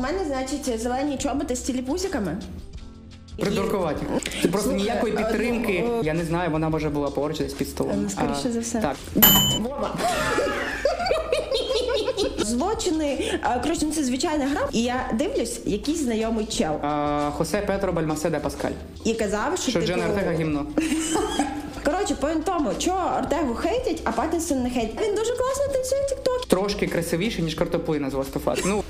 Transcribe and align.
мене, 0.00 0.18
значить, 0.26 0.80
зелені 0.80 1.18
чоботи 1.18 1.56
з 1.56 1.60
тіліпузиками. 1.60 2.36
Придуркуваті. 3.38 4.06
Це 4.42 4.48
просто 4.48 4.70
Слухай, 4.70 4.82
ніякої 4.88 5.12
підтримки. 5.16 5.84
ну, 5.88 6.00
Я 6.02 6.14
не 6.14 6.24
знаю, 6.24 6.50
вона 6.50 6.68
може 6.68 6.88
була 6.90 7.10
поруч 7.10 7.38
десь 7.38 7.52
під 7.52 7.68
столом. 7.68 8.06
Е, 8.06 8.10
скоріше 8.10 8.40
А, 8.48 8.50
за 8.52 8.60
все. 8.60 8.78
Так. 8.80 8.96
Вова. 9.60 9.96
Злочини. 12.38 13.38
а, 13.42 13.58
Коротше, 13.58 13.80
ну, 13.86 13.92
це 13.92 14.04
звичайна 14.04 14.46
гра. 14.46 14.68
І 14.72 14.82
я 14.82 15.10
дивлюсь, 15.14 15.60
якийсь 15.64 15.98
знайомий 15.98 16.46
чел. 16.46 16.74
А, 16.82 17.30
Хосе 17.36 17.60
Педро 17.60 17.92
Бальмаседа 17.92 18.38
Паскаль. 18.38 18.70
І 19.04 19.14
казав, 19.14 19.52
що, 19.58 19.70
Що 19.70 19.80
типу... 19.80 19.86
Дженна 19.92 20.00
Ортега 20.02 20.32
гімно. 20.32 20.66
Коротше, 21.84 22.14
point 22.20 22.44
тому, 22.44 22.70
чого 22.78 22.98
Ортегу 23.08 23.54
хейтять, 23.54 24.00
а 24.04 24.12
Паттінсон 24.12 24.62
не 24.62 24.70
хейтять. 24.70 25.06
Він 25.08 25.14
дуже 25.14 25.30
класно 25.36 25.64
танцює 25.72 25.98
в 26.06 26.08
тіктокі. 26.08 26.46
Трошки 26.48 26.86
красивіше, 26.86 27.42
ніж 27.42 27.54
картоплина 27.54 28.10
з 28.10 28.14
Last 28.14 28.35
of 28.35 28.46
Us. 28.46 28.62
Ну, 28.66 28.82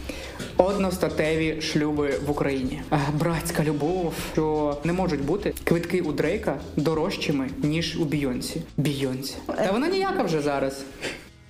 одностатеві 0.61 1.61
шлюби 1.61 2.15
в 2.27 2.31
Україні. 2.31 2.83
Братська 3.15 3.65
любов, 3.65 4.15
що 4.33 4.77
не 4.85 4.93
можуть 4.93 5.25
бути 5.25 5.55
квитки 5.65 6.01
у 6.01 6.13
Дрейка 6.13 6.59
дорожчими, 6.77 7.49
ніж 7.63 8.01
у 8.01 8.05
Бійонсі. 8.05 8.63
Бійонсі. 8.77 9.37
Та 9.47 9.73
вона 9.73 9.89
ніяка 9.89 10.23
вже 10.23 10.41
зараз. 10.41 10.85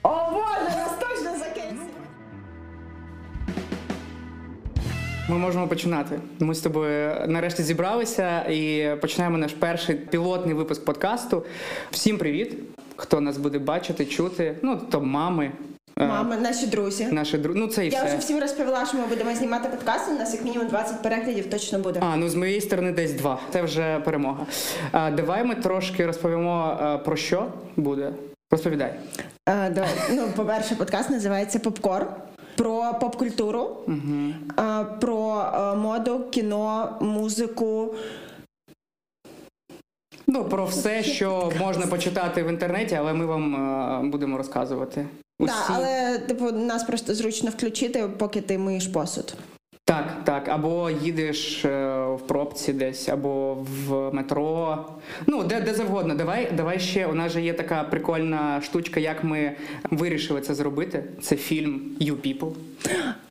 О, 0.03 0.09
боже, 0.33 0.77
нас 0.77 0.93
точно 1.01 1.39
закинуть. 1.39 1.91
Ми 5.29 5.39
можемо 5.39 5.69
починати. 5.69 6.21
Ми 6.39 6.55
з 6.55 6.61
тобою 6.61 7.15
нарешті 7.29 7.63
зібралися 7.63 8.41
і 8.43 8.91
починаємо 9.01 9.39
наш 9.39 9.53
перший 9.53 9.95
пілотний 9.95 10.55
випуск 10.55 10.85
подкасту. 10.85 11.45
Всім 11.91 12.19
привіт! 12.19 12.59
Хто 12.97 13.21
нас 13.21 13.39
буде 13.39 13.59
бачити, 13.59 14.07
чути? 14.07 14.57
Ну, 14.63 14.81
то 14.91 15.01
мами. 15.01 15.53
Е, 16.01 16.07
Мами, 16.07 16.37
наші 16.37 16.67
друзі. 16.67 17.09
Наші 17.11 17.39
друзі. 17.39 17.59
Ну, 17.59 17.67
це 17.67 17.87
і 17.87 17.91
Я 17.91 18.05
вже 18.05 18.17
всім 18.17 18.41
розповіла, 18.41 18.87
що 18.87 18.97
ми 18.97 19.07
будемо 19.07 19.35
знімати 19.35 19.69
подкаст. 19.69 20.11
У 20.11 20.15
нас 20.15 20.35
як 20.35 20.45
мінімум 20.45 20.69
20 20.69 21.03
переглядів 21.03 21.51
точно 21.51 21.79
буде. 21.79 22.01
А, 22.03 22.17
ну 22.17 22.29
з 22.29 22.35
моєї 22.35 22.61
сторони 22.61 22.93
десь 22.93 23.13
два. 23.13 23.41
Це 23.53 23.63
вже 23.63 24.01
перемога. 24.05 24.47
А, 24.93 25.11
давай 25.11 25.45
ми 25.45 25.55
трошки 25.55 26.07
розповімо 26.07 26.79
е, 26.83 26.99
про 26.99 27.17
що 27.17 27.47
буде. 27.77 28.13
Розповідай. 28.51 28.95
Е, 29.49 29.71
да. 29.71 29.87
Ну, 30.11 30.29
по-перше, 30.37 30.75
подкаст 30.75 31.11
називається 31.11 31.59
Попкорн. 31.59 32.07
Про 32.57 32.95
поп-культуру, 33.01 33.77
е, 34.59 34.85
про 35.01 35.45
е, 35.55 35.75
моду, 35.75 36.25
кіно, 36.31 36.97
музику. 37.01 37.95
Ну, 40.27 40.45
про 40.45 40.65
все, 40.65 41.03
що 41.03 41.53
можна 41.61 41.87
почитати 41.87 42.43
в 42.43 42.49
інтернеті, 42.49 42.95
але 42.95 43.13
ми 43.13 43.27
вам 43.27 43.55
е, 43.55 44.09
будемо 44.09 44.37
розказувати. 44.37 45.07
Усі. 45.41 45.53
Так, 45.53 45.71
але 45.75 46.19
типу 46.19 46.51
нас 46.53 46.85
просто 46.85 47.15
зручно 47.15 47.51
включити, 47.51 48.09
поки 48.19 48.41
ти 48.41 48.59
миєш 48.59 48.87
посуд. 48.87 49.35
Так, 49.85 50.25
так. 50.25 50.49
Або 50.49 50.91
їдеш 50.91 51.65
е, 51.65 52.05
в 52.05 52.21
пробці 52.27 52.73
десь, 52.73 53.09
або 53.09 53.55
в 53.55 54.11
метро. 54.15 54.79
Ну, 55.27 55.45
де, 55.45 55.61
де 55.61 55.75
завгодно. 55.75 56.15
Давай, 56.15 56.53
давай 56.57 56.81
ще. 56.81 57.07
У 57.07 57.15
нас 57.15 57.33
же 57.33 57.43
є 57.43 57.53
така 57.53 57.85
прикольна 57.85 58.61
штучка, 58.61 59.01
як 59.01 59.25
ми 59.25 59.53
вирішили 59.91 60.41
це 60.41 60.55
зробити. 60.55 61.05
Це 61.23 61.37
фільм 61.37 61.81
You 62.01 62.15
People. 62.15 62.53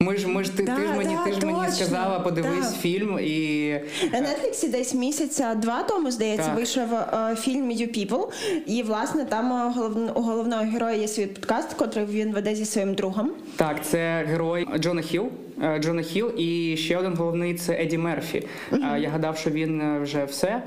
Ми 0.01 0.17
ж, 0.17 0.27
ми 0.27 0.43
ж 0.43 0.57
ти, 0.57 0.63
Да, 0.63 0.75
ти 0.75 0.81
ж 0.87 0.93
мені, 0.93 1.15
да, 1.15 1.23
ти 1.23 1.39
ж 1.39 1.45
мені 1.45 1.71
сказала, 1.71 2.19
подивись 2.19 2.71
Да. 2.71 2.77
фільм 2.81 3.19
і. 3.21 3.69
На 4.13 4.21
Нетфліксі 4.21 4.67
десь 4.67 4.93
місяця 4.93 5.55
два 5.55 5.83
тому, 5.83 6.11
здається, 6.11 6.45
Так. 6.45 6.55
вийшов 6.55 6.93
е, 6.93 7.35
фільм 7.39 7.71
You 7.71 7.87
People. 8.07 8.27
І 8.65 8.83
власне 8.83 9.25
там 9.25 9.51
е, 9.53 9.73
головн- 9.79 10.11
у 10.15 10.21
головного 10.21 10.63
героя 10.63 10.95
є 10.95 11.07
свій 11.07 11.25
подкаст, 11.25 11.73
котрий 11.73 12.05
він 12.05 12.33
веде 12.33 12.55
зі 12.55 12.65
своїм 12.65 12.93
другом. 12.93 13.31
Так, 13.55 13.85
це 13.85 14.23
герой 14.27 14.67
Джона 14.79 15.01
Хіл. 15.01 15.27
Е, 15.63 15.79
Джона 15.79 16.01
Хіл, 16.01 16.31
і 16.37 16.77
ще 16.77 16.97
один 16.97 17.15
головний 17.15 17.53
це 17.53 17.81
Еді 17.81 17.97
Мерфі. 17.97 18.47
Е, 18.73 18.99
Я 18.99 19.09
гадав, 19.09 19.37
що 19.37 19.49
він 19.49 19.81
е, 19.81 19.99
вже 19.99 20.25
все. 20.25 20.63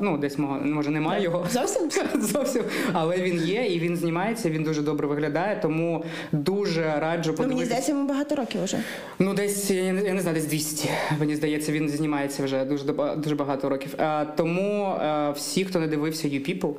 Ну, 0.00 0.18
десь 0.18 0.38
мого- 0.38 0.60
може 0.64 0.90
немає 0.90 1.22
його. 1.22 1.46
Зовсім 1.50 1.90
Зовсім, 2.20 2.62
але 2.92 3.16
він 3.16 3.42
є 3.42 3.64
і 3.64 3.78
він 3.78 3.96
знімається. 3.96 4.50
Він 4.50 4.62
дуже 4.62 4.82
добре 4.82 5.06
виглядає, 5.06 5.58
тому 5.62 6.04
дуже 6.32 6.94
раджу 6.98 7.34
ну, 7.38 7.46
мені 7.48 7.64
здається, 7.64 7.92
йому 7.92 8.08
багато 8.08 8.34
років 8.34 8.64
вже. 8.64 8.78
Ну, 9.18 9.34
десь 9.34 9.70
я 9.70 9.92
не 9.92 10.02
я 10.02 10.14
не 10.14 10.20
знаю, 10.20 10.34
десь 10.34 10.46
200. 10.46 10.90
Мені 11.20 11.36
здається, 11.36 11.72
він 11.72 11.88
знімається 11.88 12.44
вже 12.44 12.64
дуже 12.64 12.84
дуже 13.16 13.34
багато 13.34 13.68
років. 13.68 13.94
Тому 14.36 14.96
всі, 15.34 15.64
хто 15.64 15.80
не 15.80 15.86
дивився 15.86 16.28
You 16.28 16.50
People, 16.50 16.74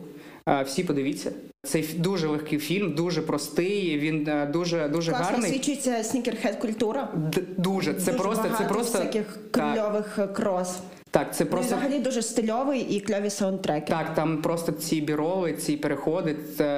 всі 0.65 0.83
подивіться. 0.83 1.31
Це 1.63 1.83
дуже 1.95 2.27
легкий 2.27 2.59
фільм, 2.59 2.91
дуже 2.93 3.21
простий. 3.21 3.99
Він 3.99 4.27
е, 4.27 4.45
дуже 4.53 4.87
дуже 4.87 5.11
Класно 5.11 5.27
гарний. 5.31 5.51
освічується 5.51 6.03
снікерхед 6.03 6.55
культура. 6.55 7.09
Д- 7.15 7.41
Дуже 7.57 7.93
це 7.93 8.11
Дуже 8.11 8.23
просто 8.23 8.45
це 8.57 8.63
просто 8.63 8.99
таких 8.99 9.37
так, 9.51 9.73
кльових 9.75 10.19
е, 10.19 10.27
крос. 10.27 10.75
так. 11.11 11.35
Це 11.35 11.45
просто 11.45 11.75
Він 11.75 11.81
взагалі 11.81 12.03
дуже 12.03 12.21
стильовий 12.21 12.81
і 12.81 12.99
кльові 12.99 13.29
саундтреки. 13.29 13.87
так. 13.91 14.13
Там 14.15 14.41
просто 14.41 14.71
ці 14.71 15.01
біроли, 15.01 15.53
ці 15.53 15.77
переходи, 15.77 16.35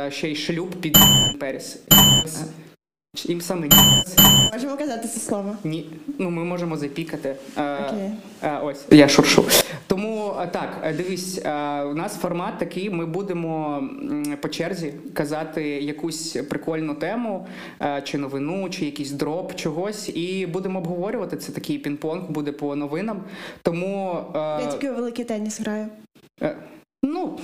ще 0.10 0.32
й 0.32 0.36
шлюб 0.36 0.70
під 0.70 0.98
Періс. 1.40 1.78
Їм 3.16 3.42
саме 3.42 3.68
Можемо 4.54 4.78
казати 4.78 5.08
це 5.08 5.20
слово. 5.20 5.56
ні. 5.64 5.86
Ну 6.20 6.30
ми 6.30 6.44
можемо 6.44 6.78
запікати. 6.78 7.36
Е, 7.58 7.86
Окей. 7.86 8.12
е, 8.44 8.58
ось 8.64 8.86
я 8.92 9.08
шуршу. 9.10 9.46
Тому 9.88 10.34
е, 10.42 10.48
так, 10.48 10.96
дивись, 10.98 11.38
у 11.92 11.94
нас 11.94 12.18
формат 12.18 12.58
такий. 12.58 12.90
Ми 12.90 13.06
будемо 13.06 13.84
по 14.42 14.50
черзі 14.50 14.94
казати 15.14 15.64
якусь 15.64 16.38
прикольну 16.50 16.96
тему, 16.96 17.48
чи 18.04 18.18
новину, 18.18 18.70
чи 18.70 18.86
якийсь 18.86 19.12
дроп 19.12 19.56
чогось, 19.56 20.10
і 20.10 20.46
будемо 20.46 20.80
обговорювати. 20.80 21.38
Це 21.38 21.52
такий 21.52 21.84
пінг-понг 21.84 22.32
буде 22.32 22.52
по 22.52 22.76
новинам. 22.76 23.24
Тому 23.62 24.24
Я 24.36 24.72
тільки 24.72 24.92
великий 24.92 25.26
теніс 25.26 25.60
граю. 25.60 25.88
Ну. 27.04 27.40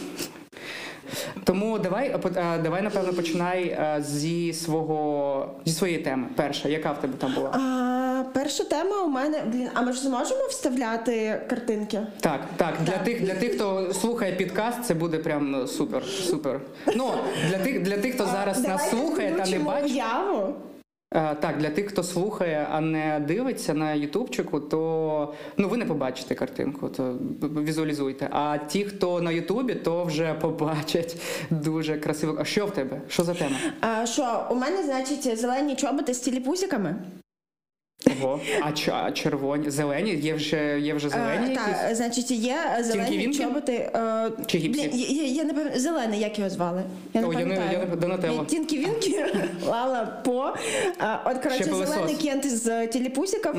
Тому 1.43 1.79
давай, 1.79 2.15
давай 2.63 2.81
напевно 2.81 3.13
починай 3.13 3.77
зі 4.01 4.53
свого 4.53 5.49
зі 5.65 5.73
своєї 5.73 5.99
теми. 5.99 6.27
Перша, 6.35 6.69
яка 6.69 6.91
в 6.91 7.01
тебе 7.01 7.13
там 7.17 7.33
була? 7.33 7.49
А, 7.49 8.23
перша 8.33 8.63
тема 8.63 9.03
у 9.03 9.07
мене. 9.09 9.43
Блін, 9.51 9.69
а 9.73 9.81
ми 9.81 9.93
ж 9.93 9.99
зможемо 10.01 10.45
вставляти 10.49 11.41
картинки? 11.49 11.99
Так, 12.19 12.39
так, 12.57 12.73
для 12.85 12.93
Так. 12.93 13.03
тих, 13.03 13.21
для 13.25 13.33
тих, 13.35 13.55
хто 13.55 13.93
слухає 13.93 14.31
підкаст, 14.31 14.83
це 14.83 14.93
буде 14.93 15.17
прям 15.17 15.51
ну, 15.51 15.67
супер, 15.67 16.03
супер. 16.05 16.59
Ну 16.95 17.11
для 17.49 17.57
тих, 17.57 17.81
для 17.81 17.97
тих, 17.97 18.15
хто 18.15 18.25
зараз 18.25 18.63
нас 18.67 18.89
слухає 18.89 19.31
та 19.31 19.51
не 19.51 19.59
бачить. 19.59 19.91
уяву. 19.91 20.53
Е, 21.15 21.35
Так, 21.35 21.57
для 21.57 21.69
тих, 21.69 21.87
хто 21.87 22.03
слухає, 22.03 22.67
а 22.71 22.81
не 22.81 23.19
дивиться 23.27 23.73
на 23.73 23.93
Ютубчику, 23.93 24.59
то 24.59 25.33
ну 25.57 25.67
ви 25.67 25.77
не 25.77 25.85
побачите 25.85 26.35
картинку, 26.35 26.89
то 26.89 27.15
візуалізуйте. 27.41 28.27
А 28.31 28.57
ті, 28.57 28.83
хто 28.83 29.21
на 29.21 29.31
Ютубі, 29.31 29.75
то 29.75 30.03
вже 30.03 30.33
побачать 30.33 31.17
дуже 31.49 31.97
красиво. 31.97 32.37
А 32.39 32.45
що 32.45 32.65
в 32.65 32.71
тебе? 32.71 33.01
Що 33.07 33.23
за 33.23 33.33
тема? 33.33 33.55
А, 33.81 34.05
що, 34.05 34.47
у 34.51 34.55
мене, 34.55 34.83
значить, 34.83 35.39
зелені 35.39 35.75
чоботи 35.75 36.13
з 36.13 36.19
тіліпузиками. 36.19 36.95
Ого. 38.21 38.39
А, 38.61 38.71
ч- 38.71 38.91
а 38.93 39.11
червоні, 39.11 39.69
зелені? 39.69 40.11
Є 40.11 40.33
вже 40.33 40.79
є 40.79 40.93
вже 40.93 41.09
зелені 41.09 41.53
Е. 41.53 41.55
Так, 41.55 41.95
значить, 41.95 42.31
є 42.31 42.55
зелені 42.81 43.33
чоботи. 43.33 43.73
е, 43.73 44.31
Чи 44.45 44.57
гіпсі? 44.57 44.89
Я, 44.93 45.23
я, 45.23 45.27
я 45.31 45.43
не 45.43 45.53
пам'ятаю, 45.53 45.79
зелений, 45.81 46.19
як 46.19 46.37
його 46.39 46.49
звали? 46.49 46.83
Я 47.13 47.21
не 47.21 47.27
О, 47.27 47.33
я 47.33 47.39
не- 47.39 47.43
пам'ятаю. 47.55 47.79
я 47.81 47.85
не- 47.85 47.95
Донателло. 47.95 48.45
Тінкі 48.45 48.77
Вінкі, 48.77 49.25
Лала 49.67 50.05
По. 50.25 50.53
А, 50.99 51.17
От, 51.25 51.37
коротше, 51.43 51.63
зелений 51.63 52.15
кент 52.15 52.45
з 52.51 52.87
тіліпусиків 52.87 53.51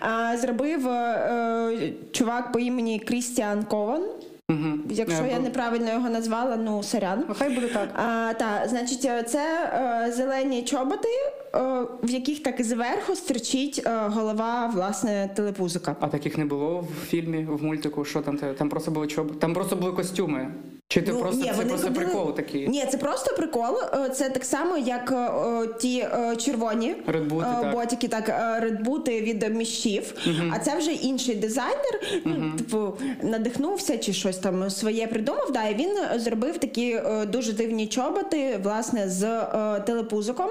а, 0.00 0.36
зробив 0.36 0.88
е, 0.88 1.92
чувак 2.12 2.52
по 2.52 2.58
імені 2.58 2.98
Крістіан 2.98 3.64
Кован. 3.64 4.04
Угу. 4.50 4.78
Якщо 4.90 5.24
я 5.24 5.38
неправильно 5.38 5.92
його 5.92 6.10
назвала, 6.10 6.56
ну 6.56 6.82
сорян. 6.82 7.24
Хай 7.38 7.54
буде 7.54 7.68
так. 7.68 7.88
А, 7.94 8.34
та, 8.34 8.68
значить, 8.68 9.04
е, 9.04 9.22
це 9.22 9.70
е, 10.06 10.12
зелені 10.12 10.62
чоботи, 10.62 11.08
е, 11.54 11.58
в 12.02 12.10
яких 12.10 12.42
так 12.42 12.62
зверху 12.62 13.14
стерчить 13.16 13.82
е, 13.86 14.08
голова 14.08 14.66
власне 14.66 15.30
телепузика. 15.36 15.96
А 16.00 16.08
таких 16.08 16.38
не 16.38 16.44
було 16.44 16.80
в 16.80 17.06
фільмі, 17.06 17.44
в 17.44 17.64
мультику. 17.64 18.04
Що 18.04 18.20
там? 18.20 18.38
Там 18.38 18.68
просто 18.68 18.90
були 18.90 19.06
чоботи? 19.06 19.38
Там 19.38 19.54
просто 19.54 19.76
були 19.76 19.92
костюми. 19.92 20.54
Чи 20.92 21.02
ти 21.02 21.12
Ну, 21.12 21.18
просто 21.20 21.40
ні, 21.42 21.48
це 21.50 21.56
вони 21.56 21.68
просто 21.68 21.86
ходили- 21.88 21.94
прикол 22.04 22.34
такий? 22.34 22.68
Ні, 22.68 22.84
це 22.90 22.98
просто 22.98 23.34
прикол. 23.36 23.76
Е, 23.94 24.08
Це 24.08 24.30
так 24.30 24.44
само, 24.44 24.76
як 24.78 25.12
е, 25.12 25.14
о, 25.30 25.66
ті 25.66 25.98
е, 25.98 26.36
червоні 26.36 26.94
Редбути, 27.06 27.46
е, 27.58 27.62
так. 27.62 27.72
ботики, 27.72 28.08
так 28.08 28.34
редбути 28.62 29.20
від 29.20 29.54
міщів. 29.56 30.14
А 30.54 30.58
це 30.58 30.76
вже 30.78 30.92
інший 30.92 31.34
дизайнер. 31.34 32.00
Ну, 32.24 32.52
типу, 32.58 32.92
надихнувся 33.22 33.98
чи 33.98 34.12
щось 34.12 34.36
там 34.38 34.70
своє 34.70 35.06
придумав. 35.06 35.52
Да, 35.52 35.64
і 35.68 35.74
він 35.74 35.96
зробив 36.20 36.58
такі 36.58 37.00
дуже 37.28 37.52
дивні 37.52 37.86
чоботи, 37.86 38.60
власне, 38.62 39.08
з 39.08 39.40
телепузиком. 39.86 40.50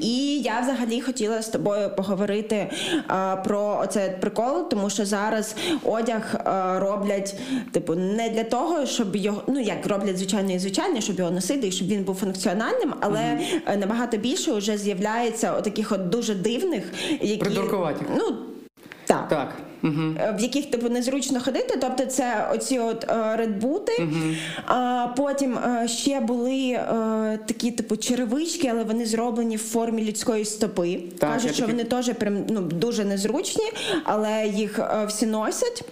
І 0.00 0.40
я 0.40 0.60
взагалі 0.60 1.00
хотіла 1.00 1.42
з 1.42 1.48
тобою 1.48 1.90
поговорити 1.96 2.70
про 3.44 3.78
оце 3.82 4.10
прикол, 4.20 4.68
тому 4.68 4.90
що 4.90 5.04
зараз 5.04 5.54
одяг 5.84 6.34
роблять, 6.76 7.34
типу, 7.72 7.94
не 7.94 8.28
для 8.28 8.44
того, 8.44 8.86
щоб 8.86 9.16
його, 9.16 9.42
ну 9.46 9.60
як 9.76 9.86
роблять 9.86 10.18
звичайно 10.18 10.52
і 10.52 10.58
звичайно, 10.58 11.00
щоб 11.00 11.18
його 11.18 11.30
носити 11.30 11.68
і 11.68 11.72
щоб 11.72 11.88
він 11.88 12.04
був 12.04 12.14
функціональним, 12.16 12.94
але 13.00 13.38
е, 13.66 13.76
набагато 13.76 14.16
більше 14.16 14.52
вже 14.52 14.78
з'являється 14.78 15.60
таких 15.60 15.92
от 15.92 16.08
дуже 16.08 16.34
дивних, 16.34 16.82
які 17.20 17.50
ну. 18.16 18.36
Так. 19.06 19.28
Так. 19.28 19.54
Е, 19.84 20.34
В 20.38 20.40
яких 20.40 20.70
типу 20.70 20.88
незручно 20.88 21.40
ходити, 21.40 21.78
тобто 21.80 22.06
це 22.06 22.48
оці 22.54 22.78
от 22.78 23.04
е, 23.10 23.36
редбути. 23.36 23.92
А 24.66 25.06
потім 25.16 25.58
е, 25.58 25.88
ще 25.88 26.20
були 26.20 26.68
е, 26.70 27.38
такі, 27.46 27.70
типу, 27.70 27.96
черевички, 27.96 28.68
але 28.68 28.84
вони 28.84 29.06
зроблені 29.06 29.56
в 29.56 29.62
формі 29.62 30.04
людської 30.04 30.44
стопи. 30.44 31.00
Так, 31.18 31.30
Кажуть, 31.32 31.54
що 31.54 31.62
такі- 31.62 31.72
вони 31.72 31.84
теж 31.84 32.10
прям 32.12 32.46
ну 32.48 32.60
дуже 32.60 33.04
незручні, 33.04 33.64
але 34.04 34.46
їх 34.46 34.80
всі 35.08 35.26
носять. 35.26 35.84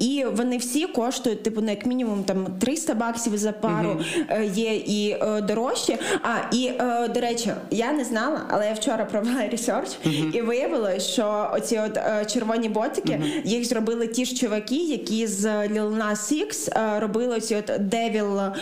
І 0.00 0.24
вони 0.32 0.56
всі 0.56 0.86
коштують, 0.86 1.42
типу, 1.42 1.60
ну, 1.60 1.70
як 1.70 1.86
мінімум 1.86 2.24
там 2.24 2.46
300 2.60 2.94
баксів 2.94 3.38
за 3.38 3.52
пару 3.52 4.00
е, 4.28 4.44
є 4.44 4.74
і 4.76 5.10
е, 5.10 5.40
дорожчі. 5.40 5.98
А 6.22 6.54
і 6.54 6.66
е, 6.66 7.08
до 7.08 7.20
речі, 7.20 7.52
я 7.70 7.92
не 7.92 8.04
знала, 8.04 8.40
але 8.50 8.66
я 8.66 8.72
вчора 8.72 9.04
провела 9.04 9.48
research 9.52 9.88
і 10.32 10.40
виявилося, 10.40 11.00
що 11.00 11.50
оці 11.52 11.80
от 11.86 11.96
е, 11.96 12.24
червоні 12.24 12.68
ботики 12.68 13.20
їх 13.44 13.64
зробили 13.64 14.06
ті 14.06 14.24
ж 14.24 14.36
чуваки, 14.36 14.76
які 14.76 15.26
з 15.26 15.46
Lil 15.46 16.16
Сікс 16.16 16.68
робили 16.98 17.40
ці 17.40 17.56
от 17.56 17.70
Devil 17.70 18.52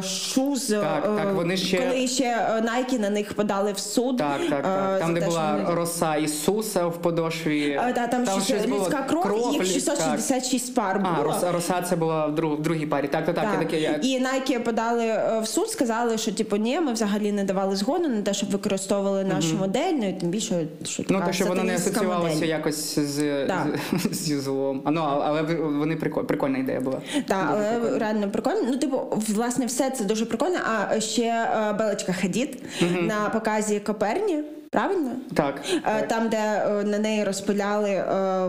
Shoes, 0.00 0.80
так, 0.80 1.34
вони 1.34 1.56
ще... 1.56 1.78
коли 1.78 2.08
ще 2.08 2.60
найкі 2.64 2.98
на 2.98 3.10
них 3.10 3.34
подали 3.34 3.72
в 3.72 3.78
суд. 3.78 4.16
Так, 4.16 4.40
так, 4.50 4.62
так. 4.62 5.00
Там 5.00 5.14
де 5.14 5.20
була 5.20 5.66
роса 5.68 6.16
Ісуса 6.16 6.86
в 6.86 7.02
подошві. 7.02 7.80
Та, 7.94 8.06
там, 8.06 8.40
ще 8.40 8.66
людська 8.66 9.02
кров, 9.02 9.22
кров, 9.22 9.52
їх 9.52 9.66
660 9.66 10.33
56 10.34 10.74
пар 10.74 10.98
було. 10.98 11.16
А, 11.20 11.22
Рос, 11.22 11.44
роса 11.52 11.82
це 11.82 11.96
була 11.96 12.26
в 12.26 12.34
друг, 12.34 12.60
другій 12.60 12.86
парі. 12.86 13.08
Так, 13.08 13.26
то 13.26 13.32
так. 13.32 13.44
так. 13.44 13.72
Я 13.72 13.92
таке. 13.92 14.06
І 14.08 14.20
Nike 14.20 14.58
подали 14.58 15.04
е, 15.04 15.40
в 15.42 15.46
суд, 15.46 15.68
сказали, 15.68 16.18
що 16.18 16.32
типу 16.32 16.56
ні, 16.56 16.80
ми 16.80 16.92
взагалі 16.92 17.32
не 17.32 17.44
давали 17.44 17.76
згоду 17.76 18.08
на 18.08 18.22
те, 18.22 18.34
щоб 18.34 18.50
використовували 18.50 19.24
нашу 19.24 19.48
mm-hmm. 19.48 19.58
модель, 19.58 19.92
ну 19.92 20.08
і 20.08 20.12
тим 20.12 20.28
більше, 20.28 20.66
що 20.84 21.02
така 21.02 21.20
Ну, 21.20 21.26
то, 21.26 21.32
що 21.32 21.46
вона 21.46 21.62
не 21.62 21.74
асоціювалася 21.74 22.34
модель. 22.34 22.48
якось 22.48 22.98
з 22.98 23.46
да. 23.46 23.66
з, 23.92 24.14
з, 24.14 24.16
з 24.24 24.42
злом. 24.42 24.82
А, 24.84 24.90
ну, 24.90 25.00
але 25.00 25.42
вони 25.42 25.96
прикольна, 25.96 26.28
прикольна 26.28 26.58
ідея 26.58 26.80
була. 26.80 27.00
Так, 27.14 27.24
да, 27.28 27.46
але 27.50 27.70
прикольна. 27.70 27.98
реально 27.98 28.30
прикольно. 28.30 28.60
Ну, 28.66 28.76
типу, 28.76 29.02
власне, 29.28 29.66
все 29.66 29.90
це 29.90 30.04
дуже 30.04 30.26
прикольно. 30.26 30.58
А 30.90 31.00
ще 31.00 31.22
е, 31.22 31.72
Белочка 31.78 32.12
Хадід 32.12 32.62
mm-hmm. 32.82 33.06
на 33.06 33.30
показі 33.30 33.80
Коперні. 33.80 34.44
Правильно? 34.74 35.10
Так. 35.34 35.60
Е, 35.86 36.02
Там, 36.06 36.28
де 36.28 36.36
е, 36.36 36.84
на 36.84 36.98
неї 36.98 37.24
розпиляли 37.24 37.90
е, 37.90 38.04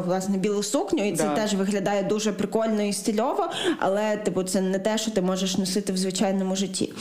власне 0.06 0.38
білу 0.38 0.63
сукню, 0.63 1.07
і 1.07 1.16
це 1.16 1.24
Да. 1.24 1.36
теж 1.36 1.54
виглядає 1.54 2.04
дуже 2.04 2.31
прикольно 2.33 2.81
і 2.81 2.94
стильово, 2.94 3.50
але 3.80 4.18
типу 4.18 4.44
це 4.44 4.62
не 4.62 4.80
те, 4.80 4.98
що 4.98 5.12
ти 5.12 5.22
можеш 5.22 5.57
носити 5.57 5.94
в 5.94 5.98
звичайному 5.98 6.56
житті. 6.56 6.94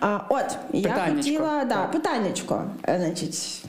А, 0.00 0.18
от 0.28 0.56
я 0.72 1.06
хотіла 1.16 1.64
да, 1.64 1.74
Так. 1.74 1.90
питаннячко. 1.92 2.64
Значить, 2.96 3.64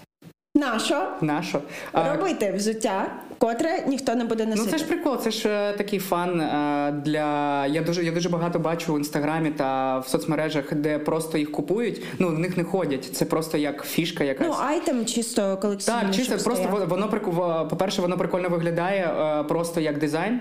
на 0.55 0.79
що 0.79 1.07
Нащо? 1.21 1.61
А, 1.91 2.15
робити 2.15 2.51
взуття, 2.57 3.05
котре 3.39 3.83
ніхто 3.87 4.15
не 4.15 4.23
буде 4.23 4.43
Ну 4.45 4.49
носити? 4.51 4.71
це 4.71 4.77
ж 4.77 4.85
прикол, 4.85 5.17
це 5.17 5.31
ж 5.31 5.49
е, 5.49 5.73
такий 5.77 5.99
фан 5.99 6.41
е, 6.41 6.91
для. 7.05 7.65
Я 7.67 7.81
дуже 7.81 8.03
я 8.03 8.11
дуже 8.11 8.29
багато 8.29 8.59
бачу 8.59 8.93
в 8.93 8.97
інстаграмі 8.97 9.49
та 9.49 9.99
в 9.99 10.07
соцмережах, 10.07 10.73
де 10.73 10.99
просто 10.99 11.37
їх 11.37 11.51
купують. 11.51 12.01
Ну 12.19 12.27
в 12.27 12.39
них 12.39 12.57
не 12.57 12.63
ходять. 12.63 13.05
Це 13.05 13.25
просто 13.25 13.57
як 13.57 13.85
фішка 13.85 14.23
якась. 14.23 14.47
Ну, 14.47 14.55
item 14.67 15.05
чисто 15.05 15.57
колекційний. 15.61 16.01
Так, 16.01 16.11
чисто 16.15 16.37
просто 16.37 16.63
стояв. 16.63 16.87
воно 16.89 17.07
прику- 17.07 17.67
по-перше, 17.67 18.01
воно 18.01 18.17
прикольно 18.17 18.49
виглядає 18.49 19.01
е, 19.39 19.43
просто 19.43 19.81
як 19.81 19.97
дизайн 19.99 20.39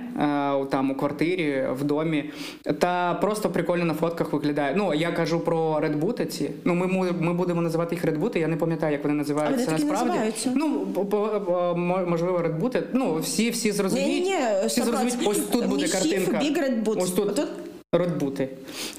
там 0.70 0.90
у 0.90 0.94
квартирі, 0.94 1.64
в 1.72 1.84
домі. 1.84 2.30
Та 2.78 3.14
просто 3.14 3.50
прикольно 3.50 3.84
на 3.84 3.94
фотках 3.94 4.32
виглядає. 4.32 4.74
Ну 4.76 4.94
я 4.94 5.10
кажу 5.12 5.40
про 5.40 5.80
red 5.80 5.97
boot 5.98 6.20
и 6.21 6.26
ці. 6.26 6.50
Ну 6.64 6.74
ми, 6.74 7.12
ми 7.20 7.32
будемо 7.34 7.60
називати 7.62 7.94
їх 7.94 8.04
red 8.04 8.16
boot 8.16 8.32
и. 8.32 8.40
Я 8.40 8.48
не 8.48 8.56
пам'ятаю, 8.56 8.92
як 8.92 9.02
вони 9.04 9.14
називаються 9.14 9.70
насправді. 9.70 10.06
називаються. 10.08 10.52
Ну 10.56 10.86
по- 10.94 11.04
по- 11.04 11.40
по- 11.40 11.74
мо- 11.76 12.04
можливо, 12.06 12.38
red 12.42 12.56
boot 12.56 12.73
и. 12.73 12.82
Ну 12.92 13.18
всі 13.18 13.50
всі 13.50 13.72
зрозуміють. 13.72 14.24
Ні-ні-ні, 14.24 14.66
всі 14.66 14.82
зрозуміють. 14.82 15.18
Ось 15.26 15.38
тут 15.52 15.66
буде 15.66 15.88
картинка. 15.88 16.40
Ось 17.02 17.10
тут. 17.10 17.48
Отут 17.92 18.06
Red 18.08 18.22
boot 18.22 18.39
и. 18.39 18.48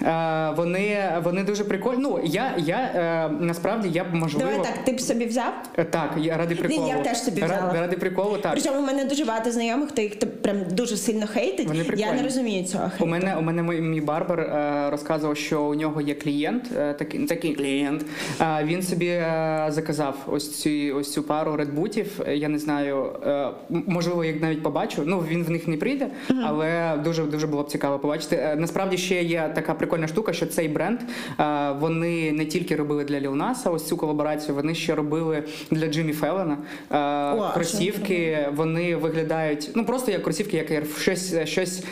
Е, 0.01 0.53
вони, 0.57 0.97
вони 1.23 1.43
дуже 1.43 1.63
прикольні. 1.63 2.01
Ну 2.01 2.19
я, 2.23 2.53
я 2.57 2.77
е, 2.77 3.29
насправді 3.39 3.89
я 3.93 4.03
б 4.03 4.07
можливо. 4.13 4.49
Давай 4.51 4.65
так, 4.65 4.83
ти 4.85 4.91
б 4.91 5.01
собі 5.01 5.25
взяв? 5.25 5.53
Е, 5.77 5.83
Так, 5.83 6.11
я 6.17 6.37
ради 6.37 6.55
приколу. 6.55 6.87
я 6.87 6.99
б 6.99 7.03
теж 7.03 7.17
собі 7.17 7.41
взяла. 7.43 7.73
Ради 7.73 7.97
приколу, 7.97 8.37
так. 8.37 8.51
Причому 8.51 8.79
у 8.79 8.85
мене 8.85 9.05
дуже 9.05 9.25
багато 9.25 9.51
знайомих, 9.51 9.89
хто 9.89 10.01
їх 10.01 10.19
прям 10.19 10.57
дуже 10.71 10.97
сильно 10.97 11.27
хейтить. 11.27 11.67
Вони 11.67 11.85
Я 11.95 12.13
не 12.13 12.23
розумію 12.23 12.63
цього 12.63 12.91
У 12.99 13.05
мене 13.05 13.35
у 13.35 13.41
мене 13.41 13.63
мій, 13.63 13.81
мій 13.81 14.01
барбер 14.01 14.39
е, 14.39 14.89
розказував, 14.89 15.37
що 15.37 15.63
у 15.63 15.75
нього 15.75 16.01
є 16.01 16.13
клієнт, 16.13 16.63
е, 16.77 16.93
такий 16.93 17.25
такий 17.25 17.55
клієнт. 17.55 18.05
Е, 18.41 18.63
він 18.63 18.81
собі 18.83 19.07
е, 19.07 19.65
заказав 19.69 20.15
ось 20.27 20.61
цю 20.61 20.69
ось 20.95 21.13
цю 21.13 21.23
пару 21.23 21.55
редбутів. 21.55 22.19
Я 22.27 22.49
не 22.49 22.59
знаю, 22.59 23.09
е, 23.27 23.49
можливо, 23.69 24.25
як 24.25 24.41
навіть 24.41 24.63
побачу. 24.63 25.03
Ну 25.05 25.23
він 25.29 25.43
в 25.43 25.49
них 25.49 25.67
не 25.67 25.77
прийде, 25.77 26.07
але 26.43 26.97
дуже 27.03 27.23
дуже 27.23 27.47
було 27.47 27.63
б 27.63 27.69
цікаво 27.71 27.99
побачити. 27.99 28.35
Е, 28.35 28.55
насправді 28.79 28.97
ще 28.97 29.23
є 29.23 29.51
така 29.55 29.73
прикольна 29.73 30.07
штука, 30.07 30.33
що 30.33 30.45
цей 30.45 30.67
бренд 30.67 30.99
е, 31.39 31.71
вони 31.79 32.31
не 32.31 32.45
тільки 32.45 32.75
робили 32.75 33.03
для 33.03 33.19
Nas 33.19 33.73
ось 33.73 33.87
цю 33.87 33.97
колаборацію, 33.97 34.55
вони 34.55 34.75
ще 34.75 34.95
робили 34.95 35.43
для 35.71 35.87
Джиммі 35.87 36.13
Феллона. 36.13 36.57
Е, 36.91 37.53
кросівки 37.53 38.47
вони 38.55 38.95
виглядають 38.95 39.71
ну 39.75 39.85
просто 39.85 40.11
як 40.11 40.23
кросівки, 40.23 40.57
як 40.57 40.71
Air, 40.71 40.99
щось, 40.99 41.35
щось 41.43 41.83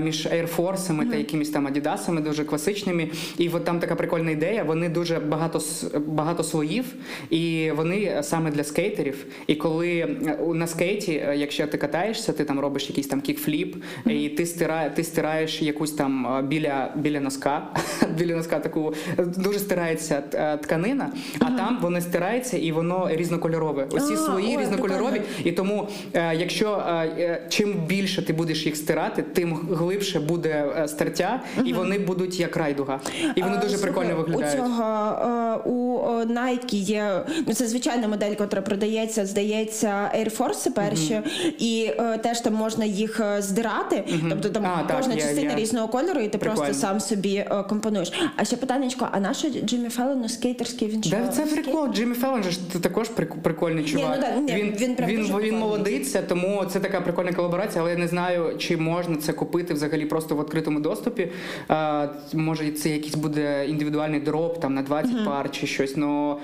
між 0.00 0.26
Air 0.26 0.56
Force 0.56 1.10
та 1.10 1.16
якимись 1.16 1.50
там 1.50 1.66
Адідасами, 1.66 2.20
дуже 2.20 2.44
класичними. 2.44 3.08
І 3.38 3.48
от 3.48 3.64
там 3.64 3.80
така 3.80 3.94
прикольна 3.94 4.30
ідея. 4.30 4.64
Вони 4.64 4.88
дуже 4.88 5.18
багато 5.18 5.60
багато 6.06 6.44
слоїв, 6.44 6.84
і 7.30 7.70
вони 7.76 8.22
саме 8.22 8.50
для 8.50 8.64
скейтерів. 8.64 9.26
І 9.46 9.54
коли 9.54 9.98
е, 9.98 10.38
на 10.54 10.66
скейті, 10.66 11.12
е, 11.12 11.36
якщо 11.36 11.66
ти 11.66 11.78
катаєшся, 11.78 12.32
ти 12.32 12.44
там 12.44 12.60
робиш 12.60 12.88
якийсь 12.88 13.06
там 13.06 13.20
kickflip, 13.20 13.76
і 14.06 14.28
ти 14.28 14.46
стира, 14.46 14.88
ти 14.88 15.04
стираєш 15.04 15.62
якусь 15.62 15.92
там 15.92 16.31
біля, 16.40 16.90
біля 16.94 17.20
носка, 17.20 17.62
біля 18.18 18.36
носка 18.36 18.58
таку 18.58 18.94
дуже 19.18 19.58
стирається 19.58 20.22
е, 20.34 20.56
тканина, 20.56 21.10
а 21.38 21.44
там 21.44 21.78
воно 21.82 22.00
стирається 22.00 22.56
і 22.56 22.72
воно 22.72 23.08
різнокольорове. 23.10 23.86
Усі 23.90 24.14
А, 24.14 24.16
свої 24.16 24.56
ой, 24.56 24.62
різнокольорові. 24.62 25.10
прикольно. 25.10 25.26
І 25.44 25.52
тому, 25.52 25.88
е, 26.14 26.34
якщо 26.36 26.84
е, 26.88 27.42
чим 27.48 27.72
більше 27.72 28.22
ти 28.22 28.32
будеш 28.32 28.66
їх 28.66 28.76
стирати, 28.76 29.22
тим 29.22 29.54
глибше 29.70 30.20
буде 30.20 30.72
е, 30.78 30.88
стертя, 30.88 31.40
і 31.64 31.72
вони 31.72 31.98
будуть 31.98 32.40
як 32.40 32.56
райдуга. 32.56 33.00
І 33.36 33.42
вони 33.42 33.56
дуже 33.56 33.68
слухай, 33.68 33.82
прикольно 33.92 34.16
виглядають. 34.16 34.60
У 34.60 34.62
цього 34.62 35.62
у 35.64 35.98
Nike 36.32 36.74
є 36.74 37.24
ну 37.46 37.54
це 37.54 37.66
звичайна 37.66 38.08
модель, 38.08 38.30
яка 38.30 38.46
продається, 38.60 39.26
здається, 39.26 40.10
Air 40.18 40.36
Force 40.38 40.70
перші, 40.74 41.20
і 41.58 41.90
е, 41.98 42.18
теж 42.18 42.40
там 42.40 42.54
можна 42.54 42.84
їх 42.84 43.20
здирати. 43.38 44.04
Тобто 44.30 44.48
там 44.48 44.66
А, 44.66 44.82
так, 44.88 44.96
кожна 44.96 45.14
є, 45.14 45.20
частина 45.20 45.50
є. 45.50 45.56
різного 45.56 45.88
кольору, 45.88 46.20
і 46.24 46.28
ти 46.28 46.38
Прикольно. 46.38 46.62
просто 46.64 46.80
сам 46.80 47.00
собі 47.00 47.34
е, 47.36 47.64
компонуєш. 47.68 48.12
А 48.36 48.44
ще 48.44 48.56
питаннячко, 48.56 49.08
а 49.12 49.20
нащо 49.20 49.50
Джиммі 49.50 49.88
Феллону 49.88 50.28
скейтерський 50.28 50.88
він? 50.88 51.00
Да, 51.10 51.28
це 51.28 51.46
прикол. 51.46 51.88
Джиммі 51.92 52.14
Феллон 52.14 52.42
же 52.42 52.50
ж 52.50 52.72
т- 52.72 52.78
також 52.78 53.08
прикольний 53.42 53.84
чувак. 53.84 54.16
ну 54.16 54.20
да, 54.20 54.36
ні, 54.36 54.62
він, 54.62 54.66
він 54.66 54.72
він, 54.78 55.06
він 55.06 55.24
прикольний. 55.24 55.52
молодиця, 55.52 56.22
тому 56.22 56.64
це 56.64 56.80
така 56.80 57.00
прикольна 57.00 57.32
колаборація, 57.32 57.82
але 57.82 57.90
я 57.92 57.98
не 57.98 58.08
знаю, 58.08 58.54
чи 58.58 58.76
можна 58.76 59.16
це 59.16 59.32
купити 59.32 59.74
взагалі 59.74 60.06
просто 60.06 60.34
в 60.36 60.40
відкритому 60.40 60.80
доступі. 60.80 61.28
А, 61.68 62.06
може, 62.34 62.70
це 62.70 62.88
якийсь 62.88 63.14
буде 63.14 63.66
індивідуальний 63.68 64.20
drop 64.20 64.60
там 64.60 64.74
на 64.74 64.82
20 64.82 65.24
пар 65.24 65.50
чи 65.50 65.66
щось. 65.66 65.96
Ну 65.96 66.38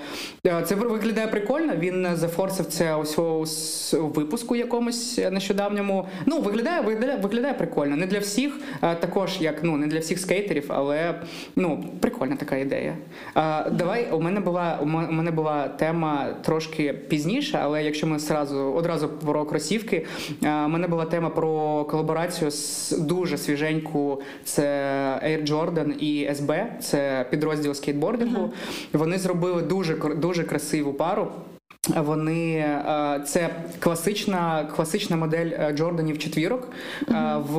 е, 0.45 0.63
це 0.67 0.75
виглядає 0.75 1.27
прикольно. 1.27 1.73
Він 1.75 2.07
зафорсив 2.13 2.65
це 2.65 2.95
ось 2.95 3.93
у 3.93 4.07
випуску 4.07 4.55
якомусь 4.55 5.17
нещодавньому. 5.31 6.07
Ну, 6.25 6.39
виглядає, 6.41 6.81
виглядає, 6.81 7.17
виглядає 7.17 7.53
прикольно. 7.53 7.95
Не 7.95 8.05
для 8.05 8.19
всіх, 8.19 8.59
а, 8.81 8.95
також 8.95 9.37
як 9.41 9.63
ну 9.69 9.77
не 9.77 9.87
для 9.87 9.99
всіх 9.99 10.19
скейтерів, 10.19 10.65
але 10.67 11.21
ну 11.55 11.85
прикольна 11.99 12.35
така 12.35 12.57
ідея. 12.57 12.97
А, 13.33 13.69
давай 13.71 14.11
у 14.11 14.21
мене 14.21 14.39
була 14.39 14.79
у 14.81 14.85
мене 14.85 15.31
була 15.31 15.67
тема 15.67 16.27
трошки 16.41 16.93
пізніше, 16.93 17.59
але 17.61 17.83
якщо 17.83 18.07
ми 18.07 18.19
сразу 18.19 18.57
одразу 18.57 19.09
про 19.09 19.45
кросівки, 19.45 20.05
а, 20.43 20.65
у 20.65 20.69
мене 20.69 20.87
була 20.87 21.05
тема 21.05 21.29
про 21.29 21.83
колаборацію 21.85 22.51
з 22.51 22.91
дуже 22.91 23.37
свіженьку. 23.37 24.21
Це 24.43 24.63
Air 25.25 25.49
Jordan 25.49 25.91
і 25.97 26.29
SB, 26.29 26.65
це 26.79 27.25
підрозділ 27.29 27.73
скейтбордингу. 27.73 28.53
Вони 28.93 29.17
зробили 29.17 29.61
дуже 29.61 29.95
дуже 29.95 30.43
красиву 30.43 30.93
пару. 30.93 31.31
Вони 31.87 32.53
е, 32.53 33.21
це 33.25 33.49
класична, 33.79 34.67
класична 34.75 35.15
модель 35.15 35.49
е, 35.53 35.73
Джорданів 35.77 36.17
четвірок 36.17 36.71
е, 37.09 37.35
в, 37.37 37.57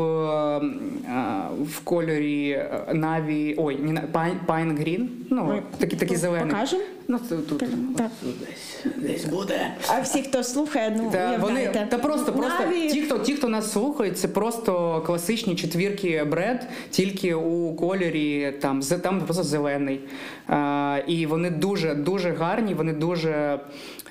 в 1.62 1.80
кольорі 1.84 2.64
Наві. 2.92 3.54
Ой, 3.58 3.76
Pine, 4.12 4.36
Pine 4.46 5.08
ну 5.30 5.62
такі 5.78 5.96
такі 5.96 6.16
зелені. 6.16 6.50
покажем? 6.50 6.80
Ну, 7.12 7.18
це 7.28 7.36
тут, 7.36 7.58
Так. 7.96 8.08
десь, 8.22 8.94
десь 8.96 9.24
буде. 9.24 9.74
А 9.88 10.00
всі, 10.00 10.22
хто 10.22 10.44
слухає, 10.44 10.94
ну 11.02 11.10
Та 11.12 11.36
вони 11.40 11.86
та 11.90 11.98
просто, 11.98 12.32
просто 12.32 12.62
Наві- 12.64 12.90
ті, 12.92 13.00
хто 13.02 13.18
ті, 13.18 13.34
хто 13.34 13.48
нас 13.48 13.72
слухають, 13.72 14.18
це 14.18 14.28
просто 14.28 15.02
класичні 15.06 15.56
четвірки 15.56 16.24
бред, 16.24 16.66
тільки 16.90 17.34
у 17.34 17.74
кольорі 17.74 18.52
там 18.60 18.82
з- 18.82 18.98
там 18.98 19.20
просто 19.20 19.42
зелений. 19.42 20.00
А, 20.48 20.98
і 21.06 21.26
вони 21.26 21.50
дуже 21.50 21.94
дуже 21.94 22.30
гарні. 22.30 22.74
Вони 22.74 22.92
дуже 22.92 23.60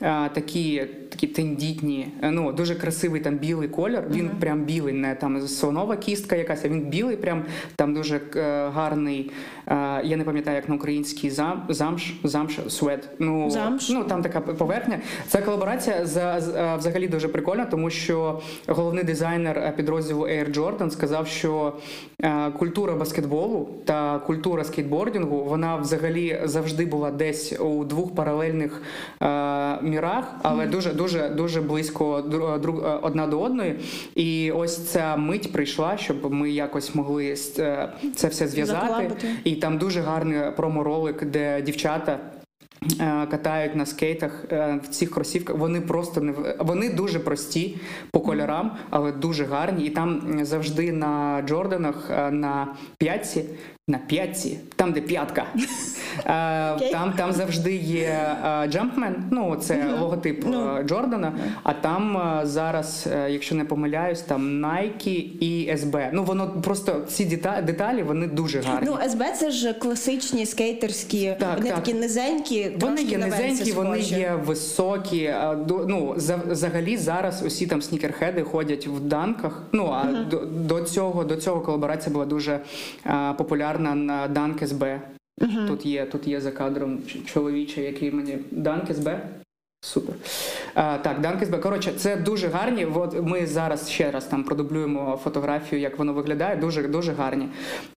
а, 0.02 0.30
такі, 0.34 0.86
такі 1.10 1.28
тендітні. 1.28 2.08
Ну 2.24 2.52
дуже 2.52 2.76
красивий 2.76 3.22
там 3.22 3.36
білий 3.38 3.68
колір. 3.68 4.04
Він 4.12 4.30
прям 4.40 4.64
білий, 4.64 4.94
не 4.94 5.16
там 5.16 5.48
слонова 5.48 5.98
кістка 5.98 6.36
якась, 6.36 6.66
а 6.66 6.68
він 6.70 6.82
білий, 6.82 7.18
прям 7.18 7.46
там 7.76 7.94
дуже 7.94 8.22
е, 8.36 8.70
гарний. 8.70 9.32
е, 9.68 9.74
я 10.04 10.18
не 10.18 10.24
пам'ятаю, 10.24 10.56
як 10.56 10.70
на 10.70 10.76
український 10.76 11.30
зам, 11.30 11.64
замш, 11.70 12.14
замш, 12.24 12.60
свет. 12.90 13.10
Ну, 13.20 13.50
Замш. 13.50 13.90
ну 13.90 14.04
там 14.04 14.22
така 14.22 14.42
поверхня. 14.42 15.00
Ця 15.28 15.42
колаборація 15.42 16.06
за, 16.06 16.38
е, 16.38 16.78
взагалі 16.78 17.08
дуже 17.08 17.28
прикольна, 17.28 17.66
тому 17.66 17.90
що 17.90 18.42
головний 18.68 19.04
дизайнер 19.04 19.58
е, 19.58 19.74
підрозділу 19.78 20.24
Air 20.26 20.56
Jordan 20.58 20.90
сказав, 20.90 21.28
що 21.28 21.74
е, 22.24 22.52
культура 22.52 22.94
баскетболу 22.94 23.70
та 23.86 24.20
культура 24.20 24.64
скейтбордингу 24.64 25.44
вона 25.44 25.76
взагалі 25.76 26.42
завжди 26.44 26.86
була 26.86 27.12
десь 27.12 27.60
у 27.60 27.84
двох 27.84 28.16
паралельних 28.16 28.82
е, 29.22 29.26
мірах, 29.82 30.36
але 30.44 30.68
дуже 30.68 30.94
дуже 30.94 31.30
дуже 31.30 31.62
близько 31.62 32.22
друг- 32.62 33.00
одна 33.02 33.28
до 33.28 33.40
одної. 33.40 33.80
І 34.16 34.52
ось 34.52 34.78
ця 34.88 35.16
мить 35.18 35.52
прийшла, 35.52 35.98
щоб 35.98 36.34
ми 36.34 36.50
якось 36.50 36.96
могли 36.96 37.36
це 37.36 38.28
все 38.28 38.48
зв'язати. 38.48 38.88
Заколабити. 38.88 39.28
І 39.44 39.56
там 39.56 39.78
дуже 39.78 40.02
гарний 40.02 40.40
промо-ролик, 40.56 41.26
де 41.26 41.62
дівчата. 41.62 42.20
Е, 43.00 43.28
Катають 43.32 43.76
на 43.76 43.86
скейтах 43.86 44.46
е, 44.52 44.80
в 44.84 44.88
цих 44.88 45.12
кросівках. 45.12 45.58
Вони 45.58 45.82
просто 45.82 46.22
не 46.22 46.34
вони 46.60 46.90
дуже 46.90 47.20
прості 47.20 47.78
по 48.12 48.20
кольорам, 48.20 48.78
але 48.90 49.12
дуже 49.12 49.46
гарні. 49.46 49.86
І 49.86 49.90
там 49.90 50.40
завжди 50.46 50.92
на 50.92 51.44
Джорданах 51.48 52.12
е, 52.12 52.32
на 52.32 52.76
п'ятці, 52.98 53.46
на 53.90 53.98
п'ятці, 53.98 54.60
там 54.76 54.92
де 54.92 55.02
п'ятка. 55.02 55.44
е, 56.26 56.72
Окей. 56.76 56.92
Там, 56.92 57.14
там 57.18 57.32
завжди 57.34 57.76
є 57.76 58.36
Jumpman, 58.44 59.14
ну 59.32 59.56
це 59.56 59.86
логотип 60.00 60.44
Ну. 60.48 60.78
е, 60.78 60.84
Джордана. 60.84 61.34
А 61.64 61.74
там 61.74 62.18
е, 62.18 62.46
зараз, 62.46 63.08
е, 63.14 63.32
якщо 63.32 63.56
не 63.56 63.66
помиляюсь, 63.66 64.22
там 64.22 64.66
Nike 64.66 65.10
і 65.40 65.72
SB. 65.74 66.10
Ну 66.14 66.24
воно 66.24 66.50
просто 66.50 67.02
ці 67.08 67.26
дета- 67.26 67.62
деталі 67.66 68.04
вони 68.04 68.28
дуже 68.28 68.62
гарні. 68.62 68.90
Ну, 68.92 69.10
СБ 69.10 69.24
це 69.40 69.52
ж 69.52 69.74
класичні 69.74 70.46
скейтерські, 70.46 71.36
Так, 71.40 71.58
вони 71.58 71.70
так. 71.70 71.76
такі 71.80 71.94
низенькі, 71.94 72.72
Вони 72.80 73.02
є 73.02 73.18
низенькі, 73.18 73.72
вони 73.72 74.00
є 74.00 74.40
високі. 74.46 75.34
Ну 75.88 76.16
взагалі 76.50 76.98
зараз 76.98 77.44
усі 77.46 77.68
там 77.68 77.82
снікерхеди 77.82 78.44
ходять 78.44 78.88
в 78.88 79.00
данках. 79.00 79.64
Ну 79.72 79.86
а 79.94 80.14
до, 80.24 80.38
до 80.46 80.82
цього 80.82 81.24
до 81.24 81.36
цього 81.36 81.62
колаборація 81.62 82.14
була 82.14 82.26
дуже 82.26 82.60
а, 83.04 83.34
популярна 83.80 83.96
на 83.96 84.28
Данк 84.28 84.68
СБ. 84.68 85.02
Тут 85.68 85.86
є 85.86 86.06
тут 86.06 86.28
є 86.28 86.42
за 86.42 86.52
кадром 86.52 87.00
ч- 87.08 87.20
чоловіче, 87.26 87.82
який 87.82 88.12
мені 88.12 88.38
Данк 88.52 88.92
СБ. 88.94 89.20
Супер. 89.82 90.16
А, 90.76 90.98
так, 90.98 91.22
Данк 91.22 91.44
СБ. 91.46 91.58
Коротше, 91.58 91.92
це 91.98 92.18
дуже 92.18 92.48
гарні. 92.48 92.86
От 92.86 93.16
ми 93.24 93.46
зараз 93.48 93.90
ще 93.90 94.12
раз 94.12 94.26
там 94.26 94.44
продублюємо 94.44 95.20
фотографію, 95.24 95.82
як 95.82 96.00
воно 96.00 96.14
виглядає. 96.14 96.56
Дуже 96.56 96.88
дуже 96.88 97.12
гарні. 97.14 97.50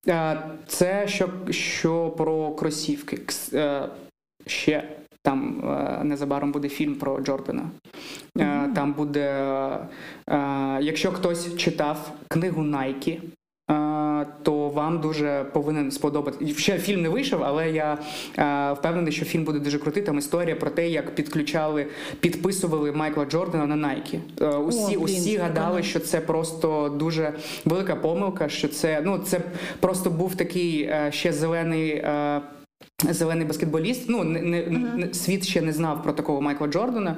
А, 0.08 0.36
це 0.66 1.08
що, 1.08 1.28
що 1.50 2.10
про 2.10 2.50
кросівки. 2.50 3.16
Кс- 3.16 3.56
е, 3.58 3.88
ще 4.46 4.88
там 5.24 5.64
е, 6.00 6.04
незабаром 6.04 6.52
буде 6.52 6.68
фільм 6.68 6.94
про 6.94 7.20
Джордана. 7.20 7.62
Е, 8.38 8.68
Там 8.74 8.92
буде, 8.92 9.28
якщо 10.80 11.12
хтось 11.12 11.56
читав 11.56 12.12
книгу 12.28 12.62
е, 13.70 14.26
то 14.42 14.61
вам 14.82 15.00
дуже 15.00 15.46
повинен 15.52 15.90
сподобати. 15.90 16.54
Ще 16.54 16.78
фільм 16.78 17.02
не 17.02 17.08
вийшов, 17.08 17.42
але 17.44 17.70
я 17.70 17.98
е, 18.38 18.72
впевнений, 18.72 19.12
що 19.12 19.24
фільм 19.24 19.44
буде 19.44 19.58
дуже 19.58 19.78
крутий. 19.78 20.02
Там 20.02 20.18
історія 20.18 20.56
про 20.56 20.70
те, 20.70 20.88
як 20.88 21.14
підключали, 21.14 21.86
підписували 22.20 22.92
Майкла 22.92 23.24
Джордана 23.24 23.76
на 23.76 23.88
Nike. 23.88 24.18
Е, 24.40 24.56
Усі, 24.56 24.96
блін, 24.96 25.04
усі 25.04 25.36
гадали, 25.36 25.82
що 25.82 26.00
це 26.00 26.20
просто 26.20 26.88
дуже 26.88 27.32
велика 27.64 27.96
помилка. 27.96 28.48
Що 28.48 28.68
це 28.68 29.02
ну 29.04 29.18
це 29.18 29.40
просто 29.80 30.10
був 30.10 30.34
такий 30.34 30.82
е, 30.82 31.10
ще 31.12 31.32
зелений. 31.32 32.04
Зелений 33.10 33.46
баскетболіст, 33.46 34.08
ну 34.08 34.24
не, 34.24 34.40
не, 34.40 34.62
не- 34.96 35.14
світ 35.14 35.46
ще 35.46 35.60
не 35.60 35.72
знав 35.72 36.02
про 36.02 36.12
такого 36.12 36.40
Майкла 36.40 36.66
Джордана, 36.66 37.16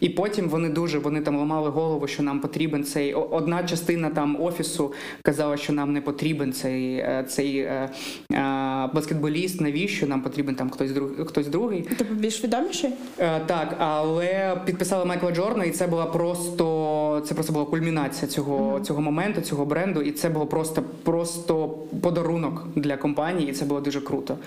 і 0.00 0.08
потім 0.08 0.48
вони 0.48 0.68
дуже 0.68 0.98
вони 0.98 1.20
там 1.20 1.36
ламали 1.36 1.70
голову, 1.70 2.06
що 2.06 2.22
нам 2.22 2.40
потрібен 2.40 2.84
цей 2.84 3.14
одна 3.14 3.64
частина 3.64 4.10
там 4.10 4.42
офісу 4.42 4.92
казала, 5.22 5.56
що 5.56 5.72
нам 5.72 5.92
не 5.92 6.00
потрібен 6.00 6.52
цей, 6.52 6.94
е, 6.94 7.24
цей 7.28 7.58
е, 7.58 7.90
е, 8.32 8.90
баскетболіст. 8.94 9.60
Навіщо 9.60 10.06
нам 10.06 10.22
потрібен 10.22 10.54
там 10.54 10.70
хтось 10.70 10.92
друг, 10.92 11.10
хтось 11.26 11.46
другий? 11.46 11.88
Тобто 11.98 12.14
більш 12.14 12.44
відоміший? 12.44 12.90
Е, 13.18 13.40
так, 13.46 13.76
але 13.78 14.60
підписали 14.66 15.04
Майкла 15.04 15.30
Джордана, 15.32 15.64
і 15.64 15.70
це 15.70 15.86
була 15.86 16.06
просто 16.06 17.22
це 17.26 17.34
просто 17.34 17.52
була 17.52 17.64
кульмінація 17.64 18.30
цього, 18.30 18.80
цього 18.80 19.00
моменту, 19.02 19.40
цього 19.40 19.64
бренду, 19.64 20.02
і 20.02 20.12
це 20.12 20.28
було 20.28 20.46
просто 20.46 20.82
просто 21.02 21.68
подарунок 22.02 22.66
для 22.76 22.96
компанії. 22.96 23.50
І 23.50 23.52
це 23.52 23.64
було 23.64 23.80
дуже 23.80 24.00
круто. 24.00 24.38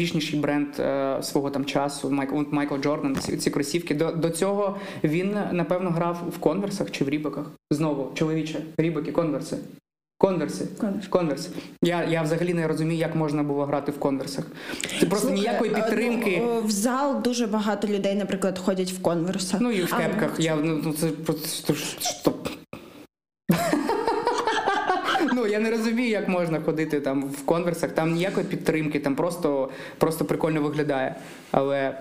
Найуспішніший 0.00 0.40
бренд 0.40 0.68
е, 0.78 1.18
свого 1.22 1.50
там 1.50 1.64
часу. 1.64 2.10
Майкл 2.10 2.42
Майкл 2.50 2.76
Джордан. 2.76 3.16
Ці, 3.16 3.36
ці 3.36 3.50
кросівки. 3.50 3.94
До, 3.94 4.12
до 4.12 4.30
цього 4.30 4.76
він 5.04 5.36
напевно 5.52 5.90
грав 5.90 6.22
в 6.36 6.38
конверсах 6.38 6.90
чи 6.90 7.04
в 7.04 7.08
рібоках. 7.08 7.44
Знову 7.70 8.12
чоловіче, 8.14 8.60
рібоки, 8.78 9.12
конверси. 9.12 9.56
Конверси. 10.18 10.68
Конверс. 10.80 11.06
Конверс. 11.06 11.50
Я, 11.82 12.04
я 12.04 12.22
взагалі 12.22 12.54
не 12.54 12.68
розумію, 12.68 13.00
як 13.00 13.16
можна 13.16 13.42
було 13.42 13.64
грати 13.64 13.92
в 13.92 13.98
конверсах. 13.98 14.44
Це 15.00 15.06
просто 15.06 15.28
Слухай, 15.28 15.38
ніякої 15.38 15.70
е, 15.70 15.74
підтримки. 15.74 16.42
ну, 16.44 16.60
в 16.62 16.70
зал 16.70 17.22
дуже 17.22 17.46
багато 17.46 17.88
людей, 17.88 18.14
наприклад, 18.14 18.58
ходять 18.58 18.92
в 18.92 19.02
конверсах. 19.02 19.60
Ну 19.60 19.70
і 19.70 19.82
в 19.82 19.94
А, 19.94 19.98
кепках. 19.98 20.40
Я 20.40 20.56
ну 20.56 20.80
ну, 20.84 20.92
це 20.92 21.06
просто. 21.06 21.74
Ну 25.40 25.46
я 25.46 25.58
не 25.58 25.70
розумію, 25.70 26.08
як 26.08 26.28
можна 26.28 26.60
ходити 26.60 27.00
там 27.00 27.22
в 27.22 27.44
конверсах. 27.44 27.90
Там 27.90 28.12
ніякої 28.12 28.46
підтримки, 28.46 29.00
там 29.00 29.16
просто, 29.16 29.70
просто 29.98 30.24
прикольно 30.24 30.62
виглядає. 30.62 31.14
Але 31.50 31.98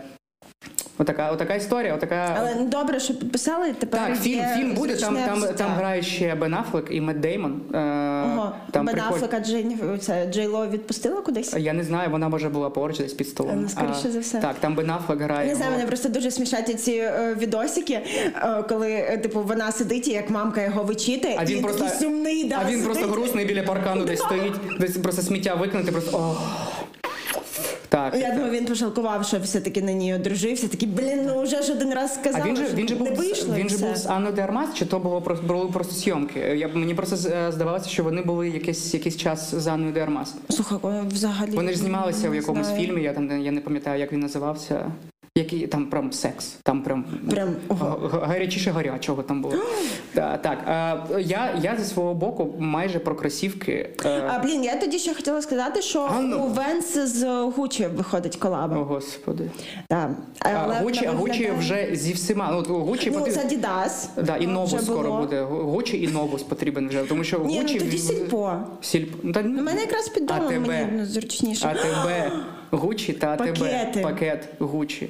отака, 0.99 1.31
отака 1.31 1.55
історія, 1.55 1.95
отака. 1.95 2.35
Але 2.39 2.55
ну, 2.55 2.65
добре, 2.65 2.99
що 2.99 3.13
підписали. 3.13 3.73
Тепер 3.73 4.07
Так, 4.07 4.17
фільм, 4.17 4.39
є 4.39 4.53
фільм 4.57 4.73
буде. 4.73 4.95
Там, 4.95 5.17
там, 5.25 5.43
там 5.55 5.71
грає 5.71 6.01
ще 6.01 6.35
Бен 6.35 6.53
Аффлек 6.53 6.87
і 6.89 7.01
Мет 7.01 7.19
Деймон. 7.19 7.61
Е, 7.73 7.77
Ого, 7.77 8.51
там 8.71 8.85
Бен. 8.85 8.99
Аффлека 8.99 9.39
Джейн, 9.39 9.99
це 10.01 10.27
Джей 10.31 10.47
Ло 10.47 10.67
відпустила 10.67 11.21
кудись? 11.21 11.53
Я 11.57 11.73
не 11.73 11.83
знаю, 11.83 12.09
вона 12.09 12.29
може 12.29 12.49
була 12.49 12.69
поруч 12.69 12.97
десь 12.97 13.13
під 13.13 13.27
столом. 13.27 13.61
Ну, 13.61 13.69
скоріше 13.69 14.11
за 14.11 14.19
все. 14.19 14.39
Так, 14.39 14.55
там 14.59 14.75
Бен 14.75 14.89
Аффлек 14.89 15.21
грає. 15.21 15.47
Не 15.47 15.55
знаю, 15.55 15.71
мене 15.71 15.85
просто 15.85 16.09
дуже 16.09 16.31
смішать 16.31 16.81
ці 16.81 16.91
е, 16.91 17.35
відосики, 17.39 17.93
е, 17.93 18.63
коли 18.69 18.91
е, 18.91 19.17
типу 19.17 19.41
вона 19.41 19.71
сидить, 19.71 20.07
і 20.07 20.11
як 20.11 20.29
мамка 20.29 20.63
його 20.63 20.83
вичитує, 20.83 21.35
А 21.39 21.43
і 21.43 21.45
він 21.45 21.61
просто, 21.61 21.83
такий 21.83 21.99
сумний, 21.99 22.43
да, 22.43 22.61
а 22.65 22.71
він 22.71 22.83
просто 22.83 23.07
грустний 23.07 23.45
біля 23.45 23.63
паркану 23.63 24.05
десь 24.05 24.19
стоїть, 24.19 24.53
десь 24.79 24.97
просто 24.97 25.21
сміття 25.21 25.55
викинути, 25.55 25.91
просто 25.91 26.17
о. 26.17 26.35
Так. 27.89 28.15
Я 28.15 28.31
думаю, 28.31 28.51
він 28.51 28.65
пожалкував, 28.65 29.25
що 29.25 29.39
все-таки 29.39 29.81
на 29.81 29.91
ній 29.91 30.13
одружився. 30.15 30.67
Такий, 30.67 30.87
блін, 30.87 31.19
ну 31.27 31.41
вже 31.41 31.61
ж 31.61 31.71
один 31.73 31.93
раз 31.93 32.13
сказав, 32.15 32.41
А 32.43 32.47
він 32.47 32.55
же 32.57 32.65
він 32.73 32.87
же 32.87 32.95
не 32.95 32.99
був 32.99 33.17
вийшло. 33.17 33.55
він 33.55 33.69
же 33.69 33.77
був 33.77 33.95
з 33.95 34.05
Анною 34.05 34.33
де 34.33 34.41
Армас, 34.41 34.69
чи 34.73 34.85
то 34.85 34.99
було 34.99 35.21
просто 35.21 35.45
були 35.47 35.65
просто 35.65 35.93
зйомки? 35.93 36.39
Я 36.39 36.67
мені 36.67 36.93
просто 36.95 37.29
е, 37.29 37.51
здавалося, 37.51 37.89
що 37.89 38.03
вони 38.03 38.21
були 38.21 38.49
якийсь 38.49 38.93
якийсь 38.93 39.17
час 39.17 39.55
з 39.55 39.67
Анною 39.67 39.93
де 39.93 40.01
Армас. 40.01 40.35
Слухай, 40.49 40.77
взагалі. 41.11 41.51
Вони 41.51 41.71
ж 41.71 41.77
знімалися 41.77 42.29
в 42.29 42.35
якомусь 42.35 42.67
знаю. 42.67 42.81
фільмі. 42.85 43.03
Я 43.03 43.13
там 43.13 43.41
я 43.41 43.51
не 43.51 43.61
пам'ятаю, 43.61 43.99
як 43.99 44.11
він 44.13 44.19
називався. 44.19 44.91
Який 45.39 45.67
там 45.67 45.85
прям 45.85 46.11
секс, 46.11 46.45
там 46.63 46.81
прям, 46.83 47.05
Прям, 47.31 47.49
гарячіше 48.11 48.71
гарячого 48.71 49.23
там 49.23 49.41
було. 49.41 49.55
Та, 50.13 50.37
так, 50.37 50.57
е, 51.17 51.21
я, 51.21 51.59
я 51.61 51.77
зі 51.79 51.85
свого 51.85 52.13
боку 52.13 52.55
майже 52.59 52.99
про 52.99 53.15
кросівки. 53.15 53.89
е, 54.05 54.23
А 54.35 54.39
блін, 54.39 54.63
я 54.63 54.75
тоді 54.75 54.99
ще 54.99 55.13
хотіла 55.13 55.41
сказати, 55.41 55.81
що 55.81 56.09
А, 56.17 56.19
ну. 56.21 56.37
у 56.39 56.47
Vans 56.47 56.97
з 56.97 57.25
Gucci 57.55 57.87
виходить 57.87 58.35
колаба. 58.35 58.77
О, 58.77 58.83
господи. 58.83 59.49
Так. 59.87 60.09
А, 60.39 60.49
Але 60.49 60.75
Gucci, 60.79 61.05
а 61.05 61.11
Gucci 61.11 61.31
виглядає- 61.43 61.59
вже 61.59 61.95
зі 61.95 62.13
всіма. 62.13 62.63
Ну, 62.67 62.75
Gucci 62.75 63.11
Ну, 63.11 63.19
потрібно- 63.19 63.41
це 63.41 63.47
Дідас. 63.47 64.09
Да, 64.23 64.37
і 64.37 64.47
Новус 64.47 64.73
Вже 64.73 64.83
скоро 64.83 65.09
було. 65.09 65.21
буде. 65.21 65.41
Gucci 65.43 66.01
і 66.03 66.07
Новус 66.07 66.43
потрібен 66.43 66.89
вже. 66.89 67.03
Тому 67.03 67.23
що 67.23 67.39
Ні, 67.39 67.59
Gucci 67.61 67.73
ну 67.73 67.79
тоді 67.79 67.97
сільпо. 67.97 68.53
Сільп... 68.81 69.15
Ну, 69.23 69.33
та, 69.33 69.39
У 69.39 69.43
мене 69.43 69.81
якраз 69.81 70.09
під 70.09 70.25
домом 70.25 70.65
мені 70.67 70.87
ну, 70.91 71.05
зручніше. 71.05 71.67
АТБ, 71.67 72.31
Gucci 72.71 73.13
та 73.13 73.35
Пакети. 73.35 73.59
тебе 73.59 74.03
Пакет 74.03 74.49
Gucci. 74.59 75.09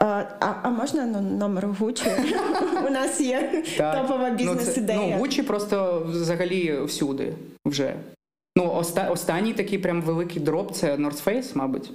А, 0.00 0.24
а, 0.40 0.54
а 0.62 0.70
можна 0.70 1.06
ну, 1.06 1.20
номер 1.20 1.66
Gucci? 1.66 2.04
У 2.86 2.90
нас 2.90 3.20
є 3.20 3.64
топова 3.76 4.30
Ну, 4.30 4.36
бізнес-ідея. 4.36 4.98
Ну, 5.10 5.18
Gucci 5.18 5.42
просто 5.42 6.06
взагалі 6.10 6.80
всюди 6.84 7.34
вже. 7.66 7.94
Ну, 8.56 8.84
останній 9.10 9.52
такий 9.52 9.78
прям 9.78 10.02
великий 10.02 10.42
дроп 10.42 10.72
це 10.72 10.96
North 10.96 11.24
Face, 11.24 11.50
мабуть. 11.54 11.90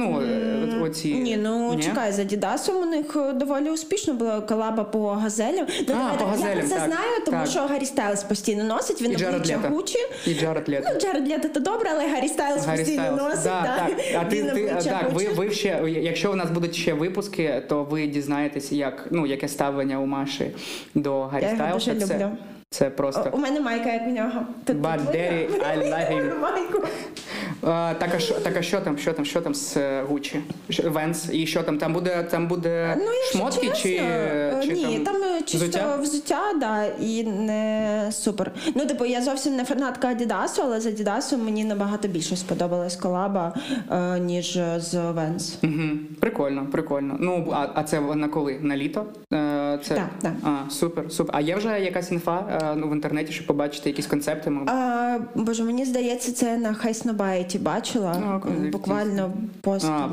Ну, 0.00 0.22
е, 0.22 0.82
оці... 0.82 1.14
Ні, 1.14 1.36
ну 1.36 1.78
чекай, 1.82 2.12
за 2.12 2.24
Дідасом 2.24 2.76
у 2.76 2.84
них 2.84 3.16
е, 3.16 3.32
доволі 3.32 3.70
успішно 3.70 4.14
була 4.14 4.40
колаба 4.40 4.84
по 4.84 5.08
газелям. 5.08 5.66
Ну, 5.80 5.84
давай 5.86 6.18
по 6.18 6.24
газелям, 6.24 6.56
я 6.56 6.62
це 6.62 6.74
так, 6.74 6.84
знаю, 6.86 7.24
тому 7.24 7.38
так. 7.38 7.46
що 7.46 7.60
Гаррі 7.60 7.84
Стайлз 7.86 8.22
постійно 8.22 8.64
носить, 8.64 9.02
він 9.02 9.26
обличчя 9.26 9.58
Gucci. 9.70 9.98
І 10.26 10.34
Джаред 10.34 10.68
Лето. 10.68 10.88
Ну, 10.94 11.00
Джаред 11.00 11.28
Лето 11.28 11.48
то 11.48 11.60
добре, 11.60 11.90
але 11.92 12.08
Гаррі 12.08 12.28
Стайлз 12.28 12.66
Гаррі 12.66 12.78
постійно 12.78 13.02
Стайлз. 13.02 13.22
носить. 13.22 13.44
Да, 13.44 13.62
так. 13.62 13.96
так. 13.96 13.96
А 14.20 14.24
ти, 14.24 14.42
ти 14.42 14.76
так, 14.84 15.12
ви, 15.12 15.28
ви 15.28 15.50
ще, 15.50 15.82
якщо 16.02 16.32
у 16.32 16.34
нас 16.34 16.50
будуть 16.50 16.74
ще 16.74 16.94
випуски, 16.94 17.62
то 17.68 17.84
ви 17.84 18.06
дізнаєтесь, 18.06 18.72
як 18.72 19.08
ну 19.10 19.26
яке 19.26 19.48
ставлення 19.48 20.00
у 20.00 20.06
Маші 20.06 20.50
до 20.94 21.22
Гаррі 21.22 21.44
Я 21.44 21.50
його 21.50 21.80
Стайлса. 21.80 21.94
дуже 21.94 22.06
Це, 22.06 22.14
люблю. 22.14 22.36
це 22.70 22.90
просто. 22.90 23.30
У 23.32 23.38
мене 23.38 23.60
майка, 23.60 23.92
як 23.92 24.02
у 24.06 24.10
нього. 24.10 24.46
Daddy. 24.66 25.48
I 25.74 25.78
love 25.78 26.12
him. 26.12 26.86
Так, 27.60 28.08
а 28.14 28.18
що, 28.18 28.34
так, 28.34 28.56
а 28.56 28.62
що 28.62 28.80
там, 28.80 28.98
що 28.98 29.12
там, 29.12 29.24
що 29.24 29.40
там 29.40 29.54
з 29.54 29.76
Гучі? 30.02 30.40
Гуччі? 30.68 30.82
Венс, 30.82 31.28
і 31.32 31.46
що 31.46 31.62
там? 31.62 31.78
Там 31.78 31.92
буде, 31.92 32.22
там 32.30 32.48
буде 32.48 32.96
Ну, 32.98 33.04
шмотки 33.32 33.66
чесно, 33.66 33.80
чи, 33.82 33.96
е, 34.02 34.62
чи 34.66 34.72
ні, 34.72 34.98
там, 34.98 35.16
е, 35.22 35.29
чисто 35.42 35.66
взуття? 35.66 35.96
взуття, 35.96 36.42
да, 36.60 36.84
і 37.00 37.24
не 37.24 38.08
супер. 38.12 38.52
Ну, 38.74 38.86
типу, 38.86 39.04
я 39.04 39.22
зовсім 39.22 39.56
не 39.56 39.64
фанатка 39.64 40.08
Адідасу, 40.08 40.62
але 40.62 40.80
з 40.80 40.86
Адідасом 40.86 41.44
мені 41.44 41.64
набагато 41.64 42.08
більше 42.08 42.36
сподобалась 42.36 42.96
колаба, 42.96 43.54
е, 43.90 44.18
ніж 44.18 44.58
з 44.76 44.94
Венс. 45.10 45.58
Угу. 45.62 45.88
Прикольно, 46.20 46.66
прикольно. 46.72 47.16
Ну, 47.20 47.48
а, 47.52 47.68
а 47.74 47.82
це 47.82 48.00
на 48.00 48.28
коли? 48.28 48.58
На 48.60 48.76
літо? 48.76 49.06
Е, 49.32 49.78
це... 49.84 49.94
Так, 49.94 50.08
так. 50.22 50.32
А, 50.44 50.70
супер, 50.70 51.12
супер. 51.12 51.34
А 51.36 51.40
є 51.40 51.56
вже 51.56 51.80
якась 51.80 52.12
інфа 52.12 52.38
е, 52.62 52.74
ну, 52.76 52.88
в 52.88 52.92
інтернеті, 52.92 53.32
щоб 53.32 53.46
побачити 53.46 53.88
якісь 53.90 54.06
концепти? 54.06 54.50
мабуть? 54.50 54.70
А, 54.70 55.18
боже, 55.34 55.64
мені 55.64 55.84
здається, 55.84 56.32
це 56.32 56.56
на 56.58 56.74
Хайснобайті 56.74 57.58
бачила. 57.58 58.40
Ну, 58.44 58.70
Буквально 58.70 59.32
пост 59.60 59.86
А, 59.86 60.08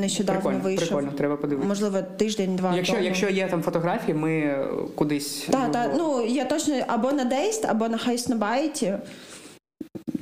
нещодавно 0.00 0.40
прикольно, 0.40 0.64
вийшов. 0.64 0.88
прикольно, 0.88 1.12
треба 1.12 1.36
подивитися. 1.36 1.68
Можливо, 1.68 1.98
тиждень-два. 2.16 2.76
Якщо, 2.76 2.96
якщо 2.98 3.28
є 3.28 3.48
там 3.48 3.62
фотографії, 3.62 4.18
ми 4.18 4.32
е, 4.32 4.63
кудись. 4.94 5.46
Так, 5.50 5.72
так, 5.72 5.90
ну 5.96 6.26
я 6.26 6.44
точно 6.44 6.74
або 6.86 7.12
на 7.12 7.24
Дейст, 7.24 7.64
або 7.64 7.88
на 7.88 7.98
Хайснобайті. 7.98 8.94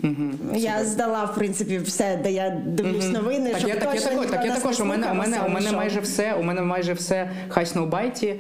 Угу, 0.05 0.57
Я 0.57 0.85
здала, 0.85 1.25
в 1.25 1.35
принципі, 1.35 1.79
все, 1.79 2.21
де 2.23 2.33
я 2.33 2.63
дивлюсь 2.67 3.11
новини. 3.11 3.51
Так 3.51 3.59
щоб 3.59 3.71
я, 3.71 3.77
так, 3.77 3.95
я, 3.95 4.01
так, 4.01 4.31
так, 4.31 4.45
я 4.45 4.55
також 4.55 4.81
у 4.81 4.85
мене, 4.85 5.11
у 5.13 5.15
мене, 5.15 5.41
у 5.47 5.51
мене 5.51 5.73
майже 5.73 6.01
все, 6.01 6.35
у 6.35 6.43
мене 6.43 6.63
майже 6.63 6.93
все 6.93 7.31
High 7.49 7.75
Snowbite 7.75 8.27
е, 8.27 8.39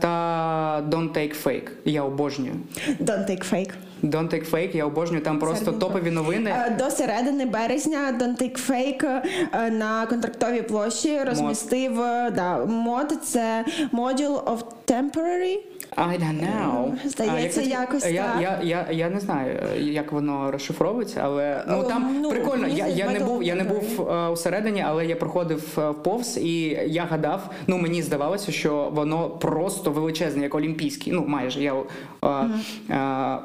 та 0.00 0.84
Don't 0.88 1.12
Take 1.12 1.44
Fake. 1.44 1.68
Я 1.84 2.02
обожнюю. 2.02 2.54
Don't 3.00 3.30
take 3.30 3.52
fake. 3.52 3.72
Don't 4.02 4.34
Take 4.34 4.50
Fake, 4.50 4.76
я 4.76 4.86
обожнюю. 4.86 5.22
Там 5.22 5.38
просто 5.38 5.64
Серденько. 5.64 5.86
топові 5.86 6.10
новини. 6.10 6.54
Е, 6.66 6.76
До 6.78 6.90
середини 6.90 7.46
березня 7.46 7.98
Don't 8.20 8.42
Take 8.42 8.70
Fake 8.70 9.22
е, 9.52 9.70
на 9.70 10.06
контрактовій 10.06 10.62
площі 10.62 11.22
розмістив 11.22 12.00
е, 12.00 12.32
да, 12.36 12.64
мод. 12.64 13.18
Це 13.24 13.64
Module 13.92 14.42
of 14.44 14.58
Temporary. 14.86 15.58
I 15.96 16.20
don't 16.20 16.40
know. 16.40 17.08
Здається, 17.08 17.60
А, 17.60 17.64
я, 17.64 17.80
якось 17.80 18.10
я, 18.10 18.22
так. 18.22 18.42
Я, 18.42 18.60
я, 18.62 18.86
я 18.90 19.10
не 19.10 19.20
знаю, 19.20 19.58
як 19.78 20.12
воно 20.12 20.50
розшифровується, 20.50 21.20
але 21.24 21.64
ну 21.68 21.82
там 21.82 22.18
ну, 22.22 22.30
прикольно. 22.30 22.68
Я, 22.68 22.86
я 22.86 23.10
не 23.10 23.20
був, 23.20 23.42
я 23.42 23.54
не 23.54 23.64
був 23.64 24.08
усередині, 24.32 24.84
але 24.88 25.06
я 25.06 25.16
проходив 25.16 25.62
повз, 26.02 26.36
і 26.36 26.60
я 26.86 27.04
гадав. 27.04 27.50
Ну 27.66 27.78
мені 27.78 28.02
здавалося, 28.02 28.52
що 28.52 28.90
воно 28.92 29.30
просто 29.30 29.90
величезне, 29.90 30.42
як 30.42 30.54
олімпійський. 30.54 31.12
Ну 31.12 31.24
майже 31.26 31.62
я 31.62 31.74
е, 31.74 32.28
е, 32.90 33.38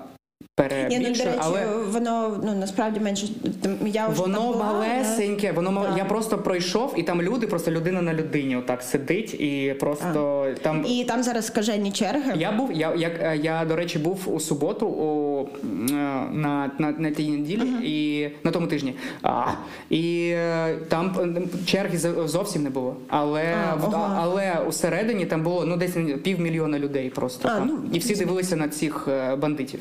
Ну, 0.60 0.66
перебільшую, 0.70 1.14
речі, 1.14 1.30
але. 1.40 1.66
воно 1.92 2.42
ну 2.46 2.54
насправді 2.56 3.00
менше 3.00 3.28
там, 3.62 3.78
я 3.86 4.08
вже 4.08 4.22
Воно 4.22 4.42
була, 4.42 4.66
але- 4.70 4.88
малесеньке, 4.88 5.52
воно 5.52 5.72
мал... 5.72 5.86
Я 5.98 6.06
просто 6.06 6.38
пройшов, 6.38 6.94
і 6.98 7.04
там 7.04 7.22
люди, 7.22 7.48
просто 7.48 7.72
людина 7.72 8.02
на 8.02 8.14
людині, 8.14 8.56
отак 8.56 8.84
сидить, 8.84 9.34
і 9.34 9.76
просто 9.80 10.48
там 10.62 10.86
І 10.88 11.04
там 11.04 11.24
зараз 11.24 11.46
скажені 11.46 11.92
черги. 11.92 12.34
Я 12.38 12.52
був, 12.52 12.72
я, 12.74 12.96
я, 12.96 13.08
е, 13.08 13.38
я 13.44 13.66
до 13.66 13.76
речі, 13.76 14.00
був 14.00 14.36
у 14.36 14.40
суботу 14.40 14.88
у, 14.88 15.42
е, 15.44 15.94
на, 16.32 16.72
на, 16.80 16.92
на 16.92 17.12
тій 17.12 17.30
неділі 17.30 17.68
і 17.84 18.30
на 18.44 18.52
тому 18.52 18.68
тижні. 18.68 18.96
А, 19.22 19.46
і 19.90 20.30
е, 20.34 20.76
там 20.88 21.38
черги 21.66 21.98
зовсім 22.26 22.64
не 22.64 22.70
було. 22.70 22.96
Але, 23.08 23.56
А, 23.72 23.76
в- 23.76 23.96
ага. 23.96 24.20
але 24.22 24.58
усередині 24.68 25.26
там 25.26 25.44
було 25.44 25.66
ну, 25.66 25.78
десь 25.78 25.98
півмільйона 26.24 26.80
людей 26.80 27.10
просто. 27.10 27.50
А, 27.50 27.58
там. 27.58 27.68
ну, 27.68 27.80
і 27.94 28.00
всі 28.00 28.16
дивилися 28.16 28.56
на 28.56 28.68
цих 28.68 29.08
бандитів, 29.38 29.80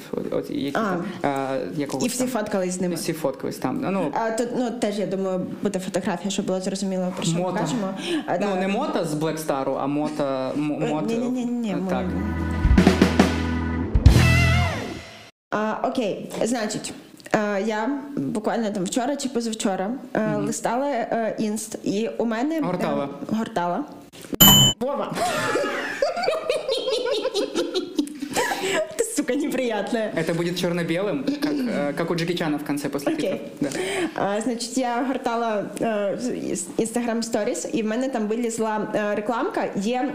які 0.65 0.79
А. 0.79 0.81
там, 0.83 1.05
е, 1.25 1.61
якогось 1.77 2.05
І 2.07 2.09
всі 2.09 2.19
там. 2.19 2.29
фоткались 2.29 2.75
з 2.75 2.81
ними. 2.81 2.95
Всі 2.95 3.13
фоткались 3.13 3.57
там. 3.59 3.81
Ну, 3.91 4.13
А 4.15 4.31
тут 4.31 4.49
ну 4.57 4.71
теж 4.71 4.99
я 4.99 5.07
думаю, 5.07 5.47
буде 5.63 5.79
фотографія, 5.79 6.31
щоб 6.31 6.47
було 6.47 6.61
зрозуміло 6.61 7.13
про 7.17 7.25
що 7.25 7.39
ми 7.39 7.53
кажемо. 7.53 7.89
А, 8.27 8.33
ну 8.39 8.47
да. 8.55 8.61
не 8.61 8.69
мота 8.69 9.05
з 9.05 9.15
Black 9.15 9.47
Star, 9.47 9.79
а 9.81 9.87
мота. 9.87 10.51
Е, 10.57 10.59
мот, 10.59 11.07
ні-ні-ні-ні, 11.07 11.77
так. 11.91 12.05
А, 15.51 15.75
окей, 15.89 16.33
значить. 16.43 16.93
е, 17.35 17.63
Я 17.67 17.91
буквально 18.17 18.71
там 18.71 18.85
вчора 18.85 19.17
чи 19.17 19.29
позавчора 19.29 19.91
е, 20.15 20.37
листала 20.37 20.87
е, 20.91 21.37
інст, 21.39 21.79
і 21.85 22.09
у 22.19 22.25
мене 22.25 22.59
е, 22.59 22.63
Гортала. 22.63 23.09
гортала. 23.39 23.85
Вова. 24.81 25.15
Ты, 29.12 29.12
сука, 29.16 29.36
неприятная. 29.36 30.12
Это 30.16 30.34
будет 30.34 30.58
черно-белым, 30.58 31.24
как, 31.24 31.54
э, 31.54 31.94
как 31.94 32.12
у 32.12 32.16
Джеки 32.16 32.34
Чана 32.34 32.58
в 32.58 32.64
конце 32.64 32.90
после 32.90 33.14
Окей. 33.14 33.32
титров. 33.32 33.50
Да. 33.62 33.70
А, 34.16 34.42
значить, 34.42 34.78
я 34.78 35.04
гортала 35.04 35.66
е, 35.82 36.18
Instagram 36.78 37.22
Stories, 37.22 37.70
і 37.74 37.84
в 37.84 37.86
мене 37.86 38.10
там 38.10 38.28
вилізла 38.28 38.88
е, 38.96 39.16
рекламка. 39.16 39.68
Є 39.76 39.98
е, 39.98 40.14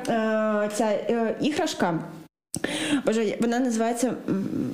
ця 0.74 0.86
е, 0.86 1.36
іграшка. 1.40 1.98
Боже, 3.05 3.37
вона 3.41 3.59
називається 3.59 4.13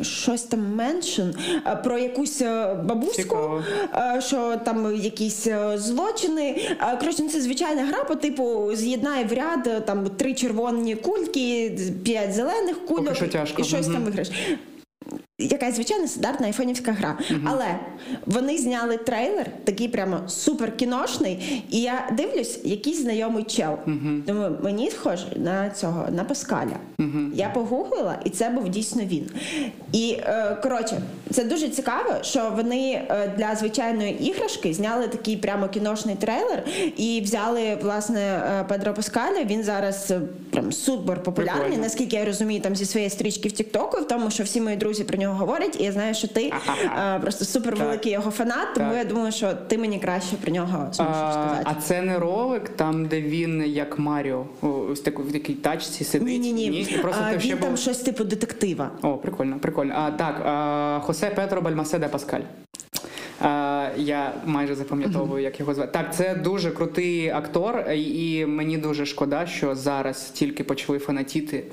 щось 0.02 0.44
там 0.44 0.82
Mention, 0.82 1.34
е, 1.68 1.76
про 1.76 1.98
якусь 1.98 2.42
е, 2.42 2.74
бабуську, 2.84 3.16
Цікаво. 3.16 3.64
е, 3.96 4.22
що 4.22 4.56
там 4.66 4.96
якісь 4.96 5.48
злочини. 5.76 6.76
Коротше, 7.00 7.24
ну, 7.24 7.30
це 7.30 7.42
звичайна 7.42 7.86
гра, 7.86 8.04
по 8.04 8.16
типу 8.16 8.72
з'єднає 8.76 9.26
в 9.26 9.34
ряд 9.34 9.86
там 9.86 10.06
три 10.18 10.34
червоні 10.34 10.96
кульки, 10.96 11.78
п'ять 12.04 12.34
зелених 12.34 12.86
кульок 12.86 13.16
що 13.16 13.28
тяжко. 13.28 13.62
і 13.62 13.64
щось 13.66 13.86
Мгм. 13.88 13.94
там 13.96 14.04
виграєш. 14.04 14.30
Якась 15.40 15.76
звичайна 15.76 16.08
стандартна 16.08 16.48
айфонівська 16.48 16.92
гра. 16.92 17.18
Але 17.46 17.80
вони 18.26 18.58
зняли 18.58 18.98
трейлер, 18.98 19.48
такий 19.64 19.88
прямо 19.88 20.20
супер 20.28 20.78
кіношний, 20.78 21.64
і 21.70 21.82
я 21.82 22.10
дивлюсь, 22.18 22.60
якийсь 22.64 23.02
знайомий 23.02 23.44
чел. 23.44 23.78
Думаю, 24.28 24.58
мені 24.64 24.92
схоже 24.92 25.26
на 25.36 25.70
цього, 25.70 26.08
на 26.12 26.24
Паскаля. 26.24 26.78
Я 27.34 27.50
погуглила, 27.50 28.20
і 28.26 28.30
це 28.30 28.50
був 28.50 28.70
дійсно 28.70 29.04
він. 29.04 29.30
І 29.92 30.18
е, 30.20 30.58
коротше, 30.64 31.02
це 31.32 31.44
дуже 31.44 31.70
цікаво, 31.70 32.14
що 32.22 32.54
вони 32.56 32.92
е, 32.92 33.34
для 33.38 33.56
звичайної 33.56 34.30
іграшки 34.30 34.74
зняли 34.74 35.08
такий 35.08 35.38
прямо 35.38 35.68
кіношний 35.68 36.16
трейлер 36.16 36.64
і 36.98 37.22
взяли 37.24 37.78
власне 37.82 38.20
е, 38.20 38.64
Педро 38.64 38.94
Паскаля. 38.94 39.44
Він 39.46 39.64
зараз 39.64 40.12
е, 40.12 40.22
прям 40.52 40.72
супер 40.72 41.24
популярний. 41.24 41.62
Прикольно. 41.64 41.84
Наскільки 41.84 42.16
я 42.16 42.26
розумію, 42.26 42.62
там 42.62 42.76
зі 42.76 42.86
своєї 42.86 43.10
стрічки 43.10 43.50
в 43.50 43.52
Тіктоку, 43.52 43.98
в 43.98 44.08
тому, 44.08 44.32
що 44.32 44.44
всі 44.44 44.62
мої 44.62 44.76
друзі 44.76 45.04
про 45.04 45.18
нього 45.24 45.36
говорять, 45.36 45.78
і 45.80 45.84
я 45.84 45.92
знаю, 45.92 46.14
що 46.14 46.28
ти 46.28 46.54
а, 46.96 47.20
просто 47.22 47.46
супер 47.46 47.76
великий 47.76 48.12
його 48.12 48.32
фанат. 48.32 48.68
Тому 48.76 48.90
Так. 48.90 48.98
я 48.98 49.04
думаю, 49.06 49.32
що 49.32 49.54
ти 49.68 49.78
мені 49.78 50.00
краще 50.00 50.36
про 50.36 50.52
нього 50.54 50.88
зможеш 50.92 51.16
сказати. 51.16 51.62
а 51.64 51.74
це 51.76 52.02
не 52.02 52.20
ролик, 52.20 52.70
там, 52.70 53.06
де 53.06 53.22
він 53.22 53.64
як 53.68 54.00
Маріо 54.00 54.46
ось 54.92 55.00
таку, 55.02 55.24
в 55.24 55.32
такій 55.32 55.54
тачці 55.54 56.04
сидить. 56.04 56.28
Ні, 56.28 56.40
ні, 56.54 56.70
ні. 56.70 56.98
Просто 57.02 57.24
А, 57.34 57.38
він 57.38 57.58
там 57.58 57.70
був... 57.70 57.80
щось 57.80 57.98
типу 57.98 58.24
детектива. 58.24 58.90
О, 59.02 59.14
прикольно, 59.18 59.60
прикольно. 59.60 59.94
А, 59.98 60.12
так, 60.12 60.42
а, 60.46 61.00
Хосе 61.04 61.30
Петро 61.30 61.62
Бальмаседе 61.62 62.08
Паскаль. 62.08 62.42
А, 63.42 63.48
я 63.98 64.34
майже 64.46 64.76
запам'ятовую, 64.76 65.44
як 65.44 65.60
його 65.60 65.74
звати. 65.74 65.92
Так, 65.92 66.16
це 66.16 66.36
дуже 66.36 66.72
крутий 66.72 67.30
актор, 67.30 67.86
і 67.96 68.46
мені 68.46 68.78
дуже 68.78 69.06
шкода, 69.06 69.46
що 69.46 69.76
зараз 69.76 70.30
тільки 70.30 70.64
почали 70.64 71.00
фанатіти. 71.00 71.64